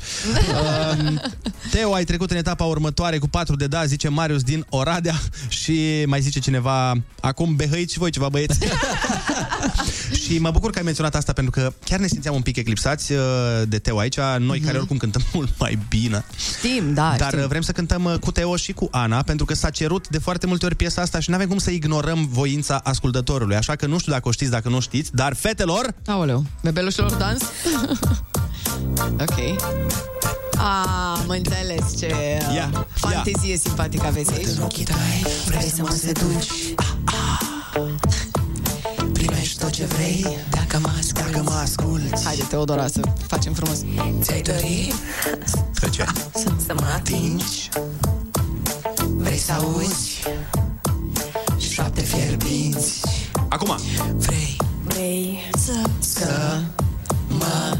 Um, 0.98 1.20
Teo, 1.70 1.94
ai 1.94 2.04
trecut 2.04 2.30
în 2.30 2.36
etapa 2.36 2.64
următoare 2.64 3.18
cu 3.18 3.28
4 3.28 3.56
de 3.56 3.66
da, 3.66 3.84
zice 3.84 4.08
Marius 4.08 4.42
din 4.42 4.66
Oradea 4.68 5.14
și 5.48 6.04
mai 6.06 6.20
zice 6.20 6.38
cineva, 6.38 6.92
acum 7.20 7.56
behăiți 7.56 7.92
și 7.92 7.98
voi 7.98 8.10
ceva 8.10 8.28
băieți. 8.28 8.58
și 10.22 10.38
mă 10.38 10.50
bucur 10.50 10.70
că 10.70 10.78
ai 10.78 10.84
menționat 10.84 11.14
asta 11.14 11.32
pentru 11.32 11.52
că 11.52 11.72
chiar 11.84 11.98
ne 11.98 12.06
simțeam 12.06 12.34
un 12.34 12.42
pic 12.42 12.56
eclipsați 12.56 13.12
uh, 13.12 13.18
de 13.68 13.78
Teo 13.78 13.98
aici, 13.98 14.18
noi 14.38 14.60
care 14.60 14.78
oricum 14.78 14.96
cântăm 14.96 15.22
mult 15.32 15.58
mai 15.58 15.67
bine. 15.88 16.24
Știm, 16.56 16.94
da, 16.94 17.14
Dar 17.18 17.28
știm. 17.28 17.40
uh, 17.42 17.46
vrem 17.48 17.60
să 17.60 17.72
cântăm 17.72 18.04
uh, 18.04 18.14
cu 18.20 18.30
Teo 18.32 18.56
și 18.56 18.72
cu 18.72 18.88
Ana, 18.90 19.22
pentru 19.22 19.44
că 19.44 19.54
s-a 19.54 19.70
cerut 19.70 20.08
de 20.08 20.18
foarte 20.18 20.46
multe 20.46 20.64
ori 20.66 20.74
piesa 20.74 21.02
asta 21.02 21.20
și 21.20 21.28
nu 21.30 21.34
avem 21.36 21.48
cum 21.48 21.58
să 21.58 21.70
ignorăm 21.70 22.28
voința 22.30 22.80
ascultătorului. 22.84 23.56
Așa 23.56 23.76
că 23.76 23.86
nu 23.86 23.98
știu 23.98 24.12
dacă 24.12 24.28
o 24.28 24.30
știți, 24.30 24.50
dacă 24.50 24.68
nu 24.68 24.80
știți, 24.80 25.14
dar 25.14 25.34
fetelor, 25.34 25.94
Aoleu, 26.06 26.44
bebelușilor 26.62 27.12
dans? 27.12 27.42
ok. 29.26 29.62
Am 30.58 31.28
înțeles 31.28 31.98
ce 31.98 32.14
uh, 32.48 32.54
Ia, 32.54 32.86
fantezie 32.94 33.56
simpatică 33.56 34.06
aveți 34.06 34.32
aici. 34.32 34.46
În 34.56 34.62
ochii 34.62 34.84
tăi 34.84 35.24
vrei 35.46 35.70
să 35.74 35.82
mă 35.82 35.90
seduci 35.90 36.46
Primești 39.28 39.58
tot 39.58 39.70
ce 39.70 39.84
vrei 39.84 40.38
Dacă 40.50 40.78
mă 40.78 40.88
asculti. 40.98 41.30
Dacă 41.30 41.42
mă 41.42 41.60
asculti. 41.62 42.24
Haide, 42.24 42.42
Teodora, 42.42 42.86
să 42.86 43.00
facem 43.26 43.52
frumos. 43.52 43.78
Ți-ai 44.20 44.40
dori? 44.40 44.92
Să 45.70 45.88
ce? 45.88 46.04
să, 46.34 46.50
să 46.66 46.74
mă 46.74 46.86
atingi? 46.94 47.68
Vrei 49.16 49.38
să 49.38 49.52
auzi? 49.52 50.22
Șapte 51.58 52.00
fierbinți. 52.00 53.00
Acum. 53.48 53.78
Vrei? 54.16 54.56
Vrei 54.84 55.38
să 55.58 55.82
să 55.98 56.60
mă 57.28 57.76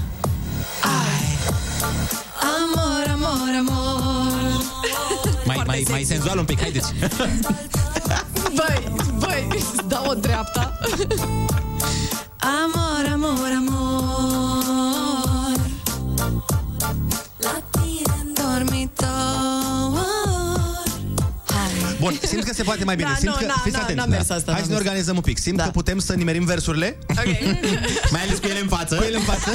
ai. 0.83 1.39
Am 2.41 2.79
Amor, 3.13 3.49
amor. 3.59 4.63
Mai, 5.45 5.63
mai, 5.67 5.85
mai 5.89 6.05
senzual 6.05 6.39
un 6.39 6.45
pic, 6.45 6.61
haideți. 6.61 6.93
Băi, 8.55 8.93
băi, 9.19 9.49
îți 9.51 9.87
dau 9.89 10.05
o 10.09 10.15
dreapta. 10.15 10.79
Amor, 12.41 13.13
amor, 13.13 13.51
amor 13.57 14.48
Bun, 22.09 22.19
simt 22.29 22.45
că 22.45 22.55
se 22.55 22.63
poate 22.63 22.85
mai 22.85 22.97
bine. 22.97 23.09
Da, 23.09 23.15
simt 23.15 23.33
nu, 23.33 23.39
că, 23.39 23.45
na, 23.47 23.61
fiți 23.63 23.77
na, 23.77 23.83
atenți. 23.83 24.01
n-am 24.01 24.09
mers 24.09 24.31
asta, 24.31 24.53
Hai 24.53 24.55
n-am 24.55 24.63
să 24.63 24.69
ne 24.69 24.75
mers. 24.75 24.87
organizăm 24.87 25.17
un 25.17 25.23
pic. 25.23 25.39
Simt 25.39 25.57
da. 25.57 25.65
că 25.65 25.71
putem 25.71 25.99
să 25.99 26.13
nimerim 26.15 26.45
versurile. 26.45 26.99
mai 28.15 28.23
ales 28.23 28.39
cu 28.39 28.47
ele 28.47 28.61
în 28.61 28.69
față. 28.69 28.95
Cu 28.97 29.03
ele 29.03 29.17
în 29.17 29.23
față. 29.23 29.51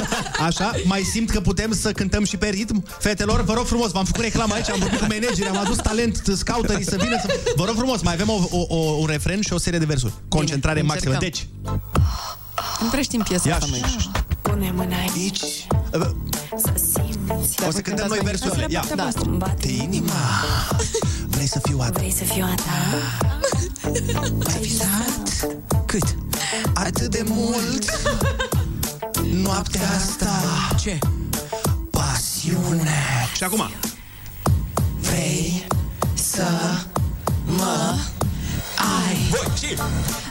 Așa, 0.46 0.72
mai 0.84 1.00
simt 1.00 1.30
că 1.30 1.40
putem 1.40 1.72
să 1.72 1.92
cântăm 1.92 2.24
și 2.24 2.36
pe 2.36 2.48
ritm. 2.48 2.84
Fetelor, 2.98 3.44
vă 3.44 3.52
rog 3.52 3.66
frumos, 3.66 3.90
v-am 3.90 4.04
făcut 4.04 4.20
reclamă 4.22 4.54
aici, 4.54 4.70
am 4.70 4.78
vorbit 4.78 4.98
cu 4.98 5.06
manageri, 5.08 5.48
am 5.48 5.56
adus 5.58 5.76
talent, 5.76 6.22
scouterii 6.36 6.84
să 6.84 6.96
vină 7.00 7.16
să... 7.22 7.40
Vă 7.56 7.64
rog 7.64 7.74
frumos, 7.76 8.02
mai 8.02 8.12
avem 8.12 8.28
o, 8.28 8.38
o, 8.50 8.64
o, 8.68 8.76
un 8.76 9.06
refren 9.06 9.40
și 9.40 9.52
o 9.52 9.58
serie 9.58 9.78
de 9.78 9.84
versuri. 9.84 10.12
Concentrare 10.28 10.80
Bine, 10.80 10.92
maximă. 10.92 11.14
încercăm. 11.14 11.46
Deci, 11.62 11.72
Îmi 12.80 12.90
prea 12.90 13.02
știm 13.02 13.20
piesa 13.28 13.48
Ia 13.48 13.54
asta, 13.54 13.66
și- 13.66 13.72
măi 13.80 14.10
Pune 14.42 14.72
mâna 14.76 14.96
aici 14.96 15.38
Să 16.56 16.72
simți 16.76 17.66
o 17.66 17.70
să 17.70 17.80
cântăm 17.80 18.06
noi 18.08 18.18
versurile. 18.22 18.66
Ia. 18.68 18.84
Da. 18.96 19.08
De 19.60 19.72
inima 19.72 20.12
Vrei 21.44 21.52
să 21.62 21.68
fiu 21.68 21.78
a 21.80 21.84
ta 21.84 21.98
Vrei 21.98 22.12
să 22.12 22.24
fiu 22.24 22.44
a 22.44 22.54
ta 22.54 22.72
Ai 24.52 24.60
visat 24.60 25.46
Cât? 25.86 26.16
Atât 26.74 27.10
de 27.10 27.24
mult? 27.26 27.84
Noaptea 29.32 29.88
asta? 29.96 30.30
Ce? 30.80 30.98
Pasiune. 31.90 32.92
Și 33.36 33.44
acum? 33.44 33.70
Vrei 35.00 35.66
să 36.14 36.46
mă 37.46 37.94
ai? 39.06 39.16
Voi 39.30 39.52
și? 39.58 39.76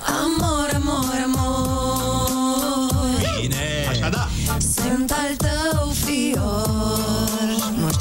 Amor, 0.05 0.69
amor, 0.75 1.23
amor. 1.25 3.07
Bine. 3.41 3.85
Așa 3.89 4.09
da. 4.09 4.29
Sunt 4.57 5.11
al 5.11 5.35
tău 5.35 5.91
fior. 6.05 7.03
Nu 7.07 7.12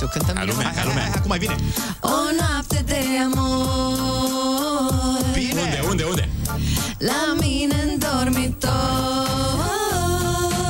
știu, 0.09 0.19
cântăm 0.19 0.35
Ca 0.45 0.51
lumea, 0.53 0.69
ca 0.71 0.75
Hai, 0.75 0.85
lumea. 0.89 1.03
hai, 1.03 1.13
acum 1.15 1.29
mai 1.29 1.39
bine 1.39 1.55
O 2.01 2.09
noapte 2.41 2.83
de 2.87 2.97
amor. 3.25 5.23
Bine. 5.33 5.61
Unde, 5.61 5.81
unde, 5.89 6.03
unde? 6.05 6.29
La 6.99 7.35
mine 7.41 7.75
în 7.75 7.99
dormitor. 7.99 8.71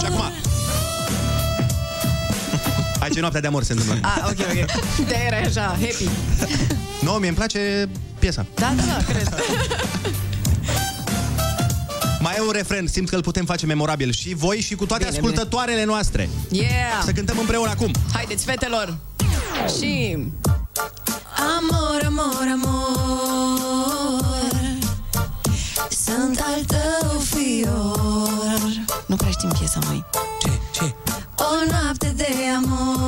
Și 0.01 0.07
acum. 0.07 0.21
Aici 3.03 3.17
e 3.17 3.21
noaptea 3.21 3.41
de 3.41 3.47
amor 3.47 3.63
se 3.63 3.73
întâmplă. 3.73 3.99
Ah, 4.03 4.19
ok, 4.25 4.39
ok. 4.39 5.07
De 5.07 5.15
era 5.27 5.37
așa, 5.37 5.61
happy. 5.61 6.09
No, 7.01 7.17
mie 7.17 7.29
îmi 7.29 7.37
place 7.37 7.89
piesa. 8.19 8.47
Da, 8.55 8.73
da, 8.77 8.83
da, 8.83 9.13
cred. 9.13 9.35
Mai 12.21 12.35
e 12.37 12.41
un 12.41 12.51
refren, 12.53 12.87
simt 12.87 13.09
că 13.09 13.15
îl 13.17 13.23
putem 13.23 13.45
face 13.45 13.67
memorabil. 13.67 14.13
Și 14.13 14.35
voi 14.35 14.61
și 14.61 14.75
cu 14.75 14.87
toate 14.87 15.05
Bine, 15.05 15.17
ascultătoarele 15.17 15.85
noastre. 15.85 16.29
Yeah. 16.51 16.71
Să 17.05 17.13
cântăm 17.13 17.39
împreună 17.39 17.71
acum. 17.71 17.91
Haideți, 18.13 18.45
fetelor 18.45 18.97
Și 19.79 20.17
Amor, 21.37 22.01
amor, 22.07 22.47
amor 22.53 24.23
Sunt 25.91 26.41
al 26.41 26.65
tău 26.67 27.19
fior 27.19 28.61
Nu 29.07 29.17
prea 29.17 29.31
știm 29.31 29.49
piesa, 29.59 29.79
mai. 29.87 30.05
Ce, 30.41 30.51
ce? 30.73 30.95
O 31.37 31.71
noapte 31.71 32.13
de 32.17 32.29
amor 32.57 32.99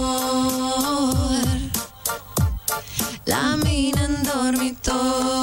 La 3.24 3.59
mine 3.62 4.01
în 4.09 4.16
dormitor 4.22 5.34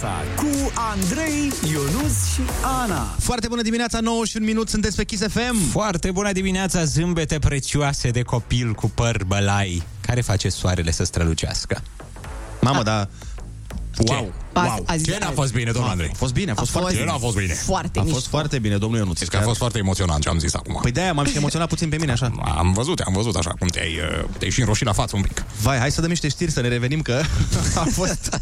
dimineața 0.00 0.24
cu 0.36 0.72
Andrei, 0.92 1.52
Ionus 1.72 2.32
și 2.34 2.40
Ana. 2.82 3.14
Foarte 3.18 3.48
bună 3.48 3.62
dimineața, 3.62 4.00
9 4.00 4.24
și 4.24 4.36
un 4.36 4.44
minut, 4.44 4.68
sunteți 4.68 4.96
pe 4.96 5.04
Kiss 5.04 5.22
FM 5.28 5.70
Foarte 5.70 6.10
bună 6.10 6.32
dimineața, 6.32 6.84
zâmbete 6.84 7.38
prețioase 7.38 8.10
de 8.10 8.22
copil 8.22 8.72
cu 8.72 8.88
păr 8.90 9.24
bălai, 9.26 9.82
care 10.00 10.20
face 10.20 10.48
soarele 10.48 10.90
să 10.90 11.04
strălucească. 11.04 11.82
Mamă, 12.60 12.82
da 12.82 13.08
Wow! 14.06 14.32
Azi- 14.52 14.66
wow. 14.68 14.84
azi- 14.86 15.04
Ce 15.04 15.16
n-a 15.20 15.30
fost 15.30 15.52
bine, 15.52 15.70
domnul 15.70 15.90
Andrei? 15.90 16.10
A 16.12 16.16
fost 16.16 16.32
bine, 16.32 16.50
a 16.50 16.54
fost 16.54 16.68
A 16.76 16.78
foarte 16.78 16.88
fost- 16.96 17.04
bine 17.04 17.12
Ce 17.12 17.18
n-a 17.18 17.26
fost 17.26 17.36
bine? 17.36 17.52
Foarte 17.54 17.98
A 17.98 18.02
mișto 18.02 18.16
fost 18.18 18.28
foarte 18.30 18.58
bine, 18.58 18.76
domnul 18.76 18.98
Ionuț 18.98 19.18
Zici 19.18 19.28
că 19.28 19.36
a 19.36 19.40
fost 19.40 19.58
foarte 19.58 19.78
emoționant 19.78 20.22
ce 20.22 20.28
am 20.28 20.38
zis 20.38 20.54
acum. 20.54 20.78
Păi 20.82 20.90
de-aia 20.90 21.12
m-am 21.12 21.24
și 21.26 21.36
emoționat 21.36 21.68
puțin 21.68 21.88
pe 21.88 21.96
mine 21.96 22.12
așa 22.12 22.32
Am 22.56 22.72
văzut, 22.72 22.98
am 23.00 23.12
văzut 23.12 23.34
așa 23.36 23.50
cum 23.58 23.68
te-ai, 23.68 23.98
uh, 24.20 24.28
te-ai 24.38 24.50
și 24.50 24.60
înroșit 24.60 24.86
la 24.86 24.92
față 24.92 25.16
un 25.16 25.22
pic. 25.22 25.44
Vai, 25.62 25.78
hai 25.78 25.90
să 25.90 26.00
dăm 26.00 26.10
niște 26.10 26.28
știri 26.28 26.50
să 26.50 26.60
ne 26.60 26.68
revenim 26.68 27.00
că 27.02 27.20
a 27.84 27.86
fost 27.92 28.40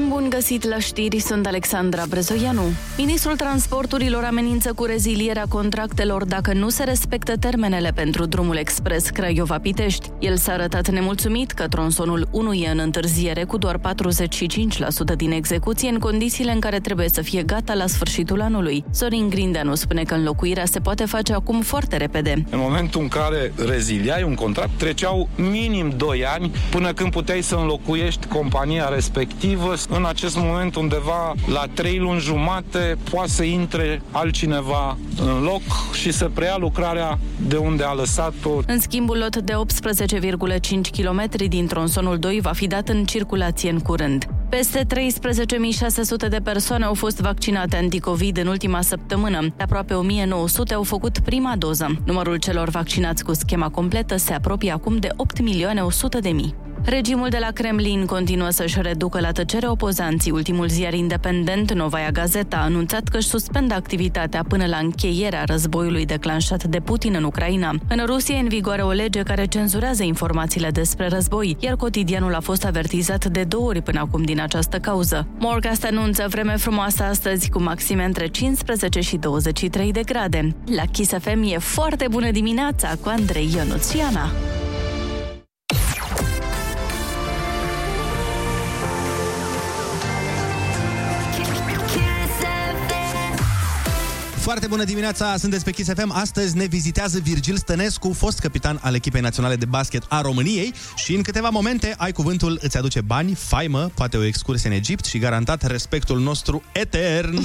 FM, 0.00 0.08
bun 0.08 0.26
găsit 0.28 0.68
la 0.68 0.78
știri, 0.78 1.18
sunt 1.18 1.46
Alexandra 1.46 2.04
Brezoianu. 2.08 2.62
Ministrul 2.96 3.36
Transporturilor 3.36 4.24
amenință 4.24 4.72
cu 4.72 4.84
rezilierea 4.84 5.44
contractelor 5.48 6.24
dacă 6.24 6.52
nu 6.52 6.68
se 6.68 6.84
respectă 6.84 7.36
termenele 7.36 7.92
pentru 7.94 8.26
drumul 8.26 8.56
expres 8.56 9.08
Craiova-Pitești. 9.08 10.10
El 10.18 10.36
s-a 10.36 10.52
arătat 10.52 10.88
nemulțumit 10.88 11.50
că 11.50 11.68
tronsonul 11.68 12.28
1 12.30 12.52
e 12.52 12.70
în 12.70 12.78
întârziere 12.78 13.44
cu 13.44 13.58
doar 13.58 13.78
45% 13.78 13.82
din 15.16 15.30
execuție 15.30 15.88
în 15.88 15.98
condițiile 15.98 16.52
în 16.52 16.60
care 16.60 16.80
trebuie 16.80 17.08
să 17.08 17.22
fie 17.22 17.42
gata 17.42 17.74
la 17.74 17.86
sfârșitul 17.86 18.40
anului. 18.40 18.84
Sorin 18.90 19.28
Grindeanu 19.28 19.74
spune 19.74 20.02
că 20.02 20.14
înlocuirea 20.14 20.64
se 20.64 20.80
poate 20.80 21.04
face 21.04 21.32
acum 21.32 21.60
foarte 21.60 21.96
repede. 21.96 22.44
În 22.50 22.58
momentul 22.58 23.00
în 23.00 23.08
care 23.08 23.52
reziliai 23.66 24.22
un 24.22 24.34
contract, 24.34 24.70
treceau 24.78 25.28
minim 25.36 25.92
2 25.96 26.24
ani 26.26 26.50
până 26.70 26.92
când 26.92 27.10
puteai 27.10 27.42
să 27.42 27.54
înlocuiești 27.54 28.26
compania 28.26 28.88
respectivă. 28.88 29.74
În 29.92 30.04
acest 30.04 30.36
moment, 30.36 30.76
undeva 30.76 31.34
la 31.46 31.64
3 31.74 31.98
luni 31.98 32.20
jumate, 32.20 32.96
poate 33.10 33.28
să 33.28 33.42
intre 33.42 34.02
altcineva 34.10 34.96
în 35.20 35.42
loc 35.42 35.62
și 35.92 36.12
să 36.12 36.30
preia 36.34 36.56
lucrarea 36.56 37.18
de 37.48 37.56
unde 37.56 37.82
a 37.82 37.92
lăsat-o. 37.92 38.50
În 38.66 38.80
schimbul 38.80 39.18
lot 39.18 39.36
de 39.36 39.52
18,5 39.52 40.90
km 40.90 41.46
din 41.48 41.66
tronsonul 41.66 42.18
2 42.18 42.40
va 42.42 42.52
fi 42.52 42.66
dat 42.66 42.88
în 42.88 43.04
circulație 43.04 43.70
în 43.70 43.78
curând. 43.78 44.24
Peste 44.48 44.86
13.600 44.94 46.28
de 46.28 46.40
persoane 46.42 46.84
au 46.84 46.94
fost 46.94 47.20
vaccinate 47.20 47.76
anticovid 47.76 48.36
în 48.38 48.46
ultima 48.46 48.80
săptămână. 48.80 49.54
Aproape 49.58 49.94
1.900 49.94 50.74
au 50.74 50.82
făcut 50.82 51.18
prima 51.18 51.54
doză. 51.58 51.96
Numărul 52.06 52.36
celor 52.36 52.68
vaccinați 52.68 53.24
cu 53.24 53.32
schema 53.32 53.68
completă 53.68 54.16
se 54.16 54.32
apropie 54.32 54.70
acum 54.72 54.96
de 54.96 55.08
8 55.16 55.40
milioane 55.40 55.80
100 55.80 56.18
de 56.18 56.28
mii. 56.28 56.54
Regimul 56.84 57.28
de 57.28 57.38
la 57.40 57.50
Kremlin 57.50 58.06
continuă 58.06 58.50
să-și 58.50 58.82
reducă 58.82 59.20
la 59.20 59.32
tăcere 59.32 59.68
opozanții. 59.68 60.30
Ultimul 60.30 60.68
ziar 60.68 60.92
independent, 60.92 61.72
Novaia 61.72 62.10
Gazeta, 62.10 62.56
a 62.56 62.64
anunțat 62.64 63.08
că 63.08 63.16
își 63.16 63.28
suspendă 63.28 63.74
activitatea 63.74 64.44
până 64.48 64.66
la 64.66 64.76
încheierea 64.76 65.44
războiului 65.44 66.06
declanșat 66.06 66.64
de 66.64 66.80
Putin 66.80 67.14
în 67.14 67.24
Ucraina. 67.24 67.74
În 67.88 68.02
Rusia 68.06 68.34
e 68.36 68.40
în 68.40 68.48
vigoare 68.48 68.82
o 68.82 68.90
lege 68.90 69.22
care 69.22 69.46
cenzurează 69.46 70.02
informațiile 70.02 70.70
despre 70.70 71.08
război, 71.08 71.56
iar 71.60 71.76
cotidianul 71.76 72.34
a 72.34 72.40
fost 72.40 72.64
avertizat 72.64 73.24
de 73.24 73.42
două 73.42 73.66
ori 73.66 73.82
până 73.82 74.00
acum 74.00 74.22
din 74.22 74.40
această 74.40 74.78
cauză. 74.78 75.26
Morgast 75.38 75.84
anunță 75.84 76.26
vreme 76.28 76.56
frumoasă 76.56 77.02
astăzi 77.02 77.50
cu 77.50 77.62
maxime 77.62 78.04
între 78.04 78.26
15 78.26 79.00
și 79.00 79.16
23 79.16 79.92
de 79.92 80.02
grade. 80.04 80.56
La 80.76 80.82
Kiss 80.92 81.12
FM 81.18 81.42
e 81.42 81.58
foarte 81.58 82.06
bună 82.10 82.30
dimineața 82.30 82.94
cu 83.00 83.08
Andrei 83.08 83.50
Ionuțiana. 83.54 84.30
Foarte 94.50 94.68
bună 94.68 94.84
dimineața, 94.84 95.36
sunteți 95.36 95.64
pe 95.64 95.70
Kiss 95.70 95.92
FM. 95.94 96.10
Astăzi 96.14 96.56
ne 96.56 96.64
vizitează 96.64 97.18
Virgil 97.18 97.56
Stănescu, 97.56 98.12
fost 98.12 98.38
capitan 98.38 98.78
al 98.82 98.94
echipei 98.94 99.20
naționale 99.20 99.56
de 99.56 99.64
basket 99.64 100.02
a 100.08 100.20
României 100.20 100.74
și 100.96 101.14
în 101.14 101.22
câteva 101.22 101.48
momente 101.48 101.94
ai 101.96 102.12
cuvântul 102.12 102.58
îți 102.62 102.76
aduce 102.76 103.00
bani, 103.00 103.34
faimă, 103.34 103.90
poate 103.94 104.16
o 104.16 104.24
excursie 104.24 104.68
în 104.68 104.74
Egipt 104.74 105.04
și 105.04 105.18
garantat 105.18 105.66
respectul 105.66 106.20
nostru 106.20 106.62
etern. 106.72 107.40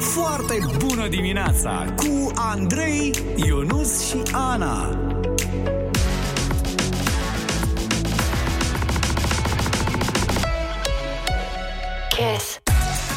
Foarte 0.00 0.58
bună 0.78 1.08
dimineața 1.08 1.94
cu 1.96 2.30
Andrei, 2.34 3.14
Ionus 3.36 4.06
și 4.08 4.22
Ana. 4.32 4.98
Kiss. 12.16 12.58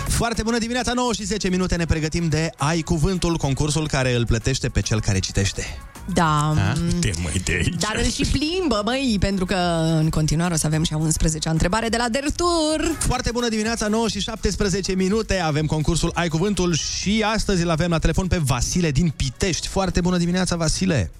Foarte 0.07 0.43
bună 0.43 0.57
dimineața, 0.57 0.93
9 0.93 1.13
și 1.13 1.23
10 1.23 1.49
minute 1.49 1.75
ne 1.75 1.85
pregătim 1.85 2.27
de 2.27 2.49
Ai 2.57 2.81
Cuvântul, 2.81 3.37
concursul 3.37 3.87
care 3.87 4.13
îl 4.13 4.25
plătește 4.25 4.69
pe 4.69 4.81
cel 4.81 5.01
care 5.01 5.19
citește. 5.19 5.65
Da. 6.13 6.53
Te 6.99 7.11
măi 7.21 7.41
de 7.43 7.51
aici. 7.51 7.75
Dar 7.75 7.95
îl 7.95 8.09
și 8.09 8.25
plimbă, 8.31 8.81
măi, 8.85 9.17
pentru 9.19 9.45
că 9.45 9.55
în 9.99 10.09
continuare 10.09 10.53
o 10.53 10.57
să 10.57 10.65
avem 10.65 10.83
și 10.83 10.93
a 10.93 10.97
11 10.97 11.49
întrebare 11.49 11.89
de 11.89 11.97
la 11.97 12.09
Dertur. 12.09 12.95
Foarte 12.99 13.31
bună 13.31 13.49
dimineața, 13.49 13.87
9 13.87 14.07
și 14.07 14.19
17 14.19 14.93
minute, 14.93 15.39
avem 15.39 15.65
concursul 15.65 16.11
Ai 16.13 16.27
Cuvântul 16.27 16.73
și 16.73 17.25
astăzi 17.33 17.63
îl 17.63 17.69
avem 17.69 17.89
la 17.89 17.99
telefon 17.99 18.27
pe 18.27 18.37
Vasile 18.37 18.91
din 18.91 19.13
Pitești. 19.15 19.67
Foarte 19.67 20.01
bună 20.01 20.17
dimineața, 20.17 20.55
Vasile! 20.55 21.11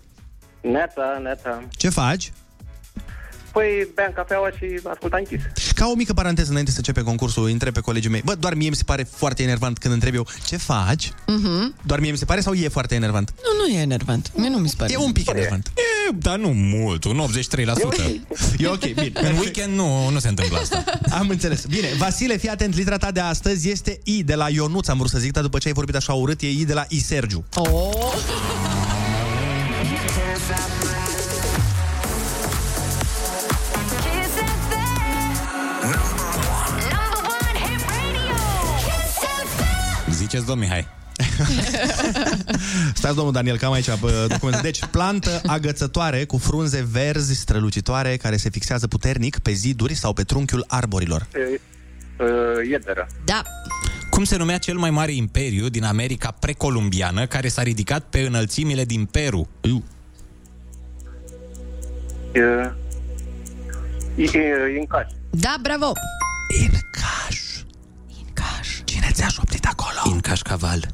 Neața, 0.62 1.20
neața. 1.24 1.64
Ce 1.70 1.90
faci? 1.90 2.32
Păi 3.52 3.88
beam 3.96 4.12
cafeaua 4.16 4.50
și 4.58 4.80
ascultam 4.84 5.20
închis. 5.30 5.42
Ca 5.76 5.88
o 5.88 5.96
mică 5.96 6.14
paranteză 6.14 6.50
înainte 6.50 6.72
să 6.72 6.78
începe 6.78 7.02
concursul, 7.02 7.48
întreb 7.48 7.74
pe 7.74 7.80
colegii 7.80 8.10
mei. 8.10 8.22
Bă, 8.26 8.36
doar 8.36 8.54
mie 8.54 8.70
mi 8.70 8.76
se 8.76 8.84
pare 8.86 9.08
foarte 9.16 9.44
enervant 9.44 9.78
când 9.78 9.94
întreb 9.94 10.14
eu 10.14 10.28
ce 10.46 10.58
faci? 10.58 11.12
Mhm. 11.28 11.76
Doar 11.86 12.00
mie 12.00 12.12
mi 12.12 12.18
se 12.18 12.26
pare 12.26 12.42
sau 12.42 12.54
e 12.54 12.68
foarte 12.68 12.96
enervant? 12.96 13.34
Nu, 13.36 13.66
nu 13.66 13.74
e 13.74 13.82
enervant. 13.82 14.32
Mie 14.36 14.50
nu 14.50 14.58
mi 14.58 14.70
se 14.70 14.76
pare. 14.78 14.94
E 14.94 14.98
un 14.98 15.12
pic 15.12 15.30
enervant. 15.30 15.72
E, 15.76 16.14
dar 16.18 16.38
nu 16.38 16.50
mult, 16.50 17.04
un 17.04 17.20
83%. 17.20 18.22
E 18.58 18.68
ok, 18.68 18.94
bine. 18.94 19.12
În 19.14 19.38
weekend 19.38 19.76
nu, 19.76 20.10
nu 20.10 20.20
se 20.20 20.28
întâmplă 20.28 20.58
asta. 20.58 20.84
Am 21.10 21.30
înțeles. 21.30 21.66
Bine, 21.66 21.88
Vasile, 21.98 22.38
fii 22.38 22.50
atent, 22.50 22.76
litera 22.76 22.98
ta 22.98 23.12
de 23.12 23.20
astăzi 23.20 23.70
este 23.70 24.00
I 24.04 24.24
de 24.24 24.36
la 24.36 24.50
Ionuț, 24.50 24.88
am 24.88 24.98
vrut 24.98 25.10
să 25.10 25.18
zic, 25.18 25.32
dar 25.32 25.44
după 25.44 25.58
ce 25.58 25.68
ai 25.68 25.74
vorbit 25.74 25.96
așa 25.96 26.14
urât, 26.14 26.42
e 26.42 26.50
I 26.50 26.66
de 26.66 26.74
la 26.74 26.86
I 26.88 27.00
Sergiu. 27.00 27.46
Oh. 27.56 28.79
Ziceți, 40.20 40.46
domn 40.46 40.60
Mihai. 40.60 40.88
Stați, 43.00 43.16
domnul 43.16 43.34
Daniel, 43.34 43.58
cam 43.58 43.72
aici 43.72 44.00
bă, 44.00 44.26
documentul. 44.30 44.62
Deci, 44.64 44.86
plantă 44.86 45.42
agățătoare 45.46 46.26
cu 46.26 46.38
frunze 46.38 46.88
verzi 46.92 47.34
strălucitoare 47.34 48.18
care 48.18 48.38
se 48.38 48.50
fixează 48.50 48.88
puternic 48.88 49.38
pe 49.40 49.52
ziduri 49.52 49.94
sau 49.94 50.14
pe 50.14 50.24
trunchiul 50.24 50.66
arborilor. 50.68 51.28
Iederă. 52.70 53.08
Da. 53.26 53.42
Cum 54.10 54.24
se 54.24 54.38
numea 54.38 54.58
cel 54.58 54.78
mai 54.78 54.90
mare 54.90 55.12
imperiu 55.12 55.70
din 55.70 55.84
America 55.84 56.32
precolumbiană 56.40 57.26
care 57.26 57.48
s-a 57.48 57.64
ridicat 57.64 58.04
pe 58.04 58.20
înălțimile 58.20 58.86
din 58.86 59.06
Peru? 59.06 59.50
Iu. 59.62 59.84
Incaș. 64.80 65.08
Da, 65.30 65.56
bravo. 65.62 65.92
Cine 69.10 69.22
ți-a 69.22 69.30
șoptit 69.30 69.66
acolo? 69.66 70.14
In 70.16 70.20
Cașcaval. 70.20 70.88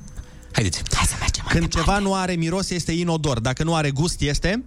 Haideți. 0.51 0.81
Hai 0.95 1.05
să 1.05 1.15
mergem. 1.19 1.45
Când 1.49 1.67
ceva 1.67 1.99
nu 1.99 2.15
are 2.15 2.33
miros, 2.33 2.69
este 2.69 2.91
inodor. 2.91 3.39
Dacă 3.39 3.63
nu 3.63 3.75
are 3.75 3.91
gust, 3.91 4.21
este... 4.21 4.63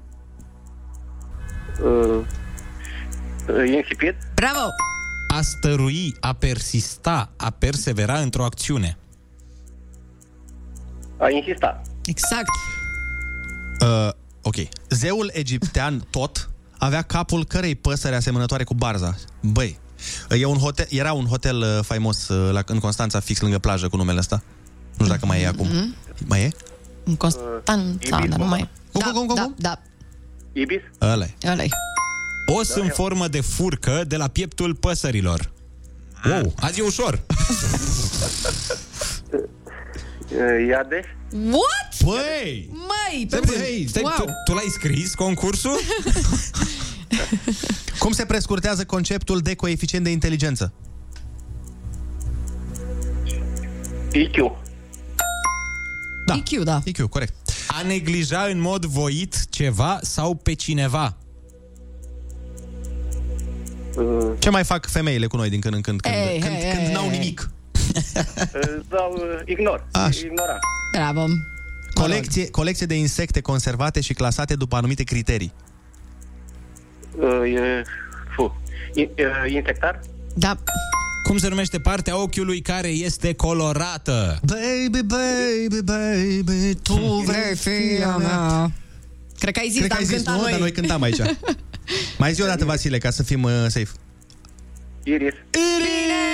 Uh, 1.83 2.25
insipid. 3.75 4.15
Bravo. 4.35 4.67
A 5.35 5.41
stărui, 5.41 6.17
a 6.21 6.33
persista, 6.33 7.33
a 7.37 7.51
persevera 7.51 8.19
într-o 8.19 8.45
acțiune. 8.45 8.99
A 11.17 11.31
insista. 11.31 11.83
Exact. 12.05 12.51
Uh, 13.81 14.11
ok. 14.43 14.57
Zeul 14.89 15.31
egiptean 15.33 16.07
tot 16.11 16.51
avea 16.79 17.03
capul 17.03 17.45
cărei 17.45 17.75
păsări 17.75 18.15
asemănătoare 18.15 18.65
cu 18.65 18.75
barza. 18.75 19.15
Băi, 19.41 19.79
e 20.31 20.45
un 20.45 20.57
hotel, 20.59 20.87
era 20.91 21.13
un 21.13 21.25
hotel 21.27 21.57
uh, 21.57 21.79
faimos 21.85 22.29
uh, 22.29 22.53
la, 22.53 22.63
în 22.67 22.79
Constanța, 22.79 23.21
fix 23.21 23.41
lângă 23.41 23.59
plajă, 23.59 23.89
cu 23.89 23.97
numele 23.97 24.19
ăsta. 24.19 24.43
Nu 24.97 25.05
știu 25.05 25.07
dacă 25.07 25.27
mai 25.27 25.43
e 25.43 25.47
acum. 25.47 25.67
Mhm. 25.67 25.95
Mai 26.27 26.43
e? 26.43 26.51
În 27.05 27.17
Constanța, 27.17 28.25
dar 28.29 28.39
nu 28.39 28.47
mai... 28.47 28.69
Cum, 28.93 29.01
da, 29.05 29.11
cum, 29.11 29.27
cum, 29.27 29.35
da, 29.35 29.43
cum? 29.43 29.55
da. 29.59 29.81
Ibis. 30.53 30.81
Ăla 31.01 31.25
e. 31.25 31.35
Ăla 31.51 31.63
e. 31.63 31.69
Os 32.59 32.69
în 32.75 32.89
formă 32.89 33.29
de 33.29 33.41
furcă 33.41 34.05
de 34.07 34.17
la 34.17 34.29
pieptul 34.29 34.75
păsărilor. 34.75 35.51
Wow, 36.25 36.55
azi 36.61 36.81
e 36.81 36.83
ușor. 36.83 37.21
Iade. 40.69 41.19
What? 41.33 42.03
Băi! 42.05 42.71
Măi, 42.73 43.27
pe 43.31 43.37
Stai, 43.37 43.41
bune. 43.45 43.57
stai, 43.57 43.87
stai, 43.89 44.03
wow. 44.03 44.13
tu, 44.17 44.25
tu 44.45 44.53
l-ai 44.55 44.67
scris, 44.71 45.15
concursul? 45.15 45.79
Cum 47.99 48.13
se 48.13 48.25
prescurtează 48.25 48.85
conceptul 48.85 49.39
de 49.41 49.55
coeficient 49.55 50.05
de 50.05 50.11
inteligență? 50.11 50.73
IQ. 54.13 54.37
Da. 56.27 56.35
IQ, 56.35 56.63
da. 56.65 56.81
IQ, 56.85 57.09
corect. 57.09 57.35
A 57.69 57.83
neglija 57.83 58.43
în 58.43 58.61
mod 58.61 58.85
voit 58.85 59.47
ceva 59.51 59.99
sau 60.03 60.35
pe 60.35 60.55
cineva. 60.55 61.17
Ce 64.39 64.51
mai 64.51 64.65
fac 64.65 64.87
femeile 64.89 65.27
cu 65.27 65.37
noi 65.37 65.49
din 65.49 65.61
când 65.61 65.75
în 65.75 65.81
când? 65.81 66.01
Când, 66.01 66.15
Ei, 66.15 66.39
când, 66.41 66.53
ei, 66.55 66.71
când 66.73 66.87
ei, 66.87 66.93
n-au 66.93 67.05
ei. 67.05 67.11
nimic. 67.11 67.51
Sau 68.91 69.13
uh, 69.13 69.41
ignor. 69.45 69.87
Așa. 69.93 70.19
Ignorant. 70.25 70.59
Bravo. 70.93 71.25
Colecție, 71.95 72.51
colecție 72.51 72.87
de 72.87 72.95
insecte 72.95 73.41
conservate 73.41 74.01
și 74.01 74.13
clasate 74.13 74.55
după 74.55 74.77
anumite 74.77 75.03
criterii. 75.03 75.53
Uh, 77.21 77.53
e, 77.55 77.83
fu. 78.35 78.61
I, 78.95 79.01
uh, 79.01 79.53
insectar. 79.55 80.01
Da. 80.35 80.57
Cum 81.23 81.39
se 81.39 81.49
numește 81.49 81.79
partea 81.79 82.21
ochiului 82.23 82.61
care 82.61 82.89
este 82.89 83.35
colorată? 83.35 84.41
Baby, 84.47 85.07
baby, 85.07 85.83
baby, 85.85 86.75
tu 86.83 87.25
vei 87.27 87.57
fi 87.57 88.03
a 88.05 88.17
mea. 88.17 88.71
Cred 89.39 89.55
că 89.55 89.61
ai 89.61 89.69
zis, 89.69 89.79
Cred 89.79 89.91
că 89.91 89.97
dar 89.97 89.99
ai 89.99 90.03
am 90.03 90.09
zis, 90.09 90.17
cântat 90.17 90.35
nu, 90.35 90.41
noi. 90.41 90.51
dar 90.51 90.61
noi 90.61 90.73
cântam 90.73 91.03
aici. 91.03 91.21
Mai 92.19 92.33
zi 92.33 92.43
o 92.43 92.47
dată, 92.47 92.65
Vasile, 92.65 92.99
ca 92.99 93.11
să 93.11 93.23
fim 93.23 93.43
uh, 93.43 93.51
safe. 93.63 93.89
Iris. 95.03 95.35
Bine! 95.51 96.25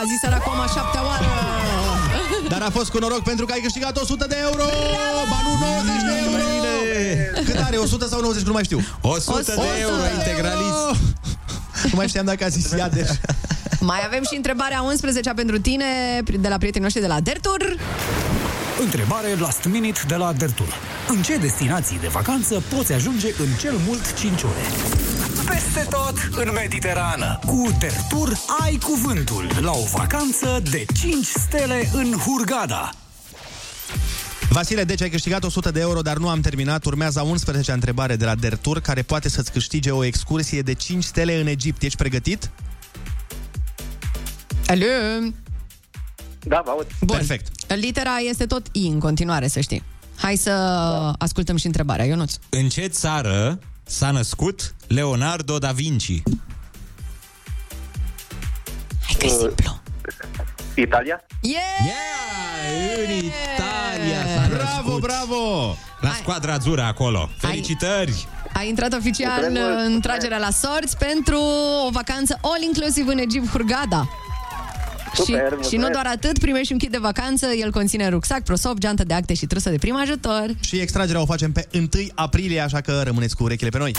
A 0.00 0.02
zis 0.08 0.18
săracoma 0.22 0.66
șaptea 0.66 1.04
oară. 1.04 1.24
Dar 2.48 2.62
a 2.62 2.70
fost 2.70 2.90
cu 2.90 2.98
noroc 2.98 3.22
pentru 3.22 3.44
că 3.46 3.52
ai 3.52 3.60
câștigat 3.60 3.96
100 3.96 4.26
de 4.28 4.36
euro! 4.40 4.64
Ba 5.30 5.38
nu, 5.44 5.66
90 5.66 6.02
de 6.02 6.12
euro! 6.24 6.79
Cât 7.44 7.56
are? 7.64 7.76
100 7.76 8.06
sau 8.06 8.20
90? 8.20 8.42
Nu 8.42 8.52
mai 8.52 8.64
știu. 8.64 8.80
100 9.00 9.42
de 9.42 9.52
euro 9.80 10.02
integralist. 10.18 11.02
Nu 11.82 11.92
mai 11.92 12.08
știam 12.08 12.24
dacă 12.24 12.44
a 12.44 12.48
zis 12.48 12.70
Iadeș. 12.70 13.08
Mai 13.80 14.00
avem 14.06 14.22
și 14.22 14.36
întrebarea 14.36 14.82
11 14.82 15.30
pentru 15.30 15.58
tine 15.60 15.84
de 16.40 16.48
la 16.48 16.56
prietenii 16.56 16.82
noștri 16.82 17.00
de 17.00 17.06
la 17.06 17.20
Dertur. 17.20 17.76
Întrebare 18.80 19.34
last 19.38 19.64
minute 19.64 20.00
de 20.06 20.14
la 20.14 20.32
Dertur. 20.32 20.74
În 21.08 21.22
ce 21.22 21.36
destinații 21.36 21.98
de 22.00 22.08
vacanță 22.08 22.62
poți 22.74 22.92
ajunge 22.92 23.26
în 23.38 23.48
cel 23.60 23.74
mult 23.86 24.14
5 24.14 24.42
ore? 24.42 24.64
Peste 25.46 25.86
tot 25.90 26.14
în 26.44 26.50
Mediterană. 26.54 27.38
Cu 27.46 27.76
Dertur 27.78 28.38
ai 28.62 28.78
cuvântul 28.82 29.46
la 29.60 29.70
o 29.70 29.84
vacanță 29.94 30.62
de 30.70 30.84
5 31.00 31.26
stele 31.26 31.90
în 31.92 32.12
Hurgada. 32.12 32.90
Vasile, 34.52 34.84
deci 34.84 35.02
ai 35.02 35.10
câștigat 35.10 35.44
100 35.44 35.70
de 35.70 35.80
euro, 35.80 36.00
dar 36.00 36.16
nu 36.16 36.28
am 36.28 36.40
terminat. 36.40 36.84
Urmează 36.84 37.18
a 37.18 37.22
11 37.22 37.72
întrebare 37.72 38.16
de 38.16 38.24
la 38.24 38.34
Dertur, 38.34 38.80
care 38.80 39.02
poate 39.02 39.28
să-ți 39.28 39.52
câștige 39.52 39.90
o 39.90 40.04
excursie 40.04 40.62
de 40.62 40.72
5 40.72 41.04
stele 41.04 41.40
în 41.40 41.46
Egipt. 41.46 41.82
Ești 41.82 41.96
pregătit? 41.96 42.50
Alo! 44.66 44.84
Da, 46.42 46.62
vă 46.64 46.70
aud. 46.70 46.86
Bun. 47.00 47.16
Perfect. 47.16 47.74
Litera 47.74 48.16
este 48.16 48.46
tot 48.46 48.66
I 48.72 48.86
în 48.86 48.98
continuare, 48.98 49.48
să 49.48 49.60
știi. 49.60 49.82
Hai 50.16 50.36
să 50.36 50.50
ascultăm 51.18 51.56
și 51.56 51.66
întrebarea, 51.66 52.04
Ionuț. 52.04 52.34
În 52.48 52.68
ce 52.68 52.86
țară 52.86 53.58
s-a 53.82 54.10
născut 54.10 54.74
Leonardo 54.86 55.58
da 55.58 55.72
Vinci? 55.72 56.22
Hai 59.02 59.16
că 59.18 59.28
simplu. 59.28 59.80
Italia. 60.80 61.20
Yeah! 61.40 61.62
Yeah! 61.86 63.08
În 63.08 63.10
Italia 63.16 64.20
s-a 64.34 64.48
Bravo, 64.48 64.82
născut. 64.88 65.00
bravo! 65.00 65.76
La 66.00 66.12
squadra 66.20 66.52
azzurra 66.52 66.86
acolo. 66.86 67.28
Felicitări! 67.38 68.26
A 68.52 68.62
intrat 68.62 68.92
oficial 68.92 69.40
Mulțumesc 69.40 69.66
mult. 69.74 69.86
în 69.86 70.00
tragerea 70.00 70.38
la 70.38 70.50
sorți 70.50 70.96
pentru 70.96 71.38
o 71.86 71.90
vacanță 71.90 72.38
all-inclusiv 72.42 73.06
în 73.06 73.18
Egipt 73.18 73.48
Hurgada. 73.50 74.08
Super, 75.14 75.34
și, 75.34 75.40
mulțumesc. 75.40 75.68
și 75.68 75.76
nu 75.76 75.88
doar 75.88 76.06
atât, 76.06 76.38
primești 76.38 76.72
un 76.72 76.78
kit 76.78 76.90
de 76.90 76.98
vacanță, 76.98 77.46
el 77.46 77.70
conține 77.70 78.08
rucsac, 78.08 78.42
prosop, 78.42 78.78
geantă 78.78 79.04
de 79.04 79.14
acte 79.14 79.34
și 79.34 79.46
trusă 79.46 79.70
de 79.70 79.76
prim 79.78 79.96
ajutor. 79.96 80.46
Și 80.60 80.76
extragerea 80.76 81.20
o 81.20 81.26
facem 81.26 81.52
pe 81.52 81.66
1 81.74 81.88
aprilie, 82.14 82.60
așa 82.60 82.80
că 82.80 83.00
rămâneți 83.04 83.36
cu 83.36 83.42
urechile 83.42 83.70
pe 83.70 83.78
noi. 83.78 83.94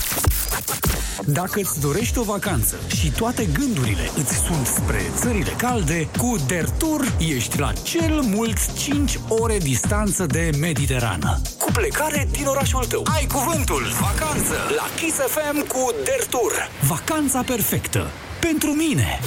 Dacă 1.25 1.59
îți 1.59 1.79
dorești 1.79 2.17
o 2.17 2.23
vacanță 2.23 2.75
și 2.95 3.11
toate 3.11 3.45
gândurile 3.45 4.11
îți 4.17 4.33
sunt 4.33 4.65
spre 4.67 5.01
țările 5.15 5.51
calde, 5.57 6.07
cu 6.17 6.35
Dertur 6.47 7.13
ești 7.35 7.59
la 7.59 7.73
cel 7.83 8.21
mult 8.21 8.73
5 8.73 9.19
ore 9.27 9.57
distanță 9.57 10.25
de 10.25 10.49
Mediterană. 10.59 11.41
Cu 11.59 11.71
plecare 11.71 12.27
din 12.31 12.45
orașul 12.45 12.85
tău. 12.85 13.03
Ai 13.15 13.27
cuvântul 13.27 13.81
vacanță 13.99 14.55
la 14.75 14.85
Kiss 14.95 15.17
FM 15.17 15.67
cu 15.67 15.91
Dertur. 16.03 16.51
Vacanța 16.87 17.41
perfectă. 17.41 18.07
Pentru 18.39 18.69
mine. 18.71 19.19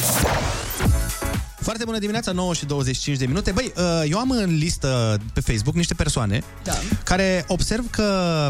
Foarte 1.61 1.85
bună 1.85 1.99
dimineața, 1.99 2.33
9 2.33 2.55
și 2.55 2.65
25 2.67 3.19
de 3.19 3.27
minute. 3.27 3.51
Băi, 3.51 3.73
uh, 3.77 3.83
eu 4.11 4.19
am 4.19 4.31
în 4.31 4.57
listă 4.57 5.19
pe 5.33 5.41
Facebook 5.41 5.75
niște 5.75 5.95
persoane 5.95 6.43
Da. 6.65 6.73
care 7.05 7.45
observ 7.49 7.91
că 7.91 8.49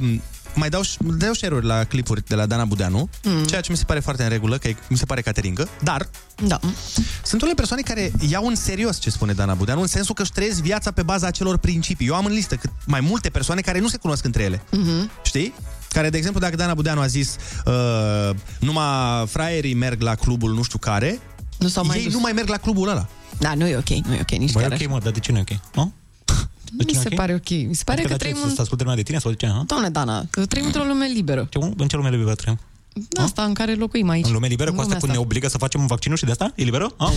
mai 0.54 0.68
dau, 0.68 0.80
dau 0.98 1.32
share-uri 1.32 1.66
la 1.66 1.84
clipuri 1.84 2.24
de 2.26 2.34
la 2.34 2.46
Dana 2.46 2.64
Budeanu, 2.64 3.08
mm. 3.22 3.44
ceea 3.44 3.60
ce 3.60 3.70
mi 3.70 3.76
se 3.76 3.84
pare 3.84 4.00
foarte 4.00 4.22
în 4.22 4.28
regulă, 4.28 4.58
că 4.58 4.68
e- 4.68 4.76
mi 4.88 4.96
se 4.96 5.04
pare 5.04 5.20
cateringă, 5.20 5.68
dar 5.82 6.08
da. 6.46 6.60
sunt 7.22 7.40
unele 7.40 7.56
persoane 7.56 7.82
care 7.82 8.12
iau 8.28 8.46
în 8.46 8.54
serios 8.54 8.98
ce 8.98 9.10
spune 9.10 9.32
Dana 9.32 9.54
Budeanu, 9.54 9.80
în 9.80 9.86
sensul 9.86 10.14
că 10.14 10.22
își 10.22 10.32
trăiesc 10.32 10.60
viața 10.60 10.90
pe 10.90 11.02
baza 11.02 11.26
acelor 11.26 11.56
principii. 11.56 12.06
Eu 12.06 12.14
am 12.14 12.24
în 12.24 12.32
listă 12.32 12.54
cât 12.54 12.70
mai 12.86 13.00
multe 13.00 13.28
persoane 13.28 13.60
care 13.60 13.78
nu 13.80 13.88
se 13.88 13.96
cunosc 13.96 14.24
între 14.24 14.42
ele. 14.42 14.62
Mhm. 14.70 15.10
Știi? 15.22 15.54
Care, 15.88 16.10
de 16.10 16.16
exemplu, 16.16 16.40
dacă 16.40 16.56
Dana 16.56 16.74
Budeanu 16.74 17.00
a 17.00 17.06
zis 17.06 17.36
uh, 17.64 18.36
numai 18.60 19.26
fraierii 19.26 19.74
merg 19.74 20.00
la 20.02 20.14
clubul 20.14 20.54
nu 20.54 20.62
știu 20.62 20.78
care, 20.78 21.20
nu 21.58 21.68
s-au 21.68 21.84
mai 21.86 21.98
ei 21.98 22.04
dus. 22.04 22.12
nu 22.12 22.20
mai 22.20 22.32
merg 22.32 22.48
la 22.48 22.56
clubul 22.56 22.88
ăla. 22.88 23.08
Da, 23.38 23.54
nu 23.54 23.66
e 23.66 23.76
ok, 23.76 23.88
nu 23.88 24.14
e 24.14 24.18
ok 24.20 24.30
nici 24.30 24.52
Băi, 24.52 24.62
chiar 24.62 24.72
ok, 24.72 24.80
așa. 24.80 24.88
mă, 24.90 24.98
dar 25.02 25.12
de 25.12 25.18
ce 25.18 25.32
nu 25.32 25.38
e 25.38 25.40
ok? 25.40 25.58
Nu? 25.74 25.92
De 26.72 26.84
Mi 26.84 26.90
ce 26.90 26.94
nu 26.96 27.00
se 27.02 27.08
e 27.10 27.12
ok? 27.12 27.16
pare 27.18 27.34
ok. 27.34 27.48
Mi 27.50 27.74
se 27.74 27.82
pare 27.84 27.98
Adică 28.00 28.16
că 28.16 28.18
de 28.18 28.24
ce, 28.24 28.30
trăim 28.30 28.46
Să 28.48 28.54
în... 28.56 28.62
asculte 28.62 28.82
lumea 28.82 28.96
de 28.98 29.02
tine 29.02 29.18
sau 29.18 29.30
de 29.30 29.36
ce? 29.36 29.46
Ha? 29.46 29.62
Doamne, 29.66 29.88
Dana, 29.88 30.24
că 30.30 30.46
trăim 30.46 30.66
într-o 30.66 30.84
lume 30.84 31.06
liberă. 31.06 31.46
Ce, 31.50 31.58
în 31.76 31.88
ce 31.88 31.96
lume 31.96 32.10
liberă 32.10 32.34
trăim? 32.34 32.58
Asta 33.20 33.42
în 33.44 33.54
care 33.54 33.74
locuim 33.74 34.08
aici. 34.08 34.26
În 34.26 34.32
lume 34.32 34.46
liberă, 34.46 34.70
cu 34.70 34.74
În 34.74 34.80
asta 34.82 34.92
lumea 34.94 35.08
cu 35.08 35.18
ne 35.18 35.24
obligă 35.24 35.48
să 35.48 35.58
facem 35.58 35.86
vaccinul 35.86 36.16
și 36.16 36.24
de 36.24 36.30
asta? 36.30 36.52
E 36.54 36.62
liberă? 36.62 36.94
Ha? 36.98 37.12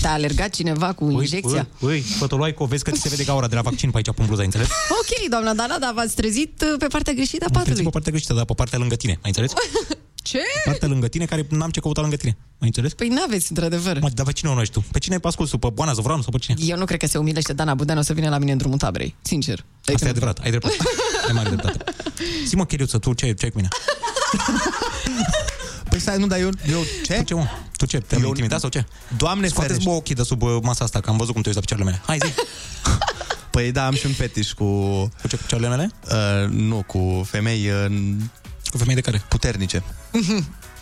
Te-a 0.00 0.12
alergat 0.12 0.50
cineva 0.50 0.92
cu 0.92 1.10
injecția? 1.10 1.66
Ui, 1.80 1.90
ui, 1.90 2.00
fătăloaico, 2.00 2.64
vezi 2.64 2.84
că 2.84 2.90
ți 2.90 3.00
se 3.00 3.08
vede 3.08 3.24
gaura 3.24 3.46
de 3.48 3.54
la 3.54 3.60
vaccin 3.60 3.90
pe 3.90 3.96
aici, 3.96 4.10
pe 4.14 4.22
bluza, 4.26 4.38
ai 4.40 4.44
înțeles? 4.44 4.68
Ok, 5.00 5.28
doamna 5.30 5.54
Dana, 5.54 5.78
dar 5.78 5.92
v-ați 5.94 6.14
trezit 6.14 6.62
uh, 6.62 6.74
pe 6.78 6.86
partea 6.86 7.12
greșită 7.12 7.44
a 7.44 7.46
Am 7.46 7.52
trezit 7.52 7.66
patului. 7.68 7.84
pe 7.84 7.90
partea 7.90 8.12
greșită, 8.12 8.34
dar 8.34 8.44
pe 8.44 8.52
partea 8.54 8.78
lângă 8.78 8.94
tine, 8.96 9.12
ai 9.12 9.18
înțeles? 9.34 9.52
Ce? 10.32 10.38
Partea 10.64 10.88
lângă 10.88 11.08
tine, 11.08 11.24
care 11.24 11.46
n-am 11.50 11.70
ce 11.70 11.80
căuta 11.80 12.00
lângă 12.00 12.16
tine, 12.16 12.36
ai 12.58 12.66
înțeles? 12.66 12.94
Păi 12.94 13.08
n-aveți, 13.08 13.46
într-adevăr. 13.48 13.98
Mă, 14.00 14.08
dar 14.08 14.26
pe 14.26 14.32
cine 14.32 14.50
o 14.50 14.52
cunoști 14.52 14.72
tu? 14.72 14.84
Pe 14.92 14.98
cine 14.98 15.14
ai 15.14 15.20
ascultat? 15.22 15.60
Pe 15.60 15.68
Boana 15.72 15.92
Zovranu 15.92 16.22
sau 16.22 16.30
pe 16.30 16.38
cine? 16.38 16.56
Eu 16.60 16.76
nu 16.76 16.84
cred 16.84 16.98
că 16.98 17.06
se 17.06 17.18
umilește 17.18 17.52
Dana 17.52 17.74
Budeanu 17.74 18.02
să 18.02 18.12
vină 18.12 18.28
la 18.28 18.38
mine 18.38 18.52
în 18.52 18.58
drumul 18.58 18.78
taberei, 18.78 19.14
sincer. 19.22 19.64
Asta 19.94 20.06
e 20.06 20.10
adevărat, 20.10 20.38
ai 20.38 20.50
dreptate. 20.50 20.76
ai 21.26 21.32
mare 21.32 21.48
dreptate. 21.48 21.84
Zi-mă, 22.46 22.66
Chiriuță, 22.66 22.98
tu 22.98 23.12
ce, 23.12 23.32
ce 23.32 23.44
ai 23.44 23.50
cu 23.50 23.56
mine? 23.56 23.68
Păi 25.90 26.00
stai, 26.00 26.18
nu, 26.18 26.26
dar 26.26 26.38
eu, 26.38 26.50
eu 26.70 26.80
ce? 27.04 27.14
Tu 27.14 27.22
ce, 27.22 27.34
mă? 27.34 27.46
Tu 27.76 27.86
ce? 27.86 27.98
Te-am 27.98 28.22
Eu- 28.22 28.28
intimidat 28.28 28.60
sau 28.60 28.68
ce? 28.68 28.84
Doamne 29.16 29.46
Scoateți 29.46 29.72
ferește. 29.72 29.90
bă 29.90 29.96
ochii 29.96 30.14
de 30.14 30.22
sub 30.22 30.42
uh, 30.42 30.56
masa 30.62 30.84
asta, 30.84 31.00
că 31.00 31.10
am 31.10 31.16
văzut 31.16 31.32
cum 31.32 31.42
te 31.42 31.48
uiți 31.48 31.60
la 31.60 31.64
picioarele 31.66 31.90
mele. 31.90 32.02
Hai 32.06 32.18
zi! 32.26 32.32
Păi 33.50 33.72
da, 33.72 33.86
am 33.86 33.94
și 33.94 34.06
un 34.06 34.12
fetiș 34.12 34.52
cu... 34.52 34.64
Cu 35.20 35.28
ce, 35.28 35.36
picioarele 35.36 35.68
mele? 35.76 35.90
Uh, 36.10 36.48
nu, 36.50 36.82
cu 36.86 37.22
femei 37.30 37.68
uh, 37.68 37.96
Cu 38.72 38.78
femei 38.78 38.94
de 38.94 39.00
care? 39.00 39.22
puternice. 39.28 39.82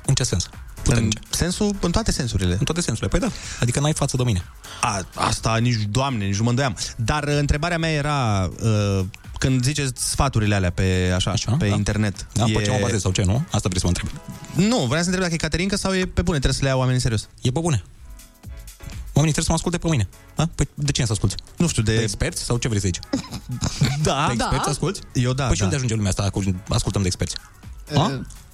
În 0.06 0.14
ce 0.14 0.22
sens? 0.22 0.48
În 0.84 1.08
sensul, 1.30 1.76
în 1.80 1.90
toate 1.90 2.12
sensurile. 2.12 2.52
În 2.58 2.64
toate 2.64 2.80
sensurile. 2.80 3.18
Păi 3.18 3.28
da, 3.28 3.34
adică 3.60 3.80
n-ai 3.80 3.92
față 3.92 4.16
de 4.16 4.22
mine. 4.22 4.42
A, 4.80 5.06
asta 5.14 5.56
nici, 5.56 5.76
doamne, 5.90 6.24
nici 6.24 6.36
nu 6.36 6.42
mă 6.44 6.48
îndoiam. 6.50 6.76
Dar 6.96 7.24
uh, 7.24 7.36
întrebarea 7.38 7.78
mea 7.78 7.90
era, 7.90 8.50
uh, 8.62 9.04
când 9.38 9.64
ziceți 9.64 10.08
sfaturile 10.10 10.54
alea 10.54 10.70
pe, 10.70 11.12
așa, 11.14 11.30
așa 11.30 11.56
pe 11.58 11.68
da. 11.68 11.74
internet. 11.74 12.26
Da, 12.32 12.44
pe 12.44 12.62
ce 12.62 12.70
mă 12.70 12.78
bazez 12.80 13.00
sau 13.00 13.12
ce, 13.12 13.22
nu? 13.22 13.44
Asta 13.50 13.68
vrei 13.68 13.80
să 13.80 13.86
mă 13.86 13.92
întreb. 13.96 14.08
Nu, 14.68 14.76
vreau 14.76 15.00
să 15.02 15.08
întreb 15.08 15.20
dacă 15.20 15.34
e 15.34 15.36
Caterinca 15.36 15.76
sau 15.76 15.94
e 15.94 16.04
pe 16.06 16.22
bune, 16.22 16.38
trebuie 16.38 16.52
să 16.58 16.62
le 16.62 16.68
iau 16.68 16.78
oamenii 16.78 17.02
în 17.04 17.10
serios. 17.10 17.28
E 17.42 17.50
pe 17.50 17.60
bune. 17.60 17.82
Oamenii 19.12 19.32
trebuie 19.34 19.44
să 19.44 19.50
mă 19.50 19.54
asculte 19.56 19.78
pe 19.78 19.88
mine. 19.88 20.08
Da? 20.36 20.48
Păi 20.54 20.68
de 20.74 20.92
cine 20.92 21.06
să 21.06 21.12
asculti? 21.12 21.34
Nu 21.56 21.68
știu, 21.68 21.82
de... 21.82 21.94
De 21.96 22.02
experți 22.02 22.42
sau 22.42 22.56
ce 22.56 22.68
vrei 22.68 22.80
să 22.80 22.86
zici? 22.86 22.98
Da, 24.02 24.24
De 24.26 24.32
experți 24.32 24.68
asculti? 24.68 25.00
Eu 25.12 25.32
da, 25.32 25.44
Păi 25.44 25.52
și 25.54 25.58
da. 25.58 25.64
unde 25.64 25.76
ajunge 25.76 25.94
lumea 25.94 26.10
asta? 26.10 26.30
cu- 26.30 26.42
Ascultăm 26.68 27.00
de 27.00 27.06
experți. 27.06 27.34
Uh, 27.92 27.96
Ha? 27.98 28.06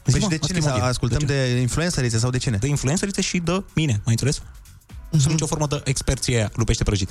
Păi 0.02 0.12
Zi, 0.12 0.18
și 0.18 0.22
mă, 0.22 0.28
de 0.28 0.38
cine 0.38 0.58
asta 0.58 0.58
e 0.58 0.60
să 0.60 0.68
motiv. 0.68 0.82
ascultăm 0.88 1.18
ce? 1.18 1.24
de 1.26 1.60
influencerițe 1.60 2.18
sau 2.18 2.30
de 2.30 2.38
cine? 2.38 2.56
De 2.56 2.66
influencerițe 2.66 3.20
și 3.20 3.38
de 3.38 3.64
mine, 3.74 3.92
mai 3.92 4.00
înțeles? 4.12 4.42
Nu 5.10 5.18
sunt 5.18 5.32
nicio 5.32 5.46
formă 5.46 5.66
de 5.66 5.80
experție 5.84 6.36
aia, 6.36 6.50
lupește 6.54 6.84
prăjit. 6.84 7.10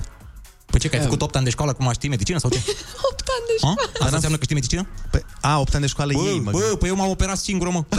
Păi 0.66 0.80
ce, 0.80 0.88
că 0.90 0.96
ai 0.96 1.02
făcut 1.02 1.22
8 1.22 1.36
ani 1.36 1.44
de 1.44 1.50
școală, 1.52 1.72
acum 1.72 1.92
știi 1.94 2.10
medicină 2.10 2.38
sau 2.38 2.50
ce? 2.50 2.58
8 3.12 3.24
ani 3.38 3.46
de 3.48 3.66
Ha? 3.68 3.74
Asta 4.04 4.16
înseamnă 4.16 4.38
că 4.38 4.44
știi 4.44 4.56
medicină? 4.56 4.88
Păi, 5.12 5.26
a, 5.42 5.60
8 5.60 5.74
ani 5.74 5.84
de 5.84 5.90
școală 5.90 6.12
Bă, 6.14 6.20
ei, 6.20 6.40
mă. 6.40 6.52
bă, 6.52 6.76
păi 6.80 6.90
eu 6.90 6.96
m-am 6.96 7.10
operat 7.10 7.38
singur, 7.38 7.70
mă. 7.70 7.84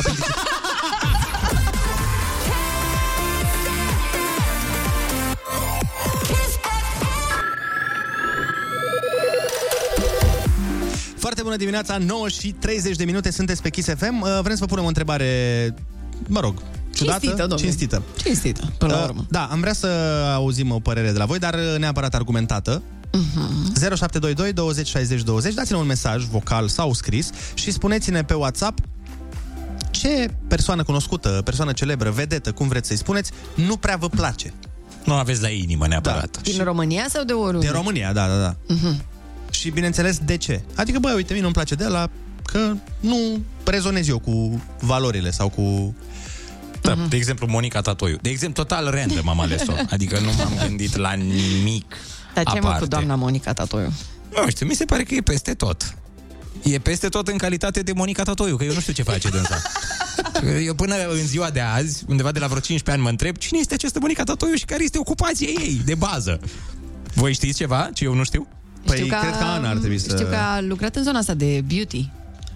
bună 11.46 11.56
dimineața, 11.58 11.98
9 11.98 12.28
și 12.28 12.52
30 12.52 12.96
de 12.96 13.04
minute, 13.04 13.30
sunteți 13.30 13.62
pe 13.62 13.70
Kiss 13.70 13.88
FM. 13.96 14.20
Uh, 14.20 14.38
Vrem 14.42 14.54
să 14.54 14.60
vă 14.60 14.66
punem 14.66 14.84
o 14.84 14.86
întrebare, 14.86 15.74
mă 16.26 16.40
rog, 16.40 16.54
ciudată, 16.94 17.18
Cinstită, 17.18 17.36
domnule. 17.46 17.60
cinstită. 17.62 18.02
Cinstită, 18.16 18.72
până 18.78 18.92
la 18.92 18.98
Uh, 18.98 19.04
urmă. 19.08 19.26
Da, 19.30 19.48
am 19.50 19.60
vrea 19.60 19.72
să 19.72 19.86
auzim 20.34 20.70
o 20.70 20.78
părere 20.78 21.10
de 21.12 21.18
la 21.18 21.24
voi, 21.24 21.38
dar 21.38 21.54
uh, 21.54 21.78
neapărat 21.78 22.14
argumentată. 22.14 22.82
Mhm. 23.12 23.72
0722 23.74 24.52
20 24.52 24.86
60 24.88 25.22
20 25.22 25.54
Dați-ne 25.54 25.78
un 25.78 25.86
mesaj 25.86 26.24
vocal 26.24 26.68
sau 26.68 26.92
scris 26.92 27.30
Și 27.54 27.70
spuneți-ne 27.70 28.22
pe 28.24 28.34
WhatsApp 28.34 28.78
Ce 29.90 30.30
persoană 30.48 30.82
cunoscută, 30.82 31.40
persoană 31.44 31.72
celebră, 31.72 32.10
vedetă, 32.10 32.52
cum 32.52 32.68
vreți 32.68 32.86
să-i 32.88 32.96
spuneți 32.96 33.30
Nu 33.54 33.76
prea 33.76 33.96
vă 33.96 34.08
place 34.08 34.52
Nu 35.04 35.12
aveți 35.12 35.42
la 35.42 35.48
inimă 35.48 35.86
neapărat. 35.86 36.40
Din 36.42 36.64
România 36.64 37.06
sau 37.08 37.24
de 37.24 37.32
oriunde? 37.32 37.66
Din 37.66 37.74
România, 37.76 38.12
da, 38.12 38.26
da, 38.28 38.36
da 38.40 38.56
Mhm. 38.68 39.02
Și 39.66 39.72
bineînțeles, 39.72 40.18
de 40.18 40.36
ce? 40.36 40.60
Adică, 40.74 40.98
băi, 40.98 41.14
uite, 41.14 41.32
mie 41.32 41.42
nu-mi 41.42 41.52
place 41.52 41.74
de 41.74 41.86
la 41.86 42.10
Că 42.44 42.72
nu 43.00 43.18
rezonez 43.64 44.08
eu 44.08 44.18
cu 44.18 44.62
valorile 44.80 45.30
sau 45.30 45.48
cu... 45.48 45.94
Da, 46.80 46.94
de 47.08 47.16
exemplu, 47.16 47.46
Monica 47.50 47.80
Tatoiu. 47.80 48.18
De 48.22 48.28
exemplu, 48.28 48.62
total 48.62 48.90
random 48.90 49.28
am 49.28 49.40
ales-o. 49.40 49.72
Adică 49.90 50.18
nu 50.18 50.32
m-am 50.32 50.52
gândit 50.66 50.96
la 50.96 51.12
nimic 51.12 51.96
Dar 52.34 52.44
ce 52.44 52.52
mă 52.52 52.58
aparte. 52.58 52.82
cu 52.82 52.86
doamna 52.88 53.14
Monica 53.14 53.52
Tatoiu? 53.52 53.92
Nu 54.34 54.48
știu, 54.48 54.66
mi 54.66 54.74
se 54.74 54.84
pare 54.84 55.02
că 55.02 55.14
e 55.14 55.20
peste 55.20 55.54
tot. 55.54 55.94
E 56.62 56.78
peste 56.78 57.08
tot 57.08 57.28
în 57.28 57.36
calitate 57.36 57.80
de 57.80 57.92
Monica 57.92 58.22
Tatoiu, 58.22 58.56
că 58.56 58.64
eu 58.64 58.72
nu 58.72 58.80
știu 58.80 58.92
ce 58.92 59.02
face 59.02 59.28
dânsa. 59.28 59.62
Eu 60.64 60.74
până 60.74 60.94
în 61.08 61.26
ziua 61.26 61.50
de 61.50 61.60
azi, 61.60 62.04
undeva 62.08 62.32
de 62.32 62.38
la 62.38 62.46
vreo 62.46 62.60
15 62.60 62.90
ani, 62.90 63.02
mă 63.02 63.08
întreb 63.08 63.36
cine 63.36 63.58
este 63.58 63.74
această 63.74 63.98
Monica 63.98 64.22
Tatoiu 64.22 64.54
și 64.54 64.64
care 64.64 64.84
este 64.84 64.98
ocupația 64.98 65.48
ei, 65.48 65.80
de 65.84 65.94
bază. 65.94 66.40
Voi 67.14 67.32
știți 67.32 67.56
ceva 67.56 67.90
ce 67.94 68.04
eu 68.04 68.14
nu 68.14 68.24
știu? 68.24 68.48
Păi, 68.86 68.96
știu 68.96 69.08
că, 69.08 69.16
cred 69.20 69.36
că 69.36 69.44
Ana 69.44 69.68
ar 69.70 69.76
trebui 69.76 69.98
să... 69.98 70.14
Știu 70.16 70.26
că 70.26 70.34
a 70.34 70.60
lucrat 70.60 70.96
în 70.96 71.02
zona 71.02 71.18
asta 71.18 71.34
de 71.34 71.64
beauty. 71.66 72.10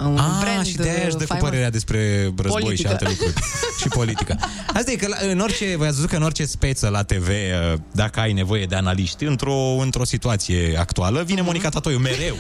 Un 0.05 0.19
Ah, 0.19 0.39
brand 0.41 0.67
și 0.67 0.77
de 0.77 0.89
aia 0.89 1.07
își 1.07 1.17
dă 1.17 1.19
cu 1.19 1.25
faimos. 1.27 1.49
părerea 1.49 1.71
despre 1.71 2.23
război 2.37 2.63
Politică. 2.63 2.89
și 2.89 2.93
alte 2.95 3.05
lucruri. 3.09 3.33
și 3.81 3.89
politică. 3.89 4.37
Asta 4.75 4.91
e 4.91 4.95
că 4.97 5.07
la, 5.09 5.17
în 5.31 5.39
orice, 5.41 5.77
v-ați 5.77 5.95
văzut 5.95 6.09
că 6.11 6.17
în 6.17 6.23
orice 6.23 6.45
speță 6.45 6.89
la 6.89 7.03
TV, 7.03 7.29
uh, 7.29 7.79
dacă 7.93 8.21
ai 8.21 8.33
nevoie 8.33 8.65
de 8.65 8.75
analiști, 8.75 9.25
într-o, 9.25 9.55
într-o 9.81 10.05
situație 10.05 10.77
actuală, 10.79 11.23
vine 11.23 11.41
Monica 11.41 11.69
Tatoiu, 11.69 11.99
mereu. 11.99 12.35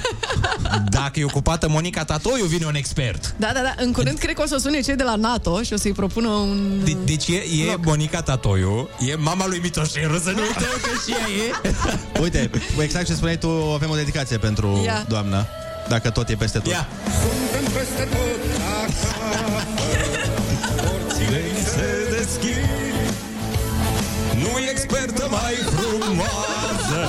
Dacă 0.89 1.21
e 1.21 1.25
ocupată 1.25 1.69
Monica 1.69 2.05
Tatoiu, 2.05 2.45
vine 2.45 2.67
un 2.67 2.75
expert. 2.75 3.35
Da, 3.37 3.51
da, 3.55 3.61
da. 3.61 3.75
În 3.85 3.93
curând 3.93 4.19
cred 4.19 4.35
că 4.35 4.43
o 4.43 4.47
să 4.47 4.57
sune 4.57 4.81
cei 4.81 4.97
de 4.97 5.03
la 5.03 5.15
NATO 5.17 5.63
și 5.63 5.73
o 5.73 5.77
să-i 5.77 5.93
propună 5.93 6.29
un... 6.29 6.81
De, 6.85 6.97
deci 7.05 7.29
e, 7.29 7.35
e 7.69 7.77
Monica 7.85 8.23
Tatoiu, 8.23 8.89
e 9.11 9.15
mama 9.15 9.47
lui 9.47 9.59
Mitoșeru, 9.63 10.19
să 10.19 10.31
nu 10.31 10.41
uităm 10.41 10.77
că 10.83 10.89
și 11.07 11.13
ea 11.13 11.27
e. 11.71 12.21
Uite, 12.23 12.51
exact 12.83 13.07
ce 13.07 13.13
spuneai 13.15 13.39
tu, 13.39 13.49
avem 13.75 13.91
o 13.91 13.95
dedicație 13.95 14.37
pentru 14.39 14.81
Ia. 14.85 15.05
doamna 15.09 15.47
Dacă 15.95 16.11
tot 16.11 16.29
e 16.29 16.35
peste 16.35 16.59
tot 16.59 16.73
Ia. 16.73 16.87
Suntem 17.21 17.73
peste 17.73 18.05
tot 18.15 18.43
acasă 18.83 19.65
Porțile 20.83 21.41
îi 21.51 21.63
se 21.75 21.89
deschid 22.17 22.95
Nu 24.43 24.59
e 24.59 24.71
expertă 24.71 25.27
mai 25.31 25.55
frumoasă 25.75 27.01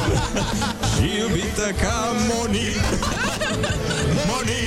Și 0.93 1.05
iubită 1.19 1.67
ca 1.81 2.11
Moni 2.29 2.69
Moni 4.27 4.63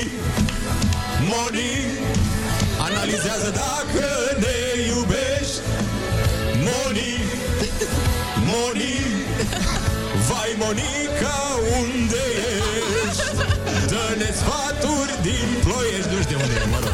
Moni 1.31 1.71
Analizează 2.89 3.51
dacă 3.63 4.07
ne 4.39 4.83
iubești 4.87 5.59
Moni 6.67 7.13
Moni 8.51 8.95
Vai 10.29 10.55
Monica, 10.59 11.37
unde 11.81 12.25
ești? 13.09 13.54
Dă-ne 14.09 14.31
sfaturi 14.33 15.23
din 15.23 15.49
ploiești 15.65 16.15
Nu 16.15 16.21
știu 16.23 16.37
de 16.37 16.43
unde 16.43 16.55
e, 16.55 16.69
mă 16.71 16.79
rog 16.83 16.93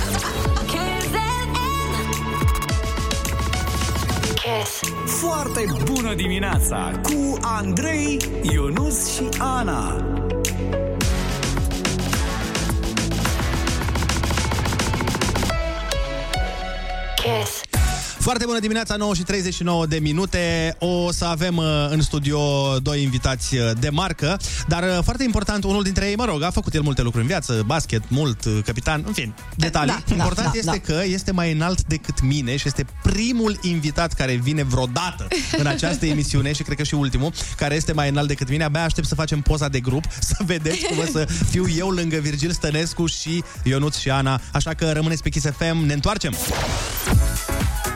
Foarte 5.07 5.65
bună 5.85 6.15
dimineața 6.15 7.01
cu 7.03 7.39
Andrei, 7.41 8.17
Ionus 8.43 9.15
și 9.15 9.29
Ana. 9.39 10.05
Kiss. 17.17 17.70
Foarte 18.21 18.45
bună 18.45 18.59
dimineața, 18.59 18.97
9 18.97 19.15
și 19.15 19.23
39 19.23 19.87
de 19.87 19.99
minute. 19.99 20.77
O 20.79 21.13
să 21.13 21.25
avem 21.25 21.57
uh, 21.57 21.65
în 21.89 22.01
studio 22.01 22.41
doi 22.79 23.03
invitați 23.03 23.57
uh, 23.57 23.71
de 23.79 23.89
marcă, 23.89 24.41
dar 24.69 24.83
uh, 24.83 24.99
foarte 25.03 25.25
important, 25.25 25.65
unul 25.65 25.83
dintre 25.83 26.09
ei, 26.09 26.15
mă 26.15 26.25
rog, 26.25 26.43
a 26.43 26.51
făcut 26.51 26.75
el 26.75 26.83
multe 26.83 27.03
lucruri 27.03 27.25
în 27.25 27.31
viață, 27.31 27.63
basket, 27.67 28.03
mult, 28.09 28.45
uh, 28.45 28.59
capitan, 28.65 29.03
în 29.07 29.13
fin, 29.13 29.35
detalii. 29.57 29.93
Da, 30.07 30.13
important 30.13 30.53
da, 30.53 30.59
este 30.59 30.83
da. 30.87 30.93
că 30.93 31.03
este 31.05 31.33
mai 31.33 31.53
înalt 31.53 31.83
decât 31.83 32.23
mine 32.23 32.57
și 32.57 32.67
este 32.67 32.87
primul 33.03 33.59
invitat 33.63 34.13
care 34.13 34.35
vine 34.35 34.63
vreodată 34.63 35.29
în 35.59 35.67
această 35.75 36.07
emisiune 36.07 36.53
și 36.53 36.63
cred 36.63 36.77
că 36.77 36.83
și 36.83 36.95
ultimul, 36.95 37.33
care 37.57 37.75
este 37.75 37.93
mai 37.93 38.09
înalt 38.09 38.29
decât 38.29 38.49
mine. 38.49 38.65
Abia 38.65 38.85
aștept 38.85 39.07
să 39.07 39.15
facem 39.15 39.41
poza 39.41 39.69
de 39.69 39.81
grup, 39.81 40.05
să 40.31 40.37
vedeți 40.47 40.85
cum 40.85 40.99
o 40.99 41.05
să 41.13 41.29
fiu 41.51 41.69
eu 41.77 41.91
lângă 41.91 42.17
Virgil 42.17 42.51
Stănescu 42.51 43.07
și 43.07 43.45
Ionuț 43.63 43.97
și 43.97 44.11
Ana. 44.11 44.41
Așa 44.53 44.75
că 44.75 44.93
rămâneți 44.93 45.23
pe 45.23 45.29
Kiss 45.29 45.47
FM, 45.57 45.85
ne 45.85 45.93
întoarcem! 45.93 46.35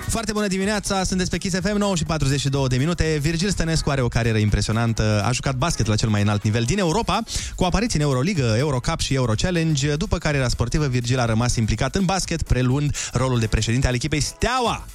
Foarte 0.09 0.33
bună 0.33 0.47
dimineața, 0.47 1.05
sunteți 1.05 1.31
pe 1.31 1.39
Kiss 1.39 1.55
FM, 1.63 1.77
9 1.77 1.97
și 1.97 2.05
42 2.05 2.67
de 2.69 2.77
minute. 2.77 3.19
Virgil 3.21 3.51
Stănescu 3.51 3.91
are 3.91 4.01
o 4.01 4.09
carieră 4.09 4.39
impresionantă. 4.39 5.23
A 5.27 5.33
jucat 5.33 5.55
basket 5.55 5.87
la 5.87 5.95
cel 5.95 6.09
mai 6.09 6.23
înalt 6.23 6.43
nivel 6.43 6.63
din 6.63 6.79
Europa, 6.79 7.23
cu 7.55 7.65
apariții 7.65 7.99
în 7.99 8.05
Euroligă, 8.05 8.55
Eurocup 8.59 9.01
și 9.01 9.15
Euro 9.15 9.33
Challenge. 9.33 9.95
După 9.97 10.19
cariera 10.19 10.49
sportivă, 10.49 10.87
Virgil 10.87 11.19
a 11.19 11.25
rămas 11.25 11.57
implicat 11.57 11.95
în 11.95 12.05
basket, 12.05 12.43
preluând 12.43 12.97
rolul 13.13 13.39
de 13.39 13.47
președinte 13.47 13.87
al 13.87 13.95
echipei 13.95 14.21
Steaua. 14.21 14.87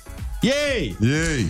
Yay! 0.41 0.97
Yay! 1.01 1.47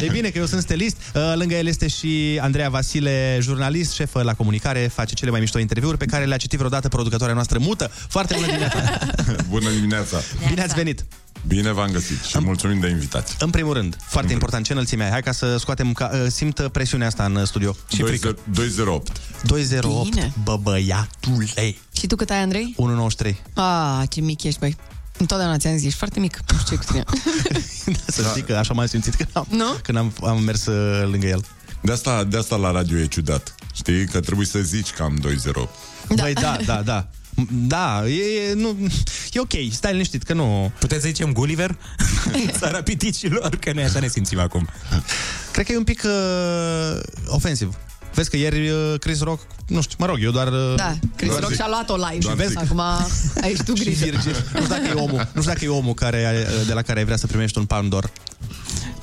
E 0.00 0.10
bine 0.12 0.28
că 0.28 0.38
eu 0.38 0.46
sunt 0.46 0.62
stelist. 0.62 0.96
Uh, 1.14 1.32
Lângă 1.34 1.54
el 1.54 1.66
este 1.66 1.88
și 1.88 2.38
Andreea 2.40 2.68
Vasile, 2.68 3.38
jurnalist, 3.40 3.92
șefă 3.92 4.22
la 4.22 4.34
comunicare, 4.34 4.90
face 4.94 5.14
cele 5.14 5.30
mai 5.30 5.40
mișto 5.40 5.58
interviuri 5.58 5.96
pe 5.96 6.04
care 6.04 6.24
le-a 6.24 6.36
citit 6.36 6.58
vreodată 6.58 6.88
producătoarea 6.88 7.34
noastră 7.34 7.58
mută. 7.58 7.90
Foarte 8.08 8.34
bună 8.34 8.46
dimineața! 8.46 8.98
Bună 9.48 9.70
dimineața! 9.70 10.16
Bine 10.48 10.62
ați 10.62 10.74
venit! 10.74 11.04
Bine 11.46 11.72
v-am 11.72 11.90
găsit 11.90 12.22
și 12.22 12.38
mulțumim 12.38 12.80
de 12.80 12.88
invitație. 12.88 13.36
În 13.38 13.50
primul 13.50 13.72
rând, 13.72 13.96
foarte 14.06 14.32
important, 14.32 14.64
ce 14.64 14.72
înălțime 14.72 15.04
ai? 15.04 15.10
Hai 15.10 15.22
ca 15.22 15.32
să 15.32 15.56
scoatem, 15.56 15.92
ca, 15.92 16.10
uh, 16.12 16.26
simt 16.30 16.68
presiunea 16.72 17.06
asta 17.06 17.24
în 17.24 17.44
studio. 17.44 17.76
Și 17.88 18.02
frică. 18.02 18.36
208. 18.54 19.20
208, 19.44 20.10
Bine. 20.10 20.32
bă 20.44 20.56
băiatule. 20.62 21.74
Și 21.92 22.06
tu 22.06 22.16
cât 22.16 22.30
ai, 22.30 22.38
Andrei? 22.42 22.74
193. 22.76 23.42
Ah, 23.54 24.08
ce 24.08 24.20
mic 24.20 24.42
ești, 24.42 24.58
băi. 24.58 24.76
Întotdeauna 25.18 25.56
ți-am 25.56 25.76
zis, 25.76 25.84
ești 25.86 25.98
foarte 25.98 26.20
mic. 26.20 26.40
Nu 26.52 26.58
știu 26.58 26.76
ce 26.76 26.82
cu 26.84 26.92
tine. 26.92 27.04
Să 28.06 28.22
știi 28.30 28.42
că 28.42 28.54
așa 28.56 28.72
m-am 28.74 28.86
simțit 28.86 29.14
când 29.14 29.28
am, 29.32 29.46
Nu? 29.50 29.76
când 29.82 29.98
am, 29.98 30.12
am 30.22 30.42
mers 30.42 30.66
uh, 30.66 31.08
lângă 31.10 31.26
el. 31.26 31.44
De 31.80 31.92
asta, 31.92 32.24
de 32.24 32.36
asta 32.36 32.56
la 32.56 32.70
radio 32.70 32.98
e 32.98 33.06
ciudat. 33.06 33.54
Știi? 33.74 34.06
Că 34.06 34.20
trebuie 34.20 34.46
să 34.46 34.58
zici 34.58 34.90
că 34.90 35.02
am 35.02 35.16
208. 35.20 35.68
Da. 36.08 36.22
Băi, 36.22 36.32
da, 36.32 36.56
da, 36.66 36.82
da. 36.84 37.08
Da, 37.50 38.02
e, 38.08 38.48
e, 38.50 38.54
nu, 38.54 38.76
e 39.32 39.40
ok, 39.40 39.52
stai 39.70 39.92
liniștit, 39.92 40.22
că 40.22 40.32
nu... 40.32 40.72
Puteți 40.78 41.00
să 41.02 41.06
zicem 41.08 41.32
Gulliver? 41.32 41.76
Țara 42.58 42.82
piticilor, 42.82 43.56
că 43.60 43.72
noi 43.72 43.84
așa 43.84 43.98
ne 43.98 44.08
simțim 44.08 44.38
acum. 44.38 44.68
Cred 45.52 45.66
că 45.66 45.72
e 45.72 45.76
un 45.76 45.84
pic 45.84 46.02
uh, 46.04 47.00
ofensiv. 47.26 47.74
Vezi 48.14 48.30
că 48.30 48.36
ieri 48.36 48.68
uh, 48.68 48.94
Chris 48.98 49.20
Rock, 49.20 49.46
nu 49.66 49.80
știu, 49.80 49.96
mă 49.98 50.06
rog, 50.06 50.18
eu 50.22 50.30
doar... 50.30 50.46
Uh, 50.48 50.74
Da, 50.76 50.94
Chris 51.16 51.28
doar 51.28 51.40
Rock 51.40 51.52
zic. 51.52 51.60
și-a 51.60 51.68
luat-o 51.68 51.96
live 51.96 52.12
și 52.14 52.18
Doar 52.20 52.34
vezi, 52.36 52.48
zic. 52.50 52.58
acum 52.58 52.80
ai 53.42 53.54
și 53.56 53.62
tu 53.62 53.74
Și 53.74 53.84
grijă. 53.84 54.04
Virgil. 54.04 54.44
Nu 54.52 54.60
știu 54.60 54.74
dacă 54.74 54.86
e 54.88 54.92
omul, 54.92 55.28
nu 55.32 55.40
știu 55.40 55.52
dacă 55.52 55.64
e 55.64 55.68
omul 55.68 55.94
care, 55.94 56.46
uh, 56.60 56.66
de 56.66 56.72
la 56.72 56.82
care 56.82 56.98
ai 56.98 57.04
vrea 57.04 57.16
să 57.16 57.26
primești 57.26 57.58
un 57.58 57.64
palm 57.64 57.88
d'or. 57.88 58.12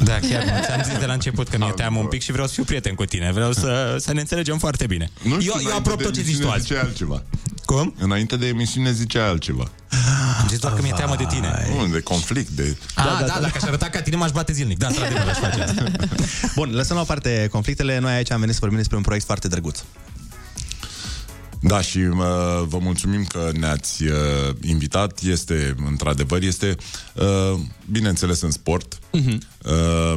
Da, 0.04 0.20
chiar 0.20 0.44
nu. 0.44 0.52
Ți-am 0.66 0.84
zis 0.84 0.98
de 0.98 1.06
la 1.06 1.14
început 1.14 1.48
că 1.48 1.58
mi-e 1.58 1.72
teamă 1.76 2.00
un 2.00 2.06
pic 2.06 2.22
și 2.22 2.32
vreau 2.32 2.48
să 2.48 2.54
fiu 2.54 2.64
prieten 2.64 2.96
cu 2.96 3.06
tine. 3.06 3.32
Vreau 3.32 3.52
să, 3.52 3.96
să 4.00 4.14
ne 4.14 4.20
înțelegem 4.20 4.58
foarte 4.58 4.86
bine. 4.88 5.10
Nu 5.22 5.40
știu, 5.40 5.52
eu, 5.56 5.60
eu 5.62 5.66
înainte 5.66 5.78
aprob 5.78 5.98
de 5.98 6.04
tot 6.04 6.14
ce 6.14 6.22
zici 6.22 6.38
tu 6.38 6.42
emisiune 6.42 6.54
azi. 6.54 6.64
Ziceai 6.64 6.82
altceva. 6.82 7.24
Cum? 7.66 7.96
Înainte 8.00 8.38
de 8.38 8.48
emisiune 8.48 8.92
zicea 8.92 9.28
altceva. 9.28 9.72
Am 10.42 10.48
zis 10.48 10.60
doar 10.60 10.74
că 10.74 10.82
mi-e 10.82 10.94
teamă 10.96 11.16
de 11.16 11.26
tine. 11.30 11.68
Nu, 11.78 11.88
de 11.88 12.00
conflict, 12.00 12.50
de... 12.50 12.78
Da, 12.96 13.18
da, 13.20 13.26
da, 13.26 13.40
dacă 13.42 13.54
aș 13.56 13.62
arăta 13.62 13.86
ca 13.90 14.02
tine, 14.02 14.16
m-aș 14.16 14.32
bate 14.32 14.54
zilnic. 14.54 14.78
Da, 14.78 14.88
într-adevăr, 14.88 15.28
aș 15.28 15.38
face 15.38 15.62
asta. 15.62 15.84
Bun, 16.56 16.70
lăsăm 16.74 16.96
la 16.96 17.02
o 17.02 17.06
parte 17.06 17.48
conflictele. 17.52 18.00
Noi 18.00 18.14
aici 18.14 18.32
am 18.32 18.40
venit 18.40 18.54
să 18.54 18.60
vorbim 18.60 18.78
despre 18.78 18.98
un 18.98 19.04
proiect 19.04 19.26
foarte 19.26 19.48
drăguț. 19.48 19.80
Da, 21.62 21.82
și 21.82 21.98
uh, 21.98 22.16
vă 22.68 22.78
mulțumim 22.82 23.24
că 23.24 23.52
ne-ați 23.60 24.04
uh, 24.04 24.56
invitat. 24.62 25.20
Este, 25.22 25.76
într-adevăr, 25.88 26.42
este, 26.42 26.76
uh, 27.16 27.60
bineînțeles, 27.92 28.42
în 28.42 28.52
sport. 28.52 28.96
Uh-huh. 28.96 29.38
Uh, 29.66 30.14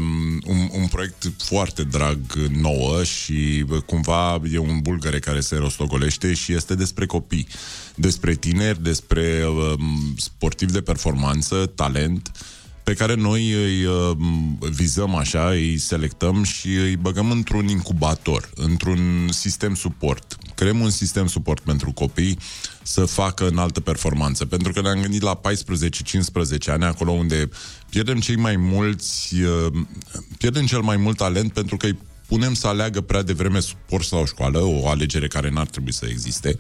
un, 0.47 0.69
un 0.73 0.87
proiect 0.91 1.33
foarte 1.39 1.83
drag 1.83 2.19
nouă 2.61 3.05
și 3.05 3.65
uh, 3.71 3.79
cumva 3.87 4.41
e 4.53 4.59
un 4.59 4.81
bulgare 4.83 5.19
care 5.19 5.41
se 5.41 5.57
rostogolește 5.57 6.35
și 6.35 6.53
este 6.53 6.75
despre 6.75 7.07
copii, 7.07 7.47
despre 7.95 8.35
tineri, 8.35 8.83
despre 8.83 9.45
uh, 9.47 9.79
sportivi 10.17 10.73
de 10.73 10.81
performanță, 10.81 11.73
talent, 11.75 12.31
pe 12.85 12.95
care 12.95 13.15
noi 13.15 13.53
îi 13.53 13.85
uh, 13.85 14.17
vizăm 14.71 15.15
așa, 15.15 15.49
îi 15.49 15.79
selectăm 15.79 16.43
și 16.43 16.69
îi 16.69 16.97
băgăm 16.97 17.31
într-un 17.31 17.69
incubator, 17.69 18.51
într-un 18.55 19.29
sistem 19.31 19.75
suport. 19.75 20.37
Creăm 20.55 20.81
un 20.81 20.91
sistem 20.91 21.27
suport 21.27 21.61
pentru 21.61 21.93
copii 21.93 22.39
să 22.83 23.05
facă 23.05 23.49
în 23.49 23.59
altă 23.59 23.81
performanță. 23.81 24.47
Pentru 24.47 24.73
că 24.73 24.81
ne-am 24.81 25.01
gândit 25.01 25.23
la 25.23 25.41
14-15 25.41 26.67
ani, 26.67 26.85
acolo 26.85 27.11
unde 27.11 27.49
pierdem 27.89 28.21
cei 28.21 28.37
mai 28.37 28.57
mulți, 28.57 29.35
uh, 29.41 29.73
pierdem 30.39 30.67
cel 30.67 30.81
mai 30.81 30.97
mult 30.97 31.17
talent 31.17 31.53
pentru 31.53 31.77
că 31.77 31.87
îi 31.87 31.99
punem 32.27 32.55
să 32.55 32.67
aleagă 32.67 33.01
prea 33.01 33.23
devreme 33.23 33.61
sport 33.61 34.05
sau 34.05 34.27
școală, 34.27 34.59
o 34.59 34.89
alegere 34.89 35.29
care 35.29 35.51
n-ar 35.51 35.67
trebui 35.67 35.93
să 35.93 36.07
existe. 36.09 36.57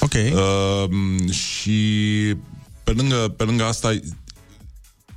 Ok. 0.00 0.12
Uh, 0.12 1.30
și 1.30 1.80
pe 2.84 2.90
lângă, 2.90 3.34
pe 3.36 3.44
lângă 3.44 3.64
asta, 3.64 4.00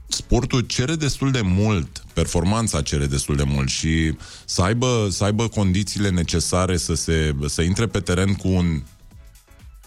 sportul 0.08 0.62
cere 0.62 0.96
destul 0.96 1.32
de 1.32 1.42
mult, 1.42 2.04
performanța 2.14 2.82
cere 2.82 3.06
destul 3.06 3.36
de 3.36 3.44
mult 3.44 3.70
și 3.70 4.18
să 4.46 4.62
aibă, 4.62 5.08
să 5.12 5.24
aibă 5.24 5.48
condițiile 5.48 6.10
necesare 6.10 6.78
să, 6.78 6.94
se, 6.94 7.36
să 7.46 7.62
intre 7.62 7.88
pe 7.88 8.00
teren 8.00 8.34
cu 8.34 8.48
un 8.48 8.82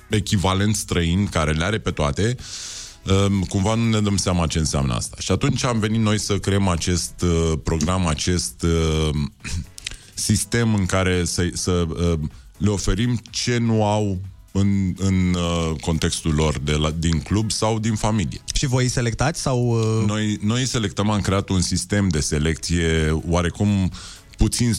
echivalent 0.09 0.77
străin 0.77 1.27
care 1.27 1.53
le 1.53 1.65
are 1.65 1.79
pe 1.79 1.91
toate, 1.91 2.37
um, 3.27 3.43
cumva 3.43 3.75
nu 3.75 3.89
ne 3.89 4.01
dăm 4.01 4.17
seama 4.17 4.47
ce 4.47 4.59
înseamnă 4.59 4.95
asta. 4.95 5.17
Și 5.19 5.33
atunci 5.33 5.65
am 5.65 5.79
venit 5.79 6.01
noi 6.01 6.19
să 6.19 6.39
creăm 6.39 6.69
acest 6.69 7.23
uh, 7.23 7.53
program, 7.63 8.07
acest 8.07 8.63
uh, 8.63 9.11
sistem 10.15 10.75
în 10.75 10.87
care 10.87 11.25
să, 11.25 11.49
să 11.53 11.71
uh, 11.71 12.19
le 12.57 12.71
oferim 12.71 13.21
ce 13.31 13.59
nu 13.59 13.85
au 13.85 14.21
în, 14.53 14.95
în 14.97 15.35
uh, 15.35 15.81
contextul 15.81 16.35
lor 16.35 16.59
de 16.59 16.73
la, 16.73 16.91
din 16.91 17.21
club 17.21 17.51
sau 17.51 17.79
din 17.79 17.95
familie. 17.95 18.41
Și 18.55 18.67
voi 18.67 18.89
selectați 18.89 19.41
sau... 19.41 19.69
Uh... 19.69 20.07
Noi, 20.07 20.39
noi 20.43 20.67
selectăm, 20.67 21.11
am 21.11 21.21
creat 21.21 21.49
un 21.49 21.61
sistem 21.61 22.09
de 22.09 22.21
selecție 22.21 23.21
oarecum 23.29 23.91
puțin 24.37 24.75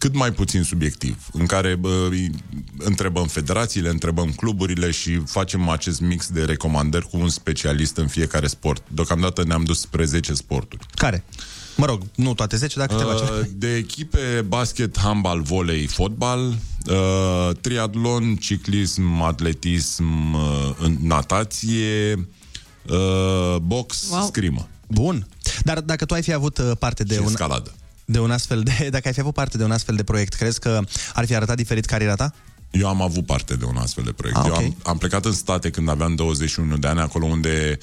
cât 0.00 0.14
mai 0.14 0.32
puțin 0.32 0.62
subiectiv, 0.62 1.28
în 1.32 1.46
care 1.46 1.74
bă, 1.74 2.08
îi 2.10 2.30
întrebăm 2.78 3.26
federațiile, 3.26 3.88
întrebăm 3.88 4.32
cluburile 4.32 4.90
și 4.90 5.22
facem 5.26 5.68
acest 5.68 6.00
mix 6.00 6.28
de 6.28 6.44
recomandări 6.44 7.08
cu 7.08 7.16
un 7.16 7.28
specialist 7.28 7.96
în 7.96 8.06
fiecare 8.06 8.46
sport. 8.46 8.82
Deocamdată 8.88 9.44
ne-am 9.44 9.64
dus 9.64 9.80
spre 9.80 10.04
10 10.04 10.34
sporturi. 10.34 10.86
Care? 10.94 11.24
Mă 11.76 11.86
rog, 11.86 12.02
nu 12.14 12.34
toate 12.34 12.56
10, 12.56 12.78
dar 12.78 12.86
câteva. 12.86 13.14
Uh, 13.14 13.20
de 13.54 13.74
echipe 13.76 14.44
basket, 14.48 14.98
handbal, 14.98 15.42
volei, 15.42 15.86
fotbal, 15.86 16.40
uh, 16.48 17.50
triatlon, 17.60 18.36
ciclism, 18.36 19.20
atletism, 19.20 20.32
uh, 20.34 20.86
natație, 21.00 22.28
uh, 22.90 23.56
box, 23.62 24.06
Wow. 24.08 24.18
wow. 24.18 24.26
scrimă. 24.28 24.68
Bun. 24.86 25.26
Dar 25.64 25.80
dacă 25.80 26.04
tu 26.04 26.14
ai 26.14 26.22
fi 26.22 26.32
avut 26.32 26.58
uh, 26.58 26.70
parte 26.78 27.04
de 27.04 27.14
Și 27.14 27.20
un... 27.20 27.26
escaladă. 27.26 27.74
De 28.04 28.18
un 28.18 28.30
astfel 28.30 28.62
de... 28.62 28.88
Dacă 28.90 29.08
ai 29.08 29.14
fi 29.14 29.20
avut 29.20 29.34
parte 29.34 29.56
de 29.56 29.64
un 29.64 29.70
astfel 29.70 29.96
de 29.96 30.02
proiect, 30.02 30.34
crezi 30.34 30.60
că 30.60 30.80
ar 31.14 31.26
fi 31.26 31.34
arătat 31.34 31.56
diferit 31.56 31.84
cariera 31.84 32.14
ta? 32.14 32.34
Eu 32.70 32.88
am 32.88 33.02
avut 33.02 33.26
parte 33.26 33.54
de 33.56 33.64
un 33.64 33.76
astfel 33.76 34.04
de 34.04 34.12
proiect. 34.12 34.38
Ah, 34.38 34.44
Eu 34.46 34.52
ok. 34.52 34.58
am, 34.58 34.76
am 34.82 34.98
plecat 34.98 35.24
în 35.24 35.32
state 35.32 35.70
când 35.70 35.88
aveam 35.88 36.14
21 36.14 36.76
de 36.76 36.86
ani, 36.86 37.00
acolo 37.00 37.24
unde 37.26 37.78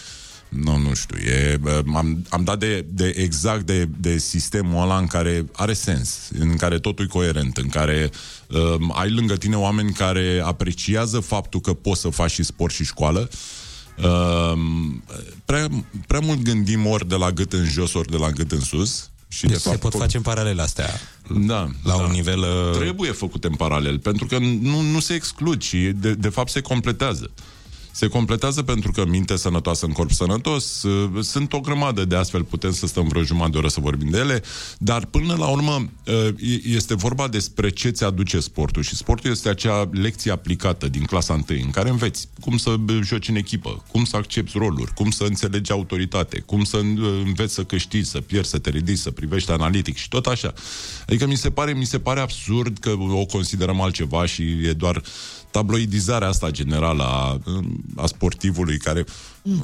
nu, 0.49 0.77
nu 0.77 0.93
știu, 0.93 1.17
e, 1.17 1.57
bă, 1.61 1.83
am, 1.95 2.25
am 2.29 2.43
dat 2.43 2.59
de, 2.59 2.85
de 2.89 3.13
exact 3.15 3.65
de, 3.65 3.89
de 3.99 4.17
sistemul 4.17 4.81
ăla 4.81 4.97
în 4.97 5.07
care 5.07 5.45
are 5.51 5.73
sens, 5.73 6.29
în 6.39 6.55
care 6.55 6.79
totul 6.79 7.05
e 7.05 7.07
coerent, 7.07 7.57
în 7.57 7.69
care 7.69 8.09
um, 8.47 8.93
ai 8.95 9.11
lângă 9.11 9.35
tine 9.35 9.55
oameni 9.55 9.91
care 9.91 10.41
apreciază 10.45 11.19
faptul 11.19 11.59
că 11.59 11.73
poți 11.73 12.01
să 12.01 12.09
faci 12.09 12.31
și 12.31 12.43
sport 12.43 12.73
și 12.73 12.83
școală. 12.83 13.29
Um, 14.03 15.03
prea, 15.45 15.67
prea 16.07 16.19
mult 16.19 16.41
gândim 16.41 16.85
ori 16.85 17.07
de 17.07 17.15
la 17.15 17.31
gât 17.31 17.53
în 17.53 17.65
jos, 17.65 17.93
ori 17.93 18.11
de 18.11 18.17
la 18.17 18.29
gât 18.29 18.51
în 18.51 18.59
sus. 18.59 19.09
Și 19.27 19.45
Deci 19.45 19.51
de 19.51 19.57
fapt, 19.57 19.75
se 19.75 19.81
pot 19.81 19.93
face 19.93 20.17
în 20.17 20.23
paralel 20.23 20.59
astea. 20.59 20.89
Da. 21.39 21.69
La 21.83 21.95
da. 21.95 21.95
un 21.95 22.11
nivel... 22.11 22.39
Uh... 22.39 22.77
Trebuie 22.77 23.11
făcute 23.11 23.47
în 23.47 23.55
paralel, 23.55 23.99
pentru 23.99 24.25
că 24.25 24.37
nu, 24.37 24.81
nu 24.81 24.99
se 24.99 25.13
exclud 25.13 25.61
și 25.61 25.77
de, 25.77 26.13
de 26.13 26.29
fapt 26.29 26.49
se 26.49 26.61
completează. 26.61 27.31
Se 27.97 28.07
completează 28.07 28.63
pentru 28.63 28.91
că 28.91 29.05
minte 29.05 29.35
sănătoasă 29.35 29.85
în 29.85 29.91
corp 29.91 30.11
sănătos. 30.11 30.83
Uh, 30.83 31.23
Sunt 31.23 31.53
o 31.53 31.59
grămadă 31.59 32.05
de 32.05 32.15
astfel, 32.15 32.43
putem 32.43 32.71
să 32.71 32.87
stăm 32.87 33.07
vreo 33.07 33.23
jumătate 33.23 33.51
de 33.51 33.57
oră 33.57 33.67
să 33.67 33.79
vorbim 33.79 34.09
de 34.09 34.17
ele, 34.17 34.43
dar 34.77 35.05
până 35.05 35.35
la 35.37 35.47
urmă 35.47 35.89
uh, 36.05 36.13
e- 36.39 36.61
este 36.63 36.95
vorba 36.95 37.27
despre 37.27 37.69
ce 37.69 37.89
ți 37.89 38.03
aduce 38.03 38.39
sportul 38.39 38.83
și 38.83 38.95
sportul 38.95 39.31
este 39.31 39.49
acea 39.49 39.89
lecție 39.91 40.31
aplicată 40.31 40.87
din 40.87 41.03
clasa 41.03 41.33
1 41.33 41.43
în 41.63 41.69
care 41.69 41.89
înveți 41.89 42.27
cum 42.39 42.57
să 42.57 42.75
joci 43.03 43.29
în 43.29 43.35
echipă, 43.35 43.83
cum 43.91 44.05
să 44.05 44.15
accepti 44.15 44.57
roluri, 44.57 44.93
cum 44.93 45.09
să 45.09 45.23
înțelegi 45.23 45.71
autoritate, 45.71 46.39
cum 46.39 46.63
să 46.63 46.77
uh, 46.77 47.21
înveți 47.25 47.53
să 47.53 47.63
câștigi, 47.63 48.09
să 48.09 48.21
pierzi, 48.21 48.49
să 48.49 48.57
te 48.57 48.69
ridici, 48.69 48.97
să 48.97 49.11
privești 49.11 49.51
analitic 49.51 49.95
și 49.95 50.07
tot 50.09 50.25
așa. 50.25 50.53
Adică 51.07 51.27
mi 51.27 51.37
se 51.37 51.49
pare, 51.49 51.73
mi 51.73 51.85
se 51.85 51.99
pare 51.99 52.19
absurd 52.19 52.77
că 52.77 52.95
o 53.09 53.25
considerăm 53.25 53.81
altceva 53.81 54.25
și 54.25 54.43
e 54.43 54.73
doar 54.73 55.01
tabloidizarea 55.51 56.27
asta 56.27 56.49
generală 56.49 57.03
a, 57.03 57.41
a 57.95 58.05
sportivului 58.05 58.77
care 58.77 59.05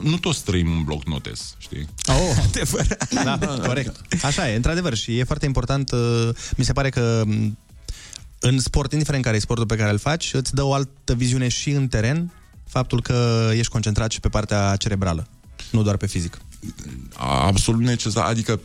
nu 0.01 0.17
toți 0.17 0.43
trăim 0.43 0.71
în 0.71 0.83
bloc 0.83 1.05
notes, 1.05 1.55
știi? 1.57 1.87
Oh, 2.07 2.61
da, 3.23 3.37
corect. 3.65 4.23
Așa 4.23 4.49
e, 4.49 4.55
într-adevăr, 4.55 4.93
și 4.95 5.17
e 5.17 5.23
foarte 5.23 5.45
important, 5.45 5.91
uh, 5.91 6.29
mi 6.57 6.65
se 6.65 6.73
pare 6.73 6.89
că 6.89 7.23
m, 7.25 7.57
în 8.39 8.59
sport, 8.59 8.91
indiferent 8.91 9.23
care 9.23 9.35
e 9.35 9.39
sportul 9.39 9.65
pe 9.65 9.75
care 9.75 9.91
îl 9.91 9.97
faci, 9.97 10.33
îți 10.33 10.53
dă 10.53 10.63
o 10.63 10.73
altă 10.73 11.13
viziune 11.15 11.47
și 11.47 11.69
în 11.69 11.87
teren, 11.87 12.31
faptul 12.67 13.01
că 13.01 13.49
ești 13.53 13.71
concentrat 13.71 14.11
și 14.11 14.19
pe 14.19 14.29
partea 14.29 14.75
cerebrală, 14.75 15.27
nu 15.71 15.81
doar 15.83 15.97
pe 15.97 16.07
fizic. 16.07 16.37
Absolut 17.17 17.81
necesar. 17.81 18.25
Adică 18.25 18.59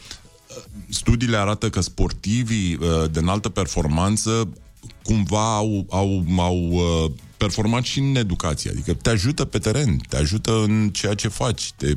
studiile 0.89 1.37
arată 1.37 1.71
că 1.71 1.81
sportivii 1.81 2.75
uh, 2.75 3.11
de 3.11 3.19
înaltă 3.19 3.49
performanță 3.49 4.49
cumva 5.09 5.57
au, 5.57 5.87
au, 5.91 6.25
au 6.37 6.71
uh, 6.71 7.11
performat 7.37 7.85
și 7.85 7.99
în 7.99 8.17
educație. 8.17 8.71
Adică 8.71 8.95
te 8.95 9.11
ajută 9.11 9.45
pe 9.45 9.59
teren, 9.59 9.97
te 10.09 10.17
ajută 10.17 10.63
în 10.63 10.91
ceea 10.93 11.15
ce 11.15 11.29
faci, 11.29 11.73
te, 11.77 11.93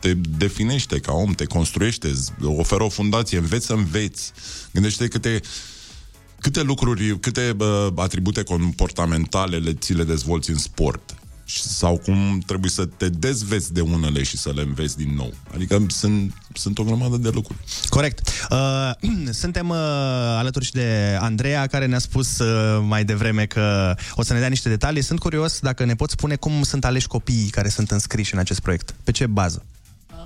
te 0.00 0.14
definește 0.14 0.98
ca 0.98 1.12
om, 1.12 1.32
te 1.32 1.44
construiește, 1.44 2.08
îți 2.08 2.32
oferă 2.44 2.82
o 2.82 2.88
fundație, 2.88 3.38
înveți 3.38 3.66
să 3.66 3.72
înveți. 3.72 4.32
Gândește 4.72 5.08
câte 5.08 5.40
câte 6.38 6.62
lucruri, 6.62 7.18
câte 7.20 7.56
uh, 7.58 7.86
atribute 7.96 8.42
comportamentale 8.42 9.56
le, 9.56 9.74
ți 9.74 9.92
le 9.92 10.04
dezvolți 10.04 10.50
în 10.50 10.58
sport 10.58 11.14
Și- 11.16 11.21
sau 11.44 11.96
cum 11.96 12.42
trebuie 12.46 12.70
să 12.70 12.84
te 12.84 13.08
dezveți 13.08 13.72
de 13.72 13.80
unele 13.80 14.22
și 14.22 14.36
să 14.36 14.52
le 14.54 14.62
înveți 14.62 14.96
din 14.96 15.14
nou. 15.14 15.32
Adică 15.54 15.86
sunt, 15.88 16.34
sunt 16.54 16.78
o 16.78 16.84
grămadă 16.84 17.16
de 17.16 17.28
lucruri. 17.28 17.58
Corect. 17.88 18.30
Uh, 18.50 18.90
suntem 19.42 19.68
uh, 19.68 19.76
alături 20.38 20.64
și 20.64 20.72
de 20.72 21.16
Andreea, 21.20 21.66
care 21.66 21.86
ne-a 21.86 21.98
spus 21.98 22.38
uh, 22.38 22.84
mai 22.88 23.04
devreme 23.04 23.46
că 23.46 23.94
o 24.14 24.22
să 24.22 24.32
ne 24.32 24.38
dea 24.38 24.48
niște 24.48 24.68
detalii. 24.68 25.02
Sunt 25.02 25.18
curios 25.18 25.58
dacă 25.60 25.84
ne 25.84 25.94
poți 25.94 26.12
spune 26.12 26.36
cum 26.36 26.62
sunt 26.62 26.84
aleși 26.84 27.06
copiii 27.06 27.48
care 27.48 27.68
sunt 27.68 27.90
înscriși 27.90 28.34
în 28.34 28.40
acest 28.40 28.60
proiect. 28.60 28.94
Pe 29.04 29.10
ce 29.10 29.26
bază? 29.26 29.64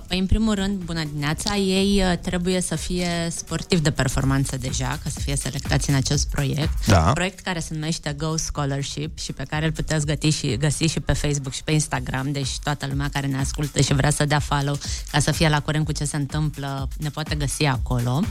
Păi, 0.07 0.19
în 0.19 0.25
primul 0.25 0.53
rând, 0.53 0.81
bună 0.81 1.03
dimineața, 1.03 1.55
ei 1.55 2.01
uh, 2.03 2.17
trebuie 2.17 2.61
să 2.61 2.75
fie 2.75 3.07
sportivi 3.29 3.81
de 3.81 3.91
performanță 3.91 4.57
deja, 4.57 4.87
ca 4.87 5.09
să 5.09 5.19
fie 5.19 5.35
selectați 5.35 5.89
în 5.89 5.95
acest 5.95 6.29
proiect. 6.29 6.85
Da. 6.85 6.99
Proiect 7.13 7.39
care 7.39 7.59
se 7.59 7.73
numește 7.73 8.13
Go 8.17 8.37
Scholarship 8.37 9.17
și 9.17 9.33
pe 9.33 9.43
care 9.49 9.65
îl 9.65 9.71
puteți 9.71 10.05
găsi 10.05 10.37
și, 10.37 10.57
găsi 10.57 10.83
și 10.83 10.99
pe 10.99 11.13
Facebook 11.13 11.53
și 11.53 11.63
pe 11.63 11.71
Instagram, 11.71 12.31
deci 12.31 12.59
toată 12.63 12.87
lumea 12.89 13.09
care 13.13 13.27
ne 13.27 13.37
ascultă 13.37 13.81
și 13.81 13.93
vrea 13.93 14.09
să 14.09 14.25
dea 14.25 14.39
follow 14.39 14.77
ca 15.11 15.19
să 15.19 15.31
fie 15.31 15.49
la 15.49 15.59
curent 15.59 15.85
cu 15.85 15.91
ce 15.91 16.05
se 16.05 16.15
întâmplă, 16.15 16.87
ne 16.97 17.09
poate 17.09 17.35
găsi 17.35 17.63
acolo. 17.63 18.21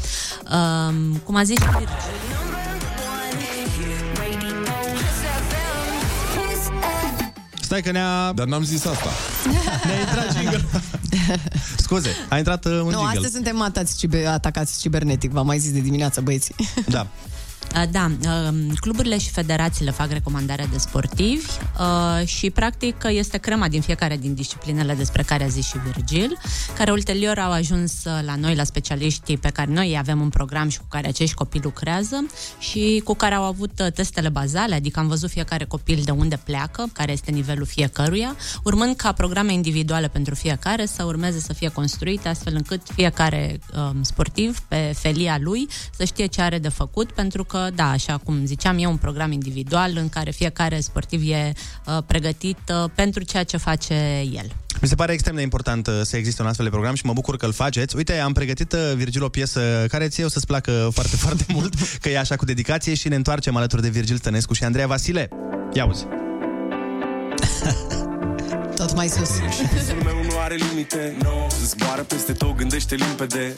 Um, 0.52 1.16
cum 1.16 1.36
a 1.36 1.42
zis 1.42 1.58
și 1.58 1.66
Virgil, 1.66 3.05
Stai 7.66 7.82
că 7.82 7.90
ne-a... 7.90 8.32
Dar 8.32 8.46
n-am 8.46 8.64
zis 8.64 8.84
asta. 8.84 9.08
Ne-a 9.86 10.00
intrat 10.00 10.36
jingle. 10.36 10.64
Scuze, 11.84 12.10
a 12.28 12.38
intrat 12.38 12.64
uh, 12.64 12.72
un 12.72 12.78
nu, 12.78 12.90
jingle. 12.90 13.06
astăzi 13.06 13.32
suntem 13.32 13.60
atați, 13.60 13.98
ciber, 13.98 14.26
atacați 14.26 14.78
cibernetic, 14.80 15.30
v-am 15.30 15.46
mai 15.46 15.58
zis 15.58 15.72
de 15.72 15.80
dimineață, 15.80 16.20
băieții. 16.20 16.54
Da. 16.88 17.06
Uh, 17.74 17.82
Da, 17.90 18.10
uh, 18.20 18.54
cluburile 18.80 19.18
și 19.18 19.30
federațiile 19.30 19.90
fac 19.90 20.10
recomandare 20.10 20.68
de 20.72 20.78
sportivi 20.78 21.46
uh, 21.78 22.26
și 22.26 22.50
practic 22.50 23.04
este 23.08 23.38
crema 23.38 23.68
din 23.68 23.80
fiecare 23.80 24.16
din 24.16 24.34
disciplinele 24.34 24.94
despre 24.94 25.22
care 25.22 25.44
a 25.44 25.46
zis 25.46 25.66
și 25.66 25.76
Virgil, 25.78 26.38
care 26.76 26.90
ulterior 26.90 27.38
au 27.38 27.50
ajuns 27.52 27.92
uh, 28.04 28.18
la 28.24 28.34
noi, 28.34 28.54
la 28.54 28.64
specialiștii 28.64 29.38
pe 29.38 29.48
care 29.48 29.72
noi 29.72 29.88
îi 29.88 29.98
avem 29.98 30.20
un 30.20 30.28
program 30.28 30.68
și 30.68 30.78
cu 30.78 30.84
care 30.88 31.08
acești 31.08 31.34
copii 31.34 31.60
lucrează 31.62 32.26
și 32.58 33.00
cu 33.04 33.14
care 33.14 33.34
au 33.34 33.42
avut 33.44 33.80
uh, 33.80 33.92
testele 33.92 34.28
bazale, 34.28 34.74
adică 34.74 35.00
am 35.00 35.08
văzut 35.08 35.30
fiecare 35.30 35.64
copil 35.64 36.00
de 36.04 36.10
unde 36.10 36.40
pleacă, 36.44 36.88
care 36.92 37.12
este 37.12 37.30
nivelul 37.30 37.66
fiecăruia, 37.66 38.36
urmând 38.64 38.96
ca 38.96 39.12
programe 39.12 39.52
individuale 39.52 40.08
pentru 40.08 40.34
fiecare 40.34 40.86
să 40.86 41.04
urmeze 41.04 41.38
să 41.40 41.52
fie 41.52 41.68
construite 41.68 42.28
astfel 42.28 42.54
încât 42.54 42.80
fiecare 42.94 43.60
um, 43.76 44.02
sportiv 44.02 44.58
pe 44.68 44.92
felia 44.98 45.38
lui 45.40 45.68
să 45.96 46.04
știe 46.04 46.26
ce 46.26 46.42
are 46.42 46.58
de 46.58 46.68
făcut, 46.68 47.12
pentru 47.12 47.44
că, 47.44 47.55
da, 47.74 47.90
așa 47.90 48.20
cum 48.24 48.44
ziceam, 48.44 48.78
e 48.78 48.86
un 48.86 48.96
program 48.96 49.32
individual 49.32 49.92
în 49.96 50.08
care 50.08 50.30
fiecare 50.30 50.80
sportiv 50.80 51.30
e 51.30 51.52
uh, 51.86 51.98
pregătit 52.06 52.58
uh, 52.68 52.90
pentru 52.94 53.22
ceea 53.24 53.44
ce 53.44 53.56
face 53.56 53.94
el. 54.34 54.50
Mi 54.80 54.88
se 54.88 54.94
pare 54.94 55.12
extrem 55.12 55.34
de 55.34 55.42
important 55.42 55.86
uh, 55.86 56.00
să 56.02 56.16
existe 56.16 56.42
un 56.42 56.48
astfel 56.48 56.64
de 56.64 56.70
program 56.70 56.94
și 56.94 57.06
mă 57.06 57.12
bucur 57.12 57.36
că 57.36 57.46
îl 57.46 57.52
faceți. 57.52 57.96
Uite, 57.96 58.18
am 58.18 58.32
pregătit, 58.32 58.72
uh, 58.72 58.92
Virgil, 58.94 59.22
o 59.22 59.28
piesă 59.28 59.84
care 59.88 60.08
ție 60.08 60.24
o 60.24 60.28
să-ți 60.28 60.46
placă 60.46 60.88
foarte, 60.92 61.16
foarte 61.26 61.44
mult, 61.48 61.74
că 62.00 62.08
e 62.08 62.18
așa 62.18 62.36
cu 62.36 62.44
dedicație 62.44 62.94
și 62.94 63.08
ne 63.08 63.14
întoarcem 63.14 63.56
alături 63.56 63.82
de 63.82 63.88
Virgil 63.88 64.18
Tănescu 64.18 64.52
și 64.52 64.64
Andreea 64.64 64.86
Vasile. 64.86 65.28
Ia 65.72 65.86
uzi. 65.86 66.06
Tot 68.96 69.04
mai 69.04 69.16
sus. 69.26 69.30
Visul 69.72 70.02
meu 70.04 70.22
nu 70.22 70.38
are 70.38 70.54
limite. 70.54 71.16
No. 71.22 71.46
Zboară 71.64 72.02
peste 72.02 72.32
tot, 72.32 72.56
gândește 72.56 72.94
limpede. 72.94 73.56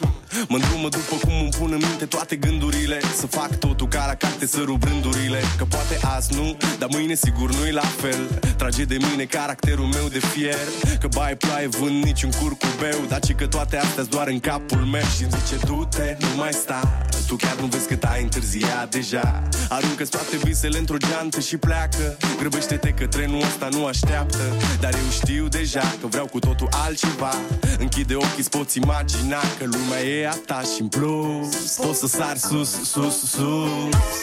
Mă 0.49 0.57
îndrumă 0.57 0.89
după 0.89 1.15
cum 1.25 1.35
îmi 1.41 1.51
pun 1.59 1.71
în 1.73 1.83
minte 1.89 2.05
toate 2.05 2.37
gândurile. 2.37 2.99
Să 3.17 3.27
fac 3.27 3.59
totul 3.59 3.89
ca 3.89 4.07
la 4.07 4.15
carte 4.15 4.47
să 4.47 4.61
rup 4.65 4.83
rândurile. 4.85 5.41
Că 5.59 5.65
poate 5.65 5.99
azi 6.17 6.35
nu, 6.35 6.57
dar 6.79 6.89
mâine 6.93 7.15
sigur 7.15 7.55
nu-i 7.55 7.73
la 7.73 7.89
fel. 8.01 8.41
Trage 8.57 8.85
de 8.85 8.97
mine 9.11 9.25
caracterul 9.25 9.87
meu 9.87 10.09
de 10.09 10.19
fier. 10.19 10.69
Că 11.01 11.09
bai 11.15 11.37
ploaie 11.37 11.67
vând 11.67 12.05
niciun 12.05 12.31
curcubeu 12.31 13.01
Dar 13.09 13.21
ci 13.21 13.35
că 13.35 13.47
toate 13.47 13.77
astea 13.77 14.05
doar 14.05 14.29
în 14.29 14.41
capul 14.41 14.85
meu. 14.95 15.07
Și 15.17 15.23
îmi 15.23 15.33
zice 15.39 15.67
du-te, 15.67 16.17
nu 16.21 16.37
mai 16.37 16.53
sta. 16.53 17.09
Tu 17.27 17.37
chiar 17.37 17.57
nu 17.61 17.67
vezi 17.67 17.87
cât 17.87 18.03
ai 18.03 18.23
întârziat 18.23 18.91
deja. 18.91 19.43
Aruncă-ți 19.69 20.11
toate 20.11 20.37
visele 20.37 20.79
într-o 20.79 20.97
geantă 20.97 21.41
și 21.41 21.57
pleacă. 21.57 22.17
Grăbește-te 22.39 22.89
că 22.89 23.07
trenul 23.07 23.43
ăsta 23.43 23.69
nu 23.71 23.87
așteaptă. 23.87 24.43
Dar 24.81 24.93
eu 24.95 25.11
știu 25.11 25.28
deja 25.37 25.97
că 26.01 26.07
vreau 26.07 26.27
cu 26.27 26.39
totul 26.39 26.69
altceva. 26.71 27.35
Închide 27.79 28.15
ochii, 28.15 28.39
îți 28.39 28.51
poți 28.51 28.79
imagina 28.79 29.41
că 29.59 29.65
lumea 29.65 30.03
e 30.03 30.29
a 30.29 30.37
ta 30.47 30.61
și 30.75 30.81
în 30.81 30.89
plus. 30.89 31.77
Poți 31.77 31.99
să 31.99 32.07
sari 32.07 32.39
sus, 32.39 32.71
sus, 32.71 33.19
sus 33.19 34.19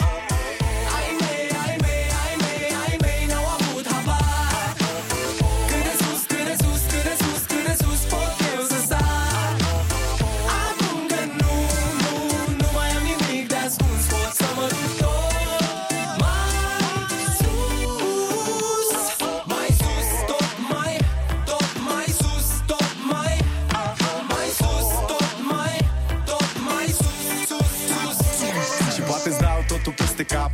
cap 30.27 30.51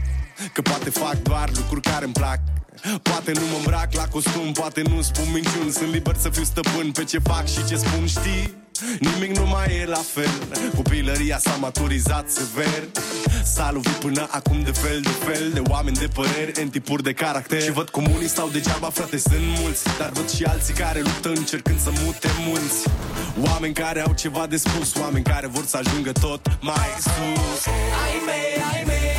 Că 0.53 0.61
poate 0.61 0.89
fac 0.89 1.15
doar 1.21 1.49
lucruri 1.55 1.81
care 1.81 2.05
îmi 2.05 2.13
plac. 2.13 2.39
Poate 3.01 3.31
nu 3.31 3.45
mă 3.51 3.57
îmbrac 3.57 3.93
la 3.93 4.07
costum 4.07 4.51
Poate 4.51 4.81
nu 4.81 5.01
spun 5.01 5.25
minciuni. 5.33 5.71
Sunt 5.71 5.91
liber 5.91 6.15
să 6.19 6.29
fiu 6.29 6.43
stăpân 6.43 6.91
pe 6.91 7.03
ce 7.03 7.19
fac 7.19 7.47
și 7.47 7.65
ce 7.65 7.75
spun 7.75 8.05
Știi? 8.07 8.59
Nimic 8.99 9.37
nu 9.37 9.45
mai 9.45 9.77
e 9.81 9.85
la 9.85 10.01
fel. 10.13 10.29
Copilăria 10.75 11.37
s-a 11.37 11.55
maturizat 11.59 12.29
sever. 12.29 12.83
S-a 13.43 13.71
lovit 13.71 13.91
până 13.91 14.27
acum 14.31 14.63
de 14.63 14.71
fel 14.71 15.01
de 15.01 15.09
fel. 15.25 15.51
De 15.53 15.61
oameni 15.69 15.97
de 15.97 16.07
păreri, 16.13 16.61
în 16.61 16.69
tipuri 16.69 17.03
de 17.03 17.13
caracter. 17.13 17.61
Și 17.61 17.71
văd 17.71 17.89
cum 17.89 18.03
unii 18.15 18.27
stau 18.27 18.49
degeaba, 18.49 18.89
frate, 18.89 19.17
sunt 19.17 19.59
mulți. 19.59 19.83
Dar 19.97 20.09
văd 20.09 20.29
și 20.29 20.43
alții 20.43 20.73
care 20.73 20.99
luptă 20.99 21.29
încercând 21.29 21.79
să 21.79 21.91
mute 22.03 22.29
munți. 22.47 22.87
Oameni 23.49 23.73
care 23.73 24.01
au 24.01 24.13
ceva 24.13 24.47
de 24.47 24.57
spus 24.57 24.95
Oameni 24.95 25.23
care 25.23 25.47
vor 25.47 25.65
să 25.65 25.77
ajungă 25.77 26.11
tot 26.11 26.57
mai 26.61 26.89
sus. 26.99 27.65
Ai 28.03 28.21
mei, 28.25 28.63
ai 28.73 28.83
mei, 28.83 28.83
ai 28.83 28.83
mei, 28.85 29.10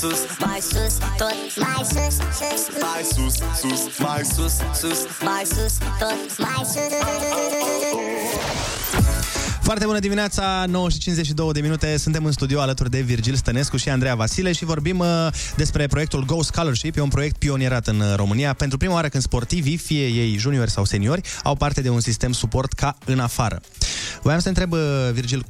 sus 0.00 0.18
Mai 0.46 0.60
sus, 0.60 0.94
tot 1.16 1.36
mai 1.56 1.84
sus, 1.84 2.14
sus 2.38 2.62
Mai 2.82 3.02
sus, 3.14 3.34
sus, 3.60 3.98
mai 3.98 4.24
sus, 4.24 4.52
sus 4.80 4.98
Mai 5.22 5.42
sus, 5.44 5.74
tot 5.98 6.38
mai 6.38 6.64
sus 6.64 6.94
Foarte 9.60 9.84
bună 9.84 9.98
dimineața, 9.98 10.64
9 10.68 10.90
și 10.90 10.98
52 10.98 11.52
de 11.52 11.60
minute. 11.60 11.96
Suntem 11.96 12.24
în 12.24 12.32
studio 12.32 12.60
alături 12.60 12.90
de 12.90 13.00
Virgil 13.00 13.34
Stănescu 13.34 13.76
și 13.76 13.88
Andreea 13.88 14.14
Vasile 14.14 14.52
și 14.52 14.64
vorbim 14.64 14.98
uh, 14.98 15.28
despre 15.56 15.86
proiectul 15.86 16.24
Go 16.24 16.42
Scholarship. 16.42 16.96
E 16.96 17.00
un 17.00 17.08
proiect 17.08 17.36
pionierat 17.36 17.86
în 17.86 18.00
uh, 18.00 18.14
România. 18.16 18.52
Pentru 18.52 18.78
prima 18.78 18.94
oară 18.94 19.08
când 19.08 19.22
sportivii, 19.22 19.76
fie 19.76 20.06
ei 20.06 20.36
juniori 20.36 20.70
sau 20.70 20.84
seniori, 20.84 21.20
au 21.42 21.54
parte 21.54 21.80
de 21.80 21.88
un 21.88 22.00
sistem 22.00 22.32
suport 22.32 22.72
ca 22.72 22.96
în 23.04 23.18
afară. 23.18 23.60
Voiam 24.22 24.38
să 24.38 24.44
te 24.44 24.60
întreb, 24.60 24.72
uh, 24.72 25.12
Virgil, 25.12 25.44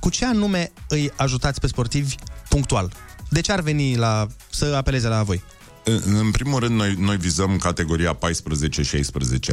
cu 0.00 0.10
ce 0.10 0.24
anume 0.24 0.72
îi 0.88 1.12
ajutați 1.16 1.60
pe 1.60 1.66
sportivi 1.66 2.14
punctual? 2.48 2.92
De 3.34 3.40
ce 3.40 3.52
ar 3.52 3.60
veni 3.60 3.96
la, 3.96 4.26
să 4.50 4.74
apeleze 4.76 5.08
la 5.08 5.22
voi? 5.22 5.42
În 5.84 6.00
în 6.18 6.30
primul 6.30 6.60
rând, 6.60 6.76
noi, 6.76 6.94
noi 6.98 7.16
vizăm 7.16 7.56
categoria 7.56 8.12
14-16 8.12 8.18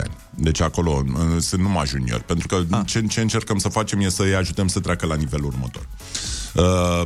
ani. 0.01 0.15
Deci 0.29 0.61
acolo 0.61 1.03
uh, 1.07 1.21
sunt 1.39 1.61
numai 1.61 1.85
juniori. 1.85 2.23
Pentru 2.23 2.47
că 2.47 2.63
Ah. 2.69 2.81
ce, 2.85 3.01
ce 3.01 3.21
încercăm 3.21 3.57
să 3.57 3.69
facem 3.69 3.99
e 3.99 4.09
să 4.09 4.23
îi 4.23 4.35
ajutăm 4.35 4.67
să 4.67 4.79
treacă 4.79 5.05
la 5.05 5.15
nivelul 5.15 5.45
următor. 5.45 5.87
Uh, 6.55 7.01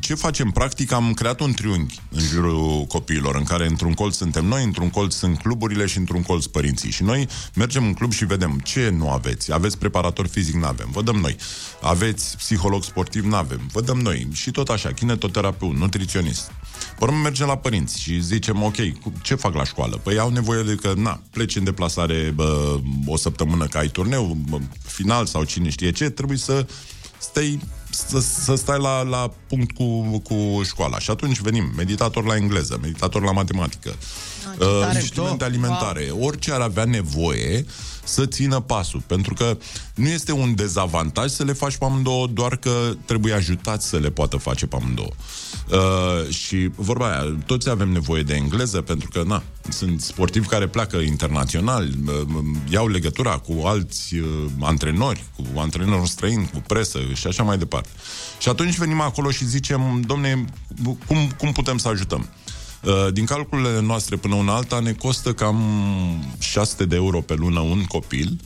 ce 0.00 0.14
facem? 0.14 0.50
Practic 0.50 0.92
am 0.92 1.12
creat 1.14 1.40
un 1.40 1.52
triunghi 1.52 2.00
în 2.10 2.20
jurul 2.20 2.84
copiilor, 2.88 3.34
în 3.34 3.44
care 3.44 3.66
într-un 3.66 3.92
colț 3.92 4.16
suntem 4.16 4.44
noi, 4.46 4.64
într-un 4.64 4.90
colț 4.90 5.14
sunt 5.14 5.38
cluburile 5.38 5.86
și 5.86 5.98
într-un 5.98 6.22
colț 6.22 6.44
părinții. 6.44 6.90
Și 6.90 7.02
noi 7.02 7.28
mergem 7.54 7.84
în 7.84 7.94
club 7.94 8.12
și 8.12 8.24
vedem 8.24 8.60
ce 8.64 8.88
nu 8.88 9.10
aveți. 9.10 9.52
Aveți 9.52 9.78
preparator 9.78 10.26
fizic? 10.26 10.54
Nu 10.54 10.66
avem. 10.66 10.88
Vă 10.92 11.02
dăm 11.02 11.16
noi. 11.16 11.36
Aveți 11.80 12.36
psiholog 12.36 12.84
sportiv? 12.84 13.24
Nu 13.24 13.34
avem. 13.36 13.60
Vă 13.72 13.80
dăm 13.80 13.98
noi. 13.98 14.28
Și 14.32 14.50
tot 14.50 14.68
așa, 14.68 14.92
kinetoterapeut, 14.92 15.76
nutriționist. 15.76 16.50
Pe 16.98 17.04
urmă 17.04 17.16
mergem 17.16 17.46
la 17.46 17.56
părinți 17.56 18.00
și 18.00 18.20
zicem, 18.20 18.62
ok, 18.62 18.76
cu- 19.00 19.12
ce 19.22 19.34
fac 19.34 19.54
la 19.54 19.64
școală? 19.64 19.96
Păi 19.96 20.18
au 20.18 20.30
nevoie 20.30 20.62
de 20.62 20.74
că, 20.74 20.92
na, 20.96 21.20
pleci 21.30 21.56
în 21.56 21.64
deplasare 21.64 22.32
bă, 22.34 22.78
o 23.06 23.16
săptămână 23.16 23.66
că 23.66 23.78
ai 23.78 23.88
turneu, 23.88 24.36
bă, 24.48 24.58
final 24.82 25.26
sau 25.26 25.44
cine 25.44 25.68
știe 25.70 25.90
ce, 25.92 26.10
trebuie 26.10 26.38
să 26.38 26.66
stai, 27.18 27.60
să, 27.90 28.20
să 28.20 28.54
stai 28.54 28.78
la, 28.78 29.02
la 29.02 29.30
punct 29.46 29.76
cu, 29.76 30.18
cu 30.18 30.62
școala. 30.64 30.98
Și 30.98 31.10
atunci 31.10 31.40
venim, 31.40 31.72
meditator 31.76 32.24
la 32.24 32.36
engleză, 32.36 32.78
meditator 32.82 33.22
la 33.22 33.32
matematică, 33.32 33.94
ce 34.58 34.64
uh, 34.64 34.80
tare. 34.80 34.98
instrumente 34.98 35.44
alimentare, 35.44 36.08
orice 36.20 36.52
ar 36.52 36.60
avea 36.60 36.84
nevoie 36.84 37.64
să 38.06 38.26
țină 38.26 38.60
pasul. 38.60 39.02
Pentru 39.06 39.34
că 39.34 39.56
nu 39.94 40.08
este 40.08 40.32
un 40.32 40.54
dezavantaj 40.54 41.30
să 41.30 41.44
le 41.44 41.52
faci 41.52 41.76
pe 41.76 41.84
amândouă, 41.84 42.26
doar 42.26 42.56
că 42.56 42.94
trebuie 43.04 43.32
ajutat 43.32 43.82
să 43.82 43.96
le 43.96 44.10
poată 44.10 44.36
face 44.36 44.66
pe 44.66 44.76
amândouă. 44.76 45.12
Uh, 45.70 46.28
și 46.34 46.70
vorba 46.74 47.10
aia, 47.10 47.36
toți 47.46 47.68
avem 47.68 47.88
nevoie 47.88 48.22
de 48.22 48.34
engleză 48.34 48.80
pentru 48.80 49.08
că, 49.12 49.22
na, 49.26 49.42
sunt 49.68 50.00
sportivi 50.00 50.46
care 50.46 50.66
pleacă 50.68 50.96
internațional, 50.96 51.88
uh, 52.06 52.26
iau 52.68 52.88
legătura 52.88 53.38
cu 53.38 53.62
alți 53.64 54.14
uh, 54.14 54.44
antrenori, 54.60 55.24
cu 55.36 55.60
antrenori 55.60 56.08
străini, 56.08 56.50
cu 56.52 56.62
presă 56.66 56.98
și 57.14 57.26
așa 57.26 57.42
mai 57.42 57.58
departe. 57.58 57.88
Și 58.38 58.48
atunci 58.48 58.76
venim 58.76 59.00
acolo 59.00 59.30
și 59.30 59.44
zicem, 59.44 60.00
domne, 60.06 60.44
cum, 61.06 61.30
cum 61.38 61.52
putem 61.52 61.78
să 61.78 61.88
ajutăm? 61.88 62.28
Uh, 62.86 63.12
Din 63.12 63.24
calculele 63.24 63.80
noastre 63.80 64.16
până 64.16 64.34
una 64.34 64.54
alta 64.54 64.78
ne 64.78 64.92
costă 64.92 65.32
cam 65.32 65.60
600 66.38 66.84
de 66.84 66.96
euro 66.96 67.20
pe 67.20 67.34
lună 67.34 67.60
un 67.60 67.84
copil. 67.84 68.38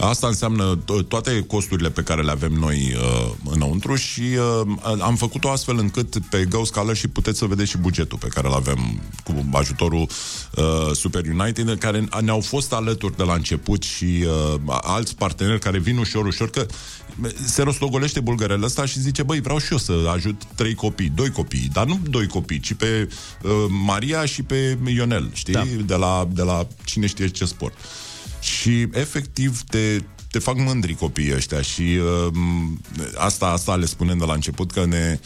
Asta 0.00 0.26
înseamnă 0.26 0.78
to- 0.78 1.06
toate 1.08 1.44
costurile 1.46 1.90
pe 1.90 2.02
care 2.02 2.22
le 2.22 2.30
avem 2.30 2.52
noi 2.52 2.94
uh, 2.96 3.30
înăuntru 3.50 3.94
și 3.94 4.20
uh, 4.20 4.98
am 5.00 5.16
făcut-o 5.16 5.50
astfel 5.50 5.78
încât 5.78 6.18
pe 6.30 6.44
Go 6.44 6.64
Scholarship 6.64 7.12
puteți 7.12 7.38
să 7.38 7.44
vedeți 7.44 7.70
și 7.70 7.78
bugetul 7.78 8.18
pe 8.18 8.28
care 8.28 8.46
îl 8.46 8.54
avem 8.54 9.00
cu 9.24 9.46
ajutorul 9.52 10.08
uh, 10.56 10.64
Super 10.92 11.24
United, 11.38 11.78
care 11.78 12.08
ne-au 12.20 12.40
fost 12.40 12.72
alături 12.72 13.16
de 13.16 13.22
la 13.22 13.34
început 13.34 13.82
și 13.82 14.24
uh, 14.26 14.60
alți 14.66 15.16
parteneri 15.16 15.60
care 15.60 15.78
vin 15.78 15.96
ușor, 15.96 16.26
ușor, 16.26 16.50
că 16.50 16.66
se 17.46 17.62
rostogolește 17.62 18.20
bulgărele 18.20 18.64
ăsta 18.64 18.86
și 18.86 19.00
zice, 19.00 19.22
băi, 19.22 19.40
vreau 19.40 19.58
și 19.58 19.72
eu 19.72 19.78
să 19.78 19.92
ajut 20.14 20.42
trei 20.54 20.74
copii, 20.74 21.12
doi 21.14 21.30
copii, 21.30 21.68
dar 21.72 21.86
nu 21.86 22.00
doi 22.10 22.26
copii, 22.26 22.60
ci 22.60 22.74
pe 22.74 23.08
uh, 23.42 23.50
Maria 23.68 24.24
și 24.24 24.42
pe 24.42 24.78
Ionel, 24.86 25.30
știi? 25.32 25.52
Da. 25.52 25.64
De, 25.86 25.94
la, 25.94 26.28
de 26.32 26.42
la 26.42 26.66
cine 26.84 27.06
știe 27.06 27.28
ce 27.28 27.44
sport. 27.44 27.74
Și 28.40 28.88
efectiv 28.92 29.62
te, 29.62 30.02
te 30.30 30.38
fac 30.38 30.56
mândri 30.56 30.94
copiii 30.94 31.34
ăștia 31.34 31.62
și 31.62 31.82
uh, 31.82 32.32
asta, 33.16 33.46
asta 33.46 33.76
le 33.76 33.86
spunem 33.86 34.18
de 34.18 34.24
la 34.24 34.32
început, 34.32 34.70
că 34.70 34.86
ne, 34.86 35.18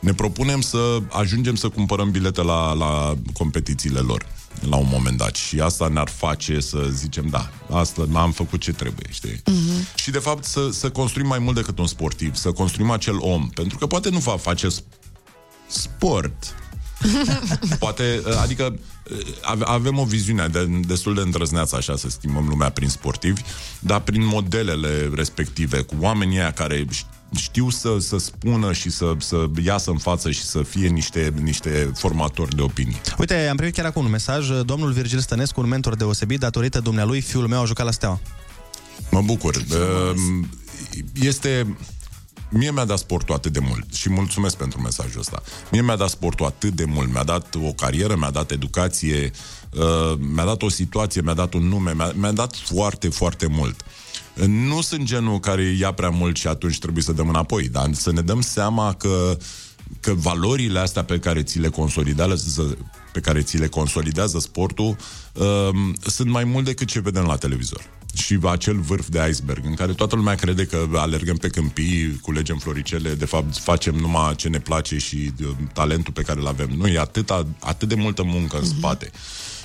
ne 0.00 0.12
propunem 0.14 0.60
să 0.60 0.98
ajungem 1.08 1.54
să 1.54 1.68
cumpărăm 1.68 2.10
bilete 2.10 2.42
la, 2.42 2.72
la 2.72 3.14
competițiile 3.32 3.98
lor 3.98 4.26
la 4.68 4.76
un 4.76 4.86
moment 4.90 5.16
dat 5.16 5.34
și 5.34 5.60
asta 5.60 5.88
ne-ar 5.88 6.08
face 6.08 6.60
să 6.60 6.88
zicem 6.90 7.26
da, 7.28 7.50
asta 7.70 8.06
am 8.14 8.32
făcut 8.32 8.60
ce 8.60 8.72
trebuie, 8.72 9.06
știi? 9.10 9.42
Mhm. 9.44 9.86
Și 9.94 10.10
de 10.10 10.18
fapt 10.18 10.44
să, 10.44 10.68
să 10.70 10.90
construim 10.90 11.26
mai 11.26 11.38
mult 11.38 11.56
decât 11.56 11.78
un 11.78 11.86
sportiv, 11.86 12.34
să 12.34 12.52
construim 12.52 12.90
acel 12.90 13.16
om, 13.18 13.48
pentru 13.48 13.78
că 13.78 13.86
poate 13.86 14.10
nu 14.10 14.18
va 14.18 14.36
face 14.36 14.66
sp- 14.66 14.98
sport, 15.66 16.54
Poate, 17.78 18.22
adică 18.42 18.78
ave- 19.42 19.64
avem 19.64 19.98
o 19.98 20.04
viziune 20.04 20.48
de, 20.48 20.64
destul 20.64 21.14
de 21.14 21.20
îndrăzneață 21.20 21.76
așa 21.76 21.96
să 21.96 22.08
schimbăm 22.10 22.48
lumea 22.48 22.70
prin 22.70 22.88
sportivi, 22.88 23.42
dar 23.78 24.00
prin 24.00 24.26
modelele 24.26 25.10
respective, 25.14 25.80
cu 25.80 25.94
oamenii 26.00 26.38
aia 26.38 26.52
care 26.52 26.84
ș- 26.84 27.06
știu 27.36 27.70
să, 27.70 27.96
să 27.98 28.18
spună 28.18 28.72
și 28.72 28.90
să, 28.90 29.14
să 29.18 29.46
iasă 29.64 29.90
în 29.90 29.98
față 29.98 30.30
și 30.30 30.42
să 30.42 30.62
fie 30.62 30.88
niște, 30.88 31.32
niște 31.42 31.92
formatori 31.94 32.56
de 32.56 32.62
opinii. 32.62 33.00
Uite, 33.18 33.46
am 33.46 33.56
primit 33.56 33.74
chiar 33.74 33.84
acum 33.84 34.04
un 34.04 34.10
mesaj. 34.10 34.48
Domnul 34.64 34.92
Virgil 34.92 35.18
Stănescu, 35.18 35.60
un 35.60 35.68
mentor 35.68 35.94
deosebit, 35.94 36.38
datorită 36.38 36.80
dumnealui, 36.80 37.20
fiul 37.20 37.46
meu 37.46 37.60
a 37.60 37.64
jucat 37.64 37.84
la 37.84 37.90
Steaua. 37.92 38.20
Mă 39.10 39.22
bucur. 39.22 39.56
Ehm, 39.56 40.50
Este... 41.12 41.76
Mie 42.50 42.70
mi-a 42.70 42.84
dat 42.84 42.98
sportul 42.98 43.34
atât 43.34 43.52
de 43.52 43.58
mult 43.58 43.94
și 43.94 44.10
mulțumesc 44.10 44.56
pentru 44.56 44.80
mesajul 44.80 45.20
ăsta. 45.20 45.42
Mie 45.70 45.82
mi-a 45.82 45.96
dat 45.96 46.08
sportul 46.08 46.46
atât 46.46 46.72
de 46.72 46.84
mult, 46.84 47.12
mi-a 47.12 47.24
dat 47.24 47.54
o 47.54 47.72
carieră, 47.72 48.16
mi-a 48.16 48.30
dat 48.30 48.50
educație, 48.50 49.30
uh, 49.74 50.18
mi-a 50.18 50.44
dat 50.44 50.62
o 50.62 50.68
situație, 50.68 51.20
mi-a 51.20 51.34
dat 51.34 51.54
un 51.54 51.68
nume, 51.68 51.92
mi-a, 51.94 52.12
mi-a 52.14 52.32
dat 52.32 52.56
foarte, 52.56 53.08
foarte 53.08 53.46
mult. 53.46 53.84
Nu 54.46 54.80
sunt 54.80 55.02
genul 55.02 55.40
care 55.40 55.62
ia 55.62 55.92
prea 55.92 56.10
mult 56.10 56.36
și 56.36 56.46
atunci 56.46 56.78
trebuie 56.78 57.02
să 57.02 57.12
dăm 57.12 57.28
înapoi, 57.28 57.68
dar 57.68 57.88
să 57.92 58.12
ne 58.12 58.20
dăm 58.20 58.40
seama 58.40 58.92
că 58.94 59.36
că 60.00 60.12
valorile 60.14 60.78
astea 60.78 61.04
pe 61.04 61.18
care 61.18 61.42
ți 61.42 61.58
le 61.58 61.68
consolidează 61.68 62.76
pe 63.12 63.20
care 63.20 63.40
ți 63.40 63.56
le 63.56 63.66
consolidează 63.66 64.38
sportul 64.38 64.96
um, 65.32 65.96
sunt 66.06 66.30
mai 66.30 66.44
mult 66.44 66.64
decât 66.64 66.86
ce 66.86 67.00
vedem 67.00 67.24
la 67.24 67.36
televizor. 67.36 67.82
Și 68.14 68.38
acel 68.42 68.80
vârf 68.80 69.08
de 69.08 69.26
iceberg 69.30 69.64
în 69.64 69.74
care 69.74 69.92
toată 69.92 70.16
lumea 70.16 70.34
crede 70.34 70.64
că 70.66 70.88
alergăm 70.94 71.36
pe 71.36 71.48
câmpii, 71.48 72.18
culegem 72.22 72.56
floricele, 72.58 73.14
de 73.14 73.24
fapt 73.24 73.56
facem 73.56 73.94
numai 73.94 74.34
ce 74.36 74.48
ne 74.48 74.58
place 74.58 74.98
și 74.98 75.32
uh, 75.42 75.48
talentul 75.72 76.12
pe 76.12 76.22
care 76.22 76.40
îl 76.40 76.46
avem. 76.46 76.70
Nu, 76.76 76.86
e 76.86 76.98
atât, 76.98 77.30
atât 77.60 77.88
de 77.88 77.94
multă 77.94 78.22
muncă 78.22 78.58
în 78.58 78.64
spate. 78.64 79.10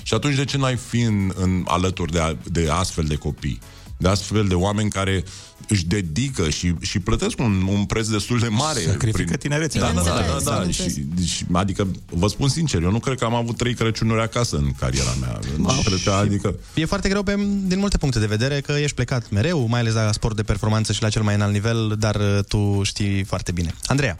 Și 0.02 0.14
atunci 0.14 0.34
de 0.34 0.44
ce 0.44 0.56
n-ai 0.56 0.76
fi 0.76 1.00
în, 1.00 1.32
în 1.34 1.64
alături 1.66 2.12
de, 2.12 2.20
a- 2.20 2.36
de 2.50 2.68
astfel 2.70 3.04
de 3.04 3.14
copii? 3.16 3.58
De 3.96 4.08
astfel 4.08 4.46
de 4.46 4.54
oameni 4.54 4.90
care 4.90 5.24
își 5.68 5.86
dedică 5.86 6.50
și, 6.50 6.74
și 6.80 6.98
plătesc 6.98 7.38
un, 7.38 7.66
un 7.68 7.84
preț 7.84 8.06
destul 8.06 8.38
de 8.38 8.48
mare. 8.48 8.80
Sacrifică 8.80 9.36
tinerețea. 9.36 9.80
Da, 9.80 9.86
da, 9.86 10.02
da, 10.02 10.10
Bineînțeles, 10.10 10.42
da, 10.44 10.50
da. 10.50 10.56
bineînțeles. 10.56 10.92
Și, 10.92 11.34
și, 11.34 11.44
adică, 11.52 11.88
vă 12.10 12.28
spun 12.28 12.48
sincer, 12.48 12.82
eu 12.82 12.90
nu 12.90 12.98
cred 12.98 13.18
că 13.18 13.24
am 13.24 13.34
avut 13.34 13.56
trei 13.56 13.74
Crăciunuri 13.74 14.20
acasă 14.20 14.56
în 14.56 14.72
cariera 14.78 15.14
mea. 15.20 15.38
Nu 15.56 15.82
cred 15.84 15.98
că, 16.04 16.10
adică... 16.10 16.54
E 16.74 16.84
foarte 16.84 17.08
greu 17.08 17.22
pe, 17.22 17.34
din 17.66 17.78
multe 17.78 17.96
puncte 17.96 18.18
de 18.18 18.26
vedere 18.26 18.60
că 18.60 18.72
ești 18.72 18.94
plecat 18.94 19.30
mereu, 19.30 19.66
mai 19.66 19.80
ales 19.80 19.92
la 19.92 20.12
sport 20.12 20.36
de 20.36 20.42
performanță 20.42 20.92
și 20.92 21.02
la 21.02 21.08
cel 21.08 21.22
mai 21.22 21.34
înalt 21.34 21.52
nivel, 21.52 21.96
dar 21.98 22.14
uh, 22.14 22.38
tu 22.48 22.80
știi 22.82 23.24
foarte 23.24 23.52
bine. 23.52 23.74
Andreea, 23.86 24.18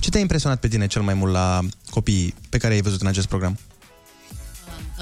ce 0.00 0.10
te-a 0.10 0.20
impresionat 0.20 0.60
pe 0.60 0.68
tine 0.68 0.86
cel 0.86 1.02
mai 1.02 1.14
mult 1.14 1.32
la 1.32 1.60
copiii 1.90 2.34
pe 2.48 2.58
care 2.58 2.74
ai 2.74 2.82
văzut 2.82 3.00
în 3.00 3.06
acest 3.06 3.26
program? 3.26 3.58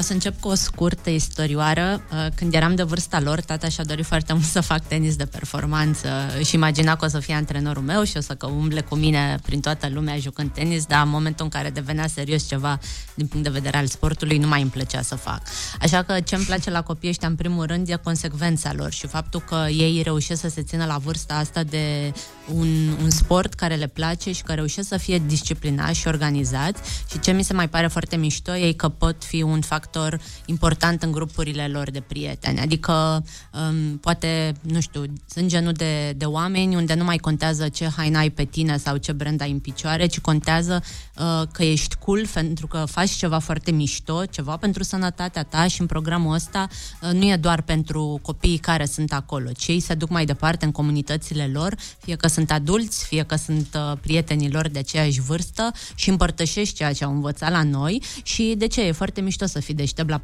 O 0.01 0.03
să 0.03 0.13
încep 0.13 0.41
cu 0.41 0.49
o 0.49 0.55
scurtă 0.55 1.11
istorioară. 1.11 2.03
Uh, 2.13 2.27
Când 2.35 2.55
eram 2.55 2.75
de 2.75 2.83
vârsta 2.83 3.21
lor, 3.21 3.41
tata 3.41 3.69
și-a 3.69 3.85
dorit 3.85 4.05
foarte 4.05 4.33
mult 4.33 4.45
să 4.45 4.61
fac 4.61 4.87
tenis 4.87 5.17
de 5.17 5.25
performanță 5.25 6.09
și 6.45 6.55
imagina 6.55 6.97
că 6.97 7.05
o 7.05 7.09
să 7.09 7.19
fie 7.19 7.35
antrenorul 7.35 7.83
meu 7.83 8.05
și 8.05 8.17
o 8.17 8.21
să 8.21 8.35
că 8.35 8.47
umble 8.47 8.81
cu 8.81 8.95
mine 8.95 9.39
prin 9.43 9.61
toată 9.61 9.89
lumea 9.93 10.19
jucând 10.19 10.51
tenis, 10.51 10.85
dar 10.85 11.03
în 11.03 11.09
momentul 11.09 11.45
în 11.45 11.51
care 11.51 11.71
devenea 11.71 12.07
serios 12.07 12.49
ceva 12.49 12.79
din 13.15 13.27
punct 13.27 13.45
de 13.45 13.53
vedere 13.53 13.77
al 13.77 13.87
sportului, 13.87 14.39
nu 14.39 14.49
mai 14.49 14.61
îmi 14.61 14.71
plăcea 14.71 15.03
să 15.03 15.15
fac. 15.15 15.43
Așa 15.81 16.03
că 16.03 16.21
ce 16.21 16.35
îmi 16.35 16.45
place 16.45 16.71
la 16.71 16.83
copiii 16.83 17.11
ăștia, 17.11 17.29
în 17.29 17.37
primul 17.37 17.67
rând, 17.67 17.89
e 17.89 17.97
consecvența 18.03 18.73
lor 18.73 18.93
și 18.93 19.07
faptul 19.07 19.41
că 19.41 19.67
ei 19.69 20.03
reușesc 20.03 20.41
să 20.41 20.49
se 20.49 20.63
țină 20.63 20.85
la 20.85 20.99
vârsta 20.99 21.35
asta 21.35 21.63
de 21.63 22.13
un, 22.55 22.69
un 23.03 23.11
sport 23.11 23.55
care 23.55 23.75
le 23.75 23.87
place 23.87 24.33
și 24.33 24.43
că 24.43 24.53
reușesc 24.53 24.89
să 24.89 24.97
fie 24.97 25.23
disciplinați 25.27 25.99
și 25.99 26.09
organizați 26.09 26.81
și 27.11 27.21
ce 27.21 27.31
mi 27.31 27.43
se 27.43 27.53
mai 27.53 27.69
pare 27.69 27.87
foarte 27.87 28.17
mișto 28.17 28.57
e 28.57 28.73
că 28.73 28.89
pot 28.89 29.25
fi 29.25 29.43
un 29.43 29.61
factor 29.61 29.89
factor 29.91 30.21
important 30.45 31.03
în 31.03 31.13
grupurile 31.13 31.69
lor 31.69 31.91
de 31.91 32.01
prieteni. 32.01 32.61
Adică, 32.61 33.25
um, 33.53 33.97
poate, 33.97 34.53
nu 34.61 34.81
știu, 34.81 35.05
sunt 35.29 35.49
genul 35.49 35.73
de, 35.73 36.13
de 36.17 36.25
oameni 36.25 36.77
unde 36.77 36.95
nu 36.95 37.05
mai 37.05 37.17
contează 37.17 37.69
ce 37.69 37.89
haină 37.97 38.19
ai 38.19 38.31
pe 38.31 38.45
tine 38.45 38.77
sau 38.77 38.97
ce 38.97 39.13
brand 39.13 39.41
ai 39.41 39.51
în 39.51 39.59
picioare, 39.59 40.07
ci 40.07 40.21
contează 40.21 40.83
uh, 41.17 41.43
că 41.53 41.63
ești 41.63 41.95
cool 41.97 42.27
pentru 42.33 42.67
că 42.67 42.85
faci 42.87 43.11
ceva 43.11 43.39
foarte 43.39 43.71
mișto, 43.71 44.25
ceva 44.25 44.57
pentru 44.57 44.83
sănătatea 44.83 45.43
ta 45.43 45.67
și 45.67 45.81
în 45.81 45.87
programul 45.87 46.35
ăsta 46.35 46.69
uh, 47.03 47.11
nu 47.13 47.25
e 47.25 47.37
doar 47.37 47.63
pentru 47.63 48.19
copiii 48.23 48.59
care 48.59 48.85
sunt 48.85 49.13
acolo, 49.13 49.51
ci 49.59 49.67
ei 49.67 49.81
se 49.81 49.95
duc 49.95 50.09
mai 50.09 50.25
departe 50.25 50.65
în 50.65 50.73
comunitățile 50.73 51.51
lor, 51.53 51.75
fie 51.99 52.17
că 52.17 52.29
sunt 52.29 52.51
adulți, 52.51 53.07
fie 53.07 53.23
că 53.23 53.37
sunt 53.37 53.69
uh, 53.75 53.99
prietenii 54.01 54.51
lor 54.51 54.69
de 54.69 54.79
aceeași 54.79 55.21
vârstă 55.21 55.71
și 55.95 56.11
împărtășești 56.11 56.75
ceea 56.75 56.93
ce 56.93 57.05
au 57.05 57.13
învățat 57.13 57.51
la 57.51 57.63
noi 57.63 58.03
și 58.23 58.55
de 58.59 58.67
ce 58.67 58.83
e 58.83 58.93
foarte 58.93 59.21
mișto 59.21 59.47
să 59.47 59.61
fii 59.61 59.70
deștept 59.73 60.09
la 60.09 60.21
14-15 60.21 60.23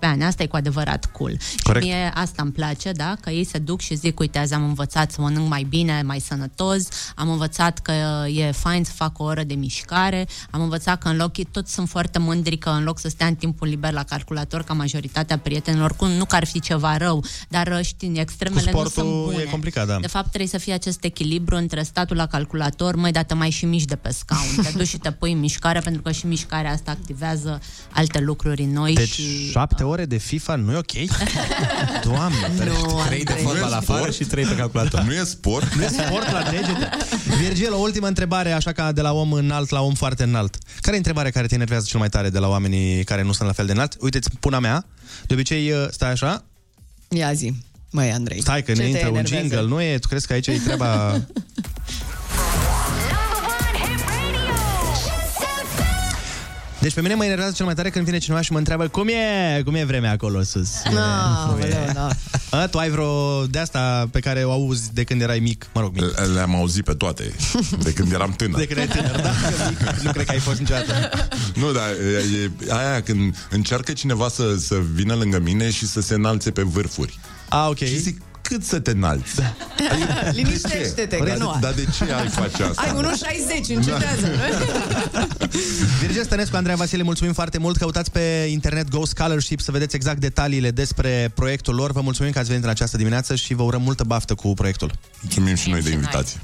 ani, 0.00 0.24
asta 0.24 0.42
e 0.42 0.46
cu 0.46 0.56
adevărat 0.56 1.12
cool. 1.12 1.36
Corect. 1.62 1.84
Și 1.84 1.90
mie 1.90 2.10
asta 2.14 2.42
îmi 2.42 2.52
place, 2.52 2.92
da, 2.92 3.16
că 3.20 3.30
ei 3.30 3.44
se 3.44 3.58
duc 3.58 3.80
și 3.80 3.94
zic, 3.94 4.18
uite, 4.20 4.38
azi 4.38 4.54
am 4.54 4.64
învățat 4.64 5.10
să 5.10 5.20
mănânc 5.20 5.48
mai 5.48 5.66
bine, 5.68 6.02
mai 6.04 6.20
sănătos, 6.20 6.88
am 7.14 7.30
învățat 7.30 7.78
că 7.78 7.92
e 8.28 8.50
fain 8.50 8.84
să 8.84 8.92
fac 8.94 9.18
o 9.18 9.24
oră 9.24 9.42
de 9.42 9.54
mișcare, 9.54 10.26
am 10.50 10.60
învățat 10.62 10.98
că 11.02 11.08
în 11.08 11.16
loc, 11.16 11.32
toți 11.50 11.72
sunt 11.72 11.88
foarte 11.88 12.18
mândri 12.18 12.56
că 12.56 12.68
în 12.70 12.84
loc 12.84 12.98
să 12.98 13.08
stea 13.08 13.26
în 13.26 13.34
timpul 13.34 13.68
liber 13.68 13.92
la 13.92 14.02
calculator 14.02 14.62
ca 14.62 14.72
majoritatea 14.72 15.38
prietenilor, 15.38 15.96
cum 15.96 16.08
nu 16.10 16.24
că 16.24 16.36
ar 16.36 16.44
fi 16.46 16.60
ceva 16.60 16.96
rău, 16.96 17.24
dar 17.48 17.66
uh, 17.66 17.84
știi, 17.84 18.12
extremele 18.18 18.70
Cu 18.70 18.76
nu 18.76 18.82
sunt 18.82 18.92
sportul 18.92 19.24
bune. 19.24 19.42
e 19.42 19.50
complicat, 19.50 19.86
da. 19.86 19.98
De 20.00 20.06
fapt, 20.06 20.28
trebuie 20.28 20.48
să 20.48 20.58
fie 20.58 20.72
acest 20.72 21.04
echilibru 21.04 21.56
între 21.56 21.82
statul 21.82 22.16
la 22.16 22.26
calculator, 22.26 22.94
măi, 22.96 23.12
dar 23.12 23.24
te 23.24 23.34
mai 23.34 23.50
și 23.50 23.64
miști 23.64 23.88
de 23.88 23.96
pe 23.96 24.12
scaun, 24.12 24.40
te 24.62 24.70
duci 24.76 24.86
și 24.86 24.98
te 24.98 25.10
pui 25.12 25.32
în 25.32 25.38
mișcare, 25.38 25.80
pentru 25.80 26.02
că 26.02 26.12
și 26.12 26.26
mișcarea 26.26 26.72
asta 26.72 26.90
activează 26.90 27.60
alte 27.90 28.18
lucruri 28.20 28.62
în 28.62 28.69
noi 28.72 28.94
Deci 28.94 29.08
și... 29.12 29.50
șapte 29.50 29.82
ore 29.82 30.04
de 30.04 30.16
FIFA 30.16 30.54
nu 30.54 30.72
e 30.72 30.76
ok? 30.76 30.92
Doamne, 32.08 32.50
ferește. 32.56 32.80
Nu, 32.86 33.02
Trei 33.06 33.24
de 33.24 33.32
Andrei. 33.32 33.46
fotbal 33.46 33.72
afară 33.72 34.10
și 34.10 34.24
trei 34.24 34.44
pe 34.44 34.56
calculator. 34.56 35.00
Nu 35.00 35.12
e 35.12 35.24
sport? 35.24 35.74
Nu 35.74 35.82
e 35.82 35.86
sport 35.86 36.32
la 36.32 36.42
degete. 36.42 36.90
Virgil, 37.40 37.72
o 37.72 37.76
ultimă 37.78 38.06
întrebare, 38.06 38.52
așa 38.52 38.72
ca 38.72 38.92
de 38.92 39.00
la 39.00 39.12
om 39.12 39.32
înalt 39.32 39.70
la 39.70 39.80
om 39.80 39.94
foarte 39.94 40.22
înalt. 40.22 40.56
Care 40.80 40.94
e 40.94 40.98
întrebarea 40.98 41.30
care 41.30 41.46
te 41.46 41.54
enervează 41.54 41.86
cel 41.88 41.98
mai 41.98 42.08
tare 42.08 42.30
de 42.30 42.38
la 42.38 42.48
oamenii 42.48 43.04
care 43.04 43.22
nu 43.22 43.32
sunt 43.32 43.48
la 43.48 43.54
fel 43.54 43.66
de 43.66 43.72
înalt? 43.72 43.96
Uite, 44.00 44.16
îți 44.16 44.30
pun 44.40 44.54
a 44.54 44.58
mea. 44.58 44.86
De 45.26 45.34
obicei, 45.34 45.70
uh, 45.70 45.86
stai 45.90 46.10
așa. 46.10 46.44
Ia 47.08 47.32
zi. 47.32 47.52
Măi, 47.90 48.10
Andrei. 48.12 48.40
Stai 48.40 48.62
că 48.62 48.72
ce 48.72 48.78
ne 48.78 48.82
te 48.84 48.88
intră 48.90 49.08
un 49.08 49.14
enervează? 49.16 49.46
jingle, 49.48 49.68
nu 49.68 49.82
e? 49.82 49.98
Tu 49.98 50.08
crezi 50.08 50.26
că 50.26 50.32
aici 50.32 50.46
e 50.46 50.60
treaba... 50.64 51.12
Deci 56.80 56.94
pe 56.94 57.00
mine 57.00 57.14
mă 57.14 57.24
enervează 57.24 57.52
cel 57.56 57.64
mai 57.64 57.74
tare 57.74 57.90
când 57.90 58.04
vine 58.04 58.18
cineva 58.18 58.40
și 58.40 58.52
mă 58.52 58.58
întreabă 58.58 58.88
cum 58.88 59.08
e, 59.08 59.62
cum 59.64 59.74
e 59.74 59.84
vremea 59.84 60.10
acolo 60.10 60.42
sus. 60.42 60.68
E, 60.84 60.90
No, 60.90 61.52
cum 61.52 61.60
e? 61.60 61.90
da. 61.94 62.08
A, 62.58 62.66
tu 62.66 62.78
ai 62.78 62.90
vreo 62.90 63.44
de 63.46 63.58
asta 63.58 64.08
pe 64.10 64.20
care 64.20 64.44
o 64.44 64.50
auzi 64.52 64.92
de 64.92 65.04
când 65.04 65.20
erai 65.22 65.38
mic, 65.38 65.66
mă 65.74 65.80
rog, 65.80 65.94
mic. 65.94 66.04
Le-am 66.34 66.54
auzit 66.54 66.84
pe 66.84 66.92
toate, 66.94 67.32
de 67.82 67.92
când 67.92 68.12
eram 68.12 68.32
tânăr. 68.32 68.58
De 68.58 68.66
când 68.66 68.78
erai 68.80 68.96
tânăr, 68.96 69.20
da? 69.20 69.30
Că 69.30 69.54
mic, 69.68 70.00
nu 70.02 70.12
cred 70.12 70.24
că 70.24 70.30
ai 70.32 70.38
fost 70.38 70.58
niciodată. 70.58 71.10
Nu, 71.54 71.72
dar 71.72 71.88
e, 71.88 72.50
e 72.66 72.72
aia 72.72 73.02
când 73.02 73.46
încearcă 73.50 73.92
cineva 73.92 74.28
să, 74.28 74.56
să 74.58 74.76
vină 74.94 75.14
lângă 75.14 75.38
mine 75.38 75.70
și 75.70 75.86
să 75.86 76.00
se 76.00 76.14
înalțe 76.14 76.50
pe 76.50 76.62
vârfuri. 76.62 77.18
A, 77.48 77.68
ok. 77.68 77.78
Și 77.78 77.98
zic, 77.98 78.20
cât 78.50 78.64
să 78.64 78.80
te 78.80 78.90
înalți? 78.90 79.40
Liniștește-te, 80.32 81.16
că 81.16 81.24
Dar 81.24 81.36
nu 81.36 81.56
Dar 81.60 81.72
de 81.72 81.84
ce 81.98 82.12
ai 82.12 82.28
face 82.28 82.62
asta? 82.62 82.82
Ai 82.82 82.90
1,60, 83.68 83.74
încetează. 83.74 84.28
Virgil 86.00 86.22
Stănescu, 86.24 86.56
Andreea 86.56 86.76
Vasile, 86.76 87.02
mulțumim 87.02 87.32
foarte 87.32 87.58
mult. 87.58 87.76
Căutați 87.76 88.10
pe 88.10 88.46
internet 88.48 88.88
Go 88.88 89.04
Scholarship 89.04 89.60
să 89.60 89.70
vedeți 89.70 89.96
exact 89.96 90.20
detaliile 90.20 90.70
despre 90.70 91.30
proiectul 91.34 91.74
lor. 91.74 91.92
Vă 91.92 92.00
mulțumim 92.00 92.32
că 92.32 92.38
ați 92.38 92.48
venit 92.48 92.64
în 92.64 92.70
această 92.70 92.96
dimineață 92.96 93.34
și 93.34 93.54
vă 93.54 93.62
urăm 93.62 93.82
multă 93.82 94.04
baftă 94.04 94.34
cu 94.34 94.54
proiectul. 94.54 94.92
Mulțumim 95.20 95.54
și 95.54 95.70
noi 95.70 95.82
de 95.82 95.90
invitație. 95.90 96.40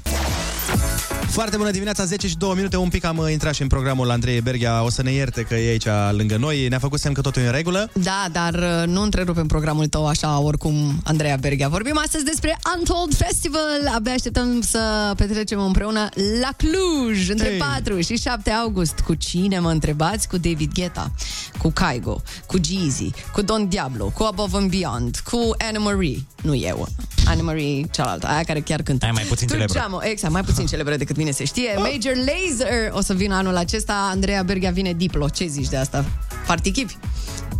Foarte 1.29 1.57
bună 1.57 1.71
dimineața, 1.71 2.05
10 2.05 2.27
și 2.27 2.37
2 2.37 2.53
minute, 2.55 2.77
un 2.77 2.89
pic 2.89 3.03
am 3.05 3.17
uh, 3.17 3.31
intrat 3.31 3.53
și 3.53 3.61
în 3.61 3.67
programul 3.67 4.09
Andrei 4.11 4.41
Berghia, 4.41 4.83
o 4.83 4.89
să 4.89 5.01
ne 5.01 5.11
ierte 5.11 5.41
că 5.41 5.55
e 5.55 5.69
aici 5.69 5.87
lângă 6.11 6.37
noi, 6.37 6.67
ne-a 6.67 6.79
făcut 6.79 6.99
semn 6.99 7.13
că 7.13 7.21
totul 7.21 7.41
e 7.41 7.45
în 7.45 7.51
regulă. 7.51 7.89
Da, 7.93 8.25
dar 8.31 8.53
uh, 8.53 8.87
nu 8.87 9.01
întrerupem 9.01 9.47
programul 9.47 9.87
tău 9.87 10.07
așa, 10.07 10.39
oricum, 10.39 11.01
Andreea 11.03 11.35
Berghia. 11.35 11.67
Vorbim 11.67 11.97
astăzi 12.03 12.23
despre 12.23 12.57
Untold 12.77 13.15
Festival. 13.15 13.91
Abia 13.95 14.13
așteptăm 14.13 14.61
să 14.61 15.13
petrecem 15.17 15.59
împreună 15.59 16.09
la 16.41 16.49
Cluj, 16.57 17.29
între 17.29 17.47
Hey. 17.47 17.57
4 17.57 17.99
și 18.01 18.17
7 18.17 18.49
august. 18.51 18.99
Cu 18.99 19.13
cine 19.13 19.59
mă 19.59 19.69
întrebați? 19.71 20.27
Cu 20.27 20.37
David 20.37 20.73
Guetta, 20.73 21.11
cu 21.57 21.69
Kaigo, 21.69 22.21
cu 22.45 22.57
Jeezy, 22.63 23.09
cu 23.33 23.41
Don 23.41 23.67
Diablo, 23.69 24.05
cu 24.05 24.23
Above 24.23 24.57
and 24.57 24.69
Beyond, 24.69 25.17
cu 25.31 25.39
Anna 25.57 25.79
Marie. 25.79 26.25
Nu 26.41 26.55
eu. 26.55 26.87
Anna 27.25 27.41
Marie, 27.41 27.85
cealaltă, 27.91 28.27
aia 28.27 28.43
care 28.43 28.59
chiar 28.59 28.81
cântă. 28.81 29.05
Aia 29.05 29.13
mai 29.13 29.23
puțin 29.23 29.47
celebră. 29.47 29.73
Turceanu, 29.73 29.99
exact, 30.03 30.33
mai 30.33 30.41
puțin 30.43 30.65
celebră 30.65 30.95
decât 30.95 31.16
mine 31.17 31.31
se 31.31 31.45
știe. 31.45 31.73
Major 31.77 32.13
Laser 32.15 32.91
o 32.91 33.01
să 33.01 33.13
vină 33.13 33.35
anul 33.35 33.55
acesta. 33.57 34.07
Andreea 34.11 34.43
Berghia 34.43 34.71
vine 34.71 34.93
Diplo. 34.93 35.29
Ce 35.29 35.47
zici 35.47 35.67
de 35.67 35.77
asta? 35.77 36.05
Partichipi? 36.47 36.97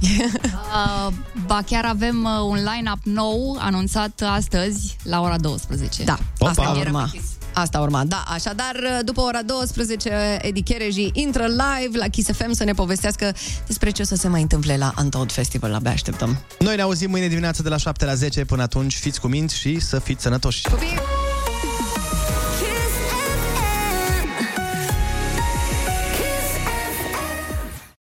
Uh, 0.78 1.14
ba 1.46 1.60
chiar 1.66 1.86
avem 1.86 2.24
uh, 2.24 2.40
un 2.50 2.56
line-up 2.56 3.00
nou 3.04 3.58
anunțat 3.60 4.22
astăzi 4.30 4.96
la 5.04 5.22
ora 5.22 5.38
12. 5.38 6.04
Da, 6.04 6.18
Opa. 6.40 6.50
asta 6.50 6.64
E 6.64 6.68
urma. 6.68 6.84
rămătis. 6.84 7.22
Asta 7.54 7.80
urma, 7.80 8.04
da. 8.04 8.24
Așadar, 8.28 8.76
după 9.06 9.22
ora 9.22 9.42
12, 9.42 10.38
Edi 10.42 10.62
Chereji 10.62 11.10
intră 11.14 11.46
live 11.46 11.98
la 11.98 12.08
Kiss 12.08 12.30
FM 12.32 12.52
să 12.52 12.64
ne 12.64 12.74
povestească 12.74 13.34
despre 13.68 13.90
ce 13.90 14.02
o 14.02 14.06
să 14.06 14.16
se 14.16 14.28
mai 14.28 14.42
întâmple 14.42 14.78
la 14.78 14.94
Untold 15.00 15.32
Festival. 15.32 15.74
Abia 15.74 15.92
așteptăm. 15.92 16.38
Noi 16.60 16.76
ne 16.76 16.82
auzim 16.82 17.10
mâine 17.10 17.28
dimineața 17.28 17.64
de 17.64 17.70
la 17.70 17.78
7 17.78 18.06
la 18.06 18.14
10, 18.14 18.46
până 18.46 18.62
atunci 18.62 18.96
fiți 18.96 19.20
cu 19.20 19.28
minți 19.28 19.58
și 19.58 19.80
să 19.80 20.00
fiți 20.00 20.22
sănătoși. 20.22 20.62
Pupii! 20.62 21.17